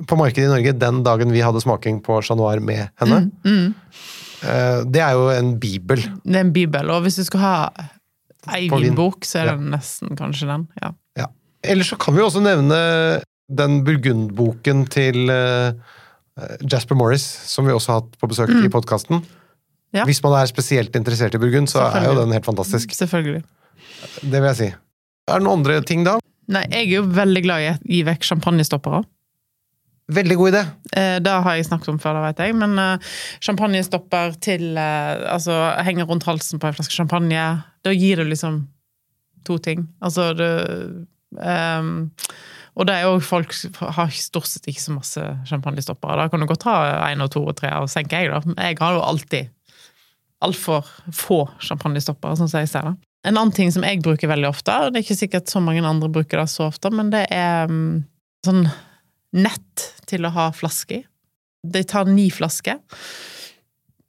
på 0.07 0.17
markedet 0.21 0.45
i 0.45 0.53
Norge 0.53 0.75
den 0.77 1.03
dagen 1.07 1.31
vi 1.33 1.41
hadde 1.41 1.61
smaking 1.65 2.03
på 2.05 2.19
Chat 2.23 2.37
Noir 2.37 2.61
med 2.61 2.89
henne. 3.01 3.31
Mm, 3.47 3.75
Eh, 3.75 4.26
Det 4.43 5.01
er 5.03 5.13
jo 5.17 5.29
en 5.33 5.55
bibel. 5.61 6.03
Det 6.25 6.37
er 6.37 6.45
en 6.45 6.53
bibel, 6.55 6.91
og 6.93 7.03
hvis 7.07 7.17
du 7.21 7.25
skal 7.25 7.41
ha 7.41 7.55
ei 8.55 8.69
vinbok, 8.71 9.25
så 9.27 9.41
er 9.41 9.47
Ja. 9.51 9.57
det 9.57 9.71
nesten 9.73 10.17
kanskje 10.19 10.47
den. 10.51 10.67
Ja. 10.83 10.91
Ja. 11.19 11.27
Ellers 11.65 11.89
så 11.91 11.97
kan 11.99 12.15
vi 12.15 12.21
også 12.23 12.43
nevne 12.45 13.23
den 13.49 13.81
burgundboken 13.87 14.85
til 14.91 15.31
eh, 15.31 15.73
Jasper 16.71 16.95
Morris, 16.99 17.25
som 17.49 17.67
vi 17.67 17.73
også 17.73 17.93
har 17.93 18.01
hatt 18.03 18.19
på 18.21 18.29
besøk 18.29 18.51
i 18.51 18.69
podkasten. 18.69 19.23
Mm. 19.23 19.27
Ja. 19.95 20.05
Hvis 20.05 20.23
man 20.23 20.35
er 20.39 20.47
spesielt 20.51 20.95
interessert 20.99 21.35
i 21.35 21.39
burgund, 21.41 21.69
så 21.71 21.87
er 21.95 22.05
jo 22.11 22.17
den 22.21 22.33
helt 22.35 22.45
fantastisk. 22.45 22.91
Selvfølgelig. 22.93 23.43
Det 24.23 24.33
vil 24.43 24.49
jeg 24.53 24.57
si. 24.57 24.71
Er 25.27 25.39
det 25.41 25.43
noen 25.47 25.61
andre 25.63 25.81
ting 25.87 26.05
da? 26.05 26.19
Nei, 26.53 26.63
jeg 26.71 26.85
er 26.87 26.91
jo 27.01 27.07
veldig 27.11 27.43
glad 27.43 27.63
i 27.65 27.71
å 27.73 27.77
gi 27.83 28.03
vekk 28.07 28.23
champagnestoppere. 28.29 29.01
Veldig 30.07 30.37
god 30.39 30.53
idé. 30.53 30.63
Eh, 30.95 31.19
Det 31.19 31.31
har 31.31 31.55
jeg 31.57 31.67
snakket 31.67 31.89
om 31.89 31.99
før, 31.99 32.15
det 32.15 32.23
vet 32.29 32.43
jeg, 32.47 32.55
men 32.55 32.79
eh, 32.79 32.99
champagnestopper 33.43 34.37
til 34.41 34.77
eh, 34.79 35.33
Altså, 35.33 35.57
henger 35.83 36.07
rundt 36.07 36.27
halsen 36.29 36.63
på 36.63 36.69
en 36.69 36.77
flaske 36.77 36.95
champagne. 36.95 37.47
Da 37.83 37.95
gir 37.95 38.23
det 38.23 38.29
liksom 38.31 38.69
to 39.47 39.59
ting. 39.59 39.89
Altså, 40.03 40.33
det 40.35 41.07
ehm, 41.43 42.11
Og 42.77 42.87
det 42.87 42.95
er 42.95 43.07
jo 43.09 43.21
folk 43.25 43.55
har 43.81 44.11
stort 44.13 44.47
sett 44.51 44.67
ikke 44.69 44.83
så 44.83 44.93
masse 44.93 45.21
champagnestoppere. 45.49 46.17
Da 46.21 46.29
kan 46.29 46.41
du 46.41 46.47
godt 46.47 46.67
ha 46.69 47.09
én 47.09 47.23
og 47.25 47.31
to 47.33 47.41
og 47.47 47.57
tre, 47.57 47.71
og 47.81 47.89
senke 47.89 48.21
jeg, 48.21 48.29
da. 48.31 48.43
Jeg 48.69 48.77
har 48.79 48.93
jo 48.93 49.01
alltid 49.01 49.49
altfor 50.45 50.85
få 51.11 51.39
champagnestoppere, 51.65 52.37
sånn 52.37 52.51
som 52.53 52.61
jeg 52.61 52.69
ser 52.69 52.91
det. 52.91 52.95
En 53.25 53.39
annen 53.41 53.55
ting 53.57 53.73
som 53.73 53.83
jeg 53.83 54.03
bruker 54.05 54.29
veldig 54.29 54.51
ofte, 54.51 54.75
og 54.77 54.93
det 54.93 55.01
er 55.01 55.07
ikke 55.07 55.19
sikkert 55.23 55.49
så 55.49 55.63
mange 55.65 55.83
andre 55.89 56.11
bruker 56.13 56.43
det 56.43 56.51
så 56.53 56.69
ofte, 56.69 56.93
men 56.93 57.09
det 57.15 57.25
er 57.33 57.65
mm, 57.73 58.05
sånn 58.45 58.67
nett 59.37 59.89
til 60.09 60.27
å 60.27 60.35
ha 60.35 60.51
flaske 60.57 61.01
i. 61.01 61.07
De 61.67 61.83
tar 61.89 62.09
ni 62.09 62.29
flasker. 62.31 62.79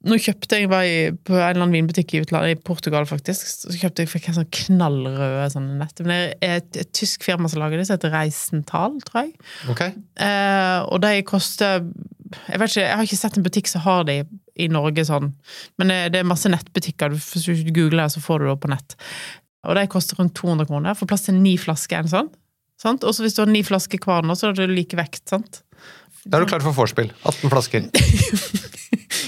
Nå 0.06 0.14
kjøpte 0.22 0.60
jeg 0.60 0.68
var 0.70 0.86
i, 0.86 1.10
på 1.10 1.34
en 1.34 1.40
eller 1.42 1.64
annen 1.64 1.74
vinbutikk 1.74 2.12
i 2.14 2.20
utlandet, 2.22 2.54
i 2.54 2.66
Portugal 2.68 3.06
faktisk, 3.08 3.48
så 3.64 3.72
kjøpte 3.74 4.04
jeg 4.04 4.10
fikk 4.12 4.28
en 4.30 4.36
sånn 4.36 4.52
knallrøde 4.54 5.48
sånne 5.56 5.80
nett. 5.80 6.02
Men 6.04 6.12
det 6.12 6.20
er 6.46 6.60
et, 6.60 6.68
et 6.84 6.92
tysk 6.94 7.26
firma 7.26 7.50
som 7.50 7.64
lager 7.64 7.80
det, 7.80 7.88
som 7.88 7.98
heter 7.98 8.14
Reisental, 8.14 8.94
tror 9.08 9.24
jeg. 9.24 9.34
Ok. 9.74 9.82
Eh, 10.22 10.78
og 10.86 11.02
de 11.02 11.12
koster 11.26 11.82
jeg 12.28 12.60
vet 12.60 12.70
ikke, 12.70 12.84
jeg 12.84 12.96
har 13.00 13.06
ikke 13.08 13.18
sett 13.18 13.36
en 13.40 13.44
butikk 13.46 13.70
som 13.70 13.82
har 13.86 14.02
de 14.04 14.20
i 14.60 14.66
Norge 14.70 15.04
sånn, 15.08 15.30
men 15.80 15.90
det, 15.90 15.98
det 16.12 16.20
er 16.20 16.28
masse 16.28 16.50
nettbutikker. 16.50 17.14
Hvis 17.16 17.46
du 17.48 17.70
googler 17.72 18.04
det, 18.04 18.10
så 18.14 18.22
får 18.22 18.42
du 18.42 18.50
det 18.50 18.58
på 18.62 18.70
nett. 18.70 18.96
Og 19.66 19.74
de 19.78 19.86
koster 19.90 20.20
rundt 20.20 20.36
200 20.38 20.68
kroner. 20.68 20.96
Får 20.98 21.10
plass 21.10 21.26
til 21.26 21.38
ni 21.40 21.56
flasker. 21.60 22.04
en 22.04 22.12
sånn. 22.12 22.28
Sant? 22.78 23.02
Og 23.04 23.14
så 23.16 23.24
hvis 23.24 23.34
du 23.36 23.42
har 23.42 23.50
ni 23.50 23.64
flasker 23.66 23.98
hver 24.04 24.26
nå, 24.26 24.36
så 24.38 24.52
er 24.52 24.58
det 24.60 24.68
like 24.70 24.98
vekt. 24.98 25.24
sant? 25.30 25.62
Da 26.28 26.38
er 26.38 26.44
du 26.44 26.50
klar 26.50 26.62
for 26.64 26.76
vorspiel. 26.76 27.10
18 27.26 27.50
flasker. 27.52 27.88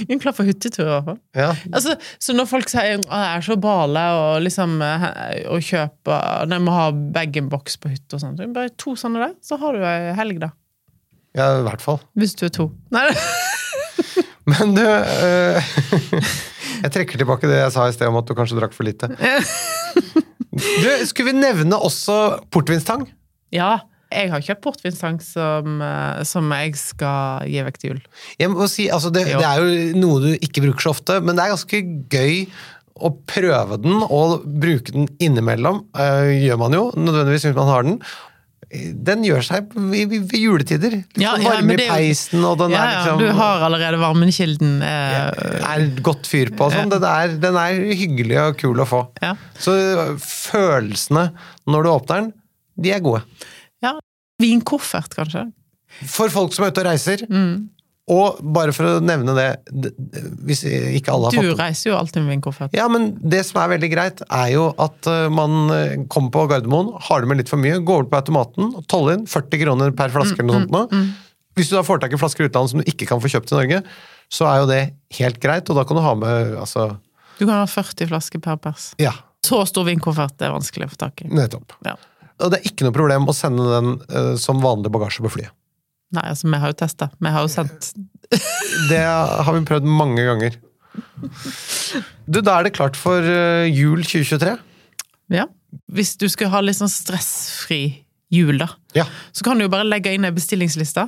Jeg 0.01 0.17
er 0.17 0.21
klar 0.23 0.33
for 0.33 0.49
hyttetur. 0.49 0.87
i 0.87 0.91
hvert 0.95 1.05
fall. 1.11 1.19
Ja. 1.37 1.49
Altså, 1.77 1.95
så 2.23 2.33
når 2.37 2.47
folk 2.49 2.71
sier 2.73 2.95
at 2.97 3.05
jeg 3.05 3.27
er 3.37 3.43
så 3.45 3.57
bale 3.61 4.01
og 4.17 4.39
liksom 4.47 4.79
og 4.81 5.51
å 5.53 5.59
kjøpe 5.61 6.17
Nei, 6.49 6.59
må 6.65 6.73
ha 6.73 6.87
bag-in-box 6.95 7.77
på 7.83 7.91
hytta 7.93 8.17
og 8.17 8.23
sånn, 8.23 8.39
så 8.39 8.47
bare 8.55 8.73
to 8.81 8.95
sånne 8.97 9.21
der, 9.27 9.35
så 9.45 9.59
har 9.61 9.77
du 9.77 9.85
ei 9.85 10.15
helg, 10.17 10.41
da. 10.41 10.49
ja, 11.37 11.51
i 11.61 11.67
hvert 11.67 11.85
fall. 11.85 12.01
Hvis 12.17 12.33
du 12.41 12.47
er 12.49 12.55
to. 12.57 12.71
Nei, 12.97 13.05
Men 14.51 14.73
du 14.79 14.83
øh, 14.83 15.73
Jeg 16.87 16.95
trekker 16.97 17.21
tilbake 17.21 17.51
det 17.51 17.61
jeg 17.61 17.75
sa 17.77 17.85
i 17.91 17.95
sted 17.95 18.09
om 18.09 18.17
at 18.23 18.29
du 18.31 18.33
kanskje 18.39 18.57
drakk 18.57 18.73
for 18.73 18.89
lite. 18.89 19.11
Du, 20.51 20.89
Skulle 21.13 21.29
vi 21.35 21.37
nevne 21.43 21.77
også 21.77 22.17
portvinstang? 22.53 23.05
Ja, 23.55 23.71
jeg 24.11 24.31
har 24.33 24.43
kjøpt 24.43 24.63
portvinstang 24.65 25.21
som, 25.23 25.81
eh, 25.87 26.23
som 26.27 26.51
jeg 26.57 26.75
skal 26.79 27.47
gi 27.51 27.63
vekk 27.67 27.79
til 27.79 27.93
jul. 27.93 28.01
Jeg 28.41 28.51
må 28.51 28.67
si, 28.71 28.89
altså 28.91 29.13
det, 29.15 29.27
det 29.31 29.47
er 29.47 29.61
jo 29.63 30.01
noe 30.03 30.23
du 30.25 30.31
ikke 30.39 30.65
bruker 30.67 30.89
så 30.89 30.95
ofte, 30.97 31.21
men 31.23 31.39
det 31.39 31.45
er 31.47 31.55
ganske 31.55 31.83
gøy 32.11 32.41
å 33.01 33.13
prøve 33.31 33.79
den 33.81 34.03
og 34.03 34.43
bruke 34.61 34.93
den 34.93 35.07
innimellom. 35.23 35.85
Eh, 35.95 36.33
gjør 36.43 36.59
man 36.61 36.75
jo, 36.77 36.83
nødvendigvis 36.99 37.47
hvis 37.49 37.57
man 37.57 37.71
har 37.71 37.87
den. 37.87 38.01
Den 38.71 39.25
gjør 39.27 39.43
seg 39.43 39.73
ved 39.75 40.13
juletider. 40.37 40.93
Litt 41.01 41.17
Ja, 41.19 41.33
ja, 41.43 41.57
varme 41.57 41.75
i 41.75 41.87
peisen, 41.89 42.45
og 42.47 42.59
den 42.61 42.71
Ja, 42.71 42.85
er 42.85 42.93
liksom 43.01 43.19
du 43.19 43.33
har 43.35 43.65
allerede 43.67 43.99
varmekilden. 43.99 44.77
Eh, 44.87 45.71
er 45.73 45.87
godt 46.07 46.29
fyr 46.31 46.53
på 46.55 46.69
og 46.69 46.75
sånn. 46.77 46.93
Den 46.93 47.39
den 47.43 47.59
er 47.59 47.81
hyggelig 47.99 48.39
og 48.45 48.61
kul 48.63 48.83
å 48.83 48.87
få. 48.87 49.01
ja. 49.23 49.33
Så 49.59 49.75
følelsene 50.23 51.31
når 51.71 51.83
du 51.87 51.91
åpner 51.95 52.21
den, 52.21 52.31
de 52.81 52.93
er 52.97 53.01
gode. 53.05 53.23
ja. 53.85 53.97
Vinkoffert, 54.41 55.13
kanskje. 55.13 55.43
For 56.09 56.31
folk 56.33 56.55
som 56.57 56.65
er 56.65 56.71
ute 56.73 56.81
og 56.81 56.87
reiser, 56.87 57.27
Mm. 57.29 57.69
og 58.09 58.39
bare 58.57 58.73
for 58.73 58.87
å 58.89 59.01
nevne 59.05 59.35
det, 59.37 59.49
hvis 60.47 60.63
ikke 60.65 61.13
alle 61.13 61.29
har 61.29 61.35
fått 61.37 61.45
Du 61.45 61.55
reiser 61.59 61.91
jo 61.91 61.97
alltid 61.99 62.23
med 62.25 62.31
vinkoffert. 62.41 62.73
Ja, 62.73 62.87
men 62.89 63.19
det 63.21 63.43
som 63.47 63.61
er 63.61 63.69
veldig 63.77 63.91
greit, 63.93 64.23
er 64.31 64.49
jo 64.55 64.71
at 64.81 65.07
eh, 65.07 65.29
man 65.29 65.71
eh, 65.75 65.97
kommer 66.09 66.31
på 66.35 66.47
Gardermoen, 66.49 66.95
har 67.09 67.21
det 67.21 67.29
med 67.29 67.43
litt 67.43 67.53
for 67.53 67.61
mye, 67.61 67.79
går 67.85 68.07
bort 68.09 68.11
på 68.15 68.21
automaten 68.23 68.73
toller 68.89 69.19
inn 69.19 69.27
40 69.29 69.61
kroner 69.67 69.93
per 69.93 70.09
flaske 70.15 70.41
eller 70.41 70.51
noe 70.55 70.63
sånt 70.65 70.73
nå. 70.73 71.03
Hvis 71.59 71.69
du 71.69 71.77
da 71.77 71.83
får 71.85 72.01
tak 72.01 72.13
i 72.17 72.21
flasker 72.23 72.47
i 72.47 72.49
utlandet 72.49 72.71
som 72.73 72.81
du 72.81 72.89
ikke 72.89 73.07
kan 73.11 73.21
få 73.21 73.29
kjøpt 73.29 73.53
i 73.53 73.59
Norge, 73.61 73.83
så 74.33 74.47
er 74.49 74.61
jo 74.63 74.69
det 74.71 74.83
helt 75.19 75.41
greit, 75.43 75.69
og 75.69 75.77
da 75.77 75.85
kan 75.85 75.99
du 75.99 76.03
ha 76.07 76.15
med 76.15 76.55
altså 76.57 76.95
Du 77.39 77.45
kan 77.45 77.59
ha 77.61 77.67
40 77.69 78.09
flasker 78.09 78.41
per 78.41 78.57
pers. 78.57 78.95
Ja, 79.03 79.13
Så 79.45 79.67
stor 79.69 79.85
vinkoffert 79.85 80.41
er 80.41 80.53
vanskelig 80.55 80.87
å 80.89 80.95
få 80.95 80.97
tak 81.05 81.23
i. 81.27 81.29
nettopp. 81.29 81.73
Ja. 81.85 81.97
Og 82.41 82.53
det 82.53 82.61
er 82.61 82.71
ikke 82.71 82.87
noe 82.87 82.97
problem 82.97 83.29
å 83.31 83.35
sende 83.37 83.67
den 83.69 83.95
uh, 84.11 84.35
som 84.41 84.63
vanlig 84.65 84.93
bagasje 84.95 85.25
på 85.25 85.33
flyet. 85.37 85.55
Nei, 86.17 86.25
altså, 86.27 86.49
vi 86.51 86.59
har 86.59 86.73
jo 86.73 86.79
testa. 86.81 87.11
Vi 87.23 87.31
har 87.31 87.45
jo 87.47 87.51
sendt 87.53 87.93
Det 88.91 88.99
har 89.03 89.53
vi 89.55 89.63
prøvd 89.67 89.87
mange 89.87 90.25
ganger. 90.27 90.57
Du, 92.27 92.41
da 92.43 92.59
er 92.59 92.67
det 92.67 92.75
klart 92.75 92.99
for 92.99 93.23
uh, 93.23 93.67
jul 93.71 94.03
2023. 94.03 94.57
Ja. 95.35 95.47
Hvis 95.91 96.17
du 96.19 96.27
skal 96.31 96.51
ha 96.55 96.63
litt 96.65 96.79
sånn 96.81 96.91
stressfri 96.91 97.83
jul, 98.31 98.59
da, 98.59 98.69
Ja. 98.95 99.07
så 99.35 99.47
kan 99.47 99.59
du 99.59 99.67
jo 99.67 99.73
bare 99.73 99.87
legge 99.87 100.13
inn 100.15 100.27
ei 100.27 100.35
bestillingsliste 100.35 101.07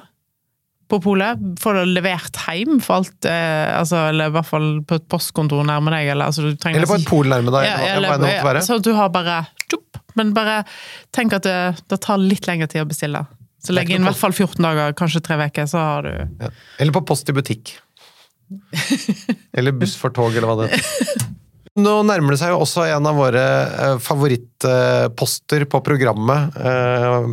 på 0.91 0.99
polet. 1.03 1.41
Få 1.63 1.73
det 1.77 1.87
levert 1.91 2.37
hjem 2.45 2.81
for 2.83 3.01
alt 3.01 3.29
eh, 3.29 3.71
altså, 3.79 4.09
Eller 4.11 4.29
i 4.29 4.35
hvert 4.35 4.49
fall 4.49 4.69
på 4.87 4.99
et 5.01 5.07
postkontor 5.11 5.65
nærme 5.67 5.95
deg. 5.95 6.11
Eller, 6.15 6.29
altså, 6.29 6.53
Eller 6.69 6.91
på 6.91 6.99
et 6.99 7.09
pol 7.09 7.31
nærme 7.31 7.55
deg. 7.55 7.69
Ja, 7.69 7.79
eller 7.97 8.19
eller, 8.19 8.43
være. 8.45 8.65
Sånn 8.67 8.83
at 8.83 8.87
du 8.87 8.93
har 8.99 9.13
bare 9.15 9.39
tjopp, 9.65 9.82
Men 10.19 10.35
bare 10.37 10.63
tenk 11.15 11.37
at 11.39 11.47
det, 11.47 11.59
det 11.91 12.01
tar 12.05 12.21
litt 12.21 12.49
lengre 12.49 12.69
tid 12.71 12.85
å 12.85 12.91
bestille. 12.91 13.25
Så 13.63 13.75
legg 13.77 13.93
inn 13.95 14.03
i 14.03 14.09
hvert 14.09 14.19
fall 14.19 14.35
14 14.35 14.59
dager, 14.65 14.95
kanskje 14.99 15.23
tre 15.23 15.39
uker, 15.39 15.69
så 15.71 15.79
har 15.79 16.09
du 16.09 16.15
Ja. 16.43 16.51
Eller 16.83 16.95
på 16.95 17.05
post 17.07 17.31
i 17.31 17.37
butikk. 17.37 17.77
eller 19.57 19.73
buss 19.73 19.95
for 19.97 20.13
tog, 20.15 20.35
eller 20.35 20.51
hva 20.51 20.65
det 20.65 20.73
er. 20.73 21.29
Nå 21.81 21.93
nærmer 22.05 22.35
det 22.35 22.43
seg 22.43 22.51
jo 22.53 22.59
også 22.61 22.83
en 22.85 23.07
av 23.09 23.17
våre 23.17 23.43
eh, 23.43 23.95
favorittposter 24.05 25.65
på 25.73 25.81
programmet 25.87 26.59
eh, 26.61 27.31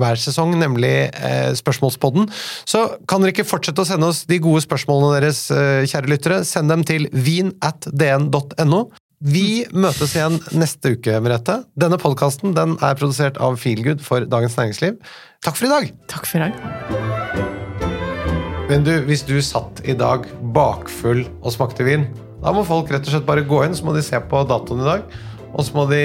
hver 0.00 0.18
sesong, 0.18 0.56
nemlig 0.58 0.94
eh, 1.14 1.52
Spørsmålspodden. 1.54 2.26
Så 2.66 2.82
kan 3.06 3.22
dere 3.22 3.36
ikke 3.36 3.46
fortsette 3.46 3.84
å 3.84 3.86
sende 3.86 4.08
oss 4.10 4.24
de 4.26 4.40
gode 4.42 4.64
spørsmålene 4.64 5.20
deres, 5.20 5.44
kjære 5.92 6.10
lyttere. 6.10 6.40
Send 6.48 6.72
dem 6.72 6.82
til 6.88 7.06
vin 7.14 7.54
at 7.62 7.86
dn.no. 7.94 8.88
Vi 9.24 9.64
møtes 9.72 10.12
igjen 10.12 10.34
neste 10.60 10.90
uke, 10.92 11.14
Merete. 11.24 11.62
Denne 11.72 11.96
podkasten 11.96 12.52
den 12.52 12.74
er 12.84 12.98
produsert 12.98 13.38
av 13.40 13.56
Feelgood 13.56 14.02
for 14.04 14.20
Dagens 14.28 14.58
Næringsliv. 14.58 14.98
Takk 15.40 15.56
for 15.56 15.64
i 15.64 15.70
dag! 15.70 15.88
Takk 16.12 16.26
for 16.28 16.36
i 16.36 16.44
dag. 16.44 16.52
Men 18.68 18.84
du, 18.84 18.92
hvis 19.08 19.24
du 19.24 19.40
satt 19.40 19.80
i 19.88 19.94
dag 19.96 20.28
bakfull 20.52 21.24
og 21.40 21.54
smakte 21.54 21.86
vin, 21.86 22.04
da 22.42 22.52
må 22.52 22.60
folk 22.68 22.92
rett 22.92 23.08
og 23.08 23.14
slett 23.14 23.24
bare 23.24 23.46
gå 23.48 23.62
inn, 23.64 23.72
så 23.78 23.88
må 23.88 23.96
de 23.96 24.04
se 24.04 24.20
på 24.20 24.44
datoen 24.50 24.84
i 24.84 24.88
dag. 24.90 25.00
Og 25.56 25.64
så 25.64 25.72
må 25.72 25.86
de 25.88 26.02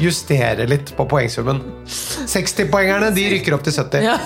justere 0.00 0.64
litt 0.70 0.94
på 0.96 1.04
poengsummen. 1.10 1.60
60-poengerne 1.84 3.12
de 3.12 3.28
rykker 3.34 3.52
opp 3.58 3.68
til 3.68 3.76
70. 3.76 4.00
Ja. 4.08 4.16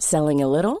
Selling 0.00 0.42
a 0.42 0.48
little 0.50 0.80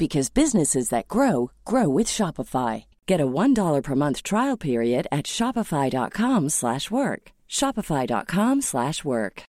because 0.00 0.30
businesses 0.30 0.88
that 0.88 1.08
grow 1.08 1.50
grow 1.64 1.88
with 1.96 2.08
Shopify. 2.08 2.84
Get 3.06 3.20
a 3.20 3.26
$1 3.26 3.82
per 3.82 3.94
month 3.94 4.22
trial 4.22 4.56
period 4.56 5.06
at 5.12 5.26
shopify.com 5.26 6.48
slash 6.48 6.90
work. 6.90 7.32
Shopify.com 7.48 8.62
slash 8.62 9.04
work. 9.04 9.42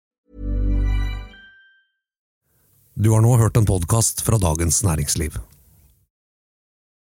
Du 2.93 3.11
har 3.11 3.21
nå 3.21 3.37
hørt 3.37 3.57
en 3.57 3.65
podkast 3.65 4.21
fra 4.21 4.37
Dagens 4.37 4.83
Næringsliv. 4.83 5.37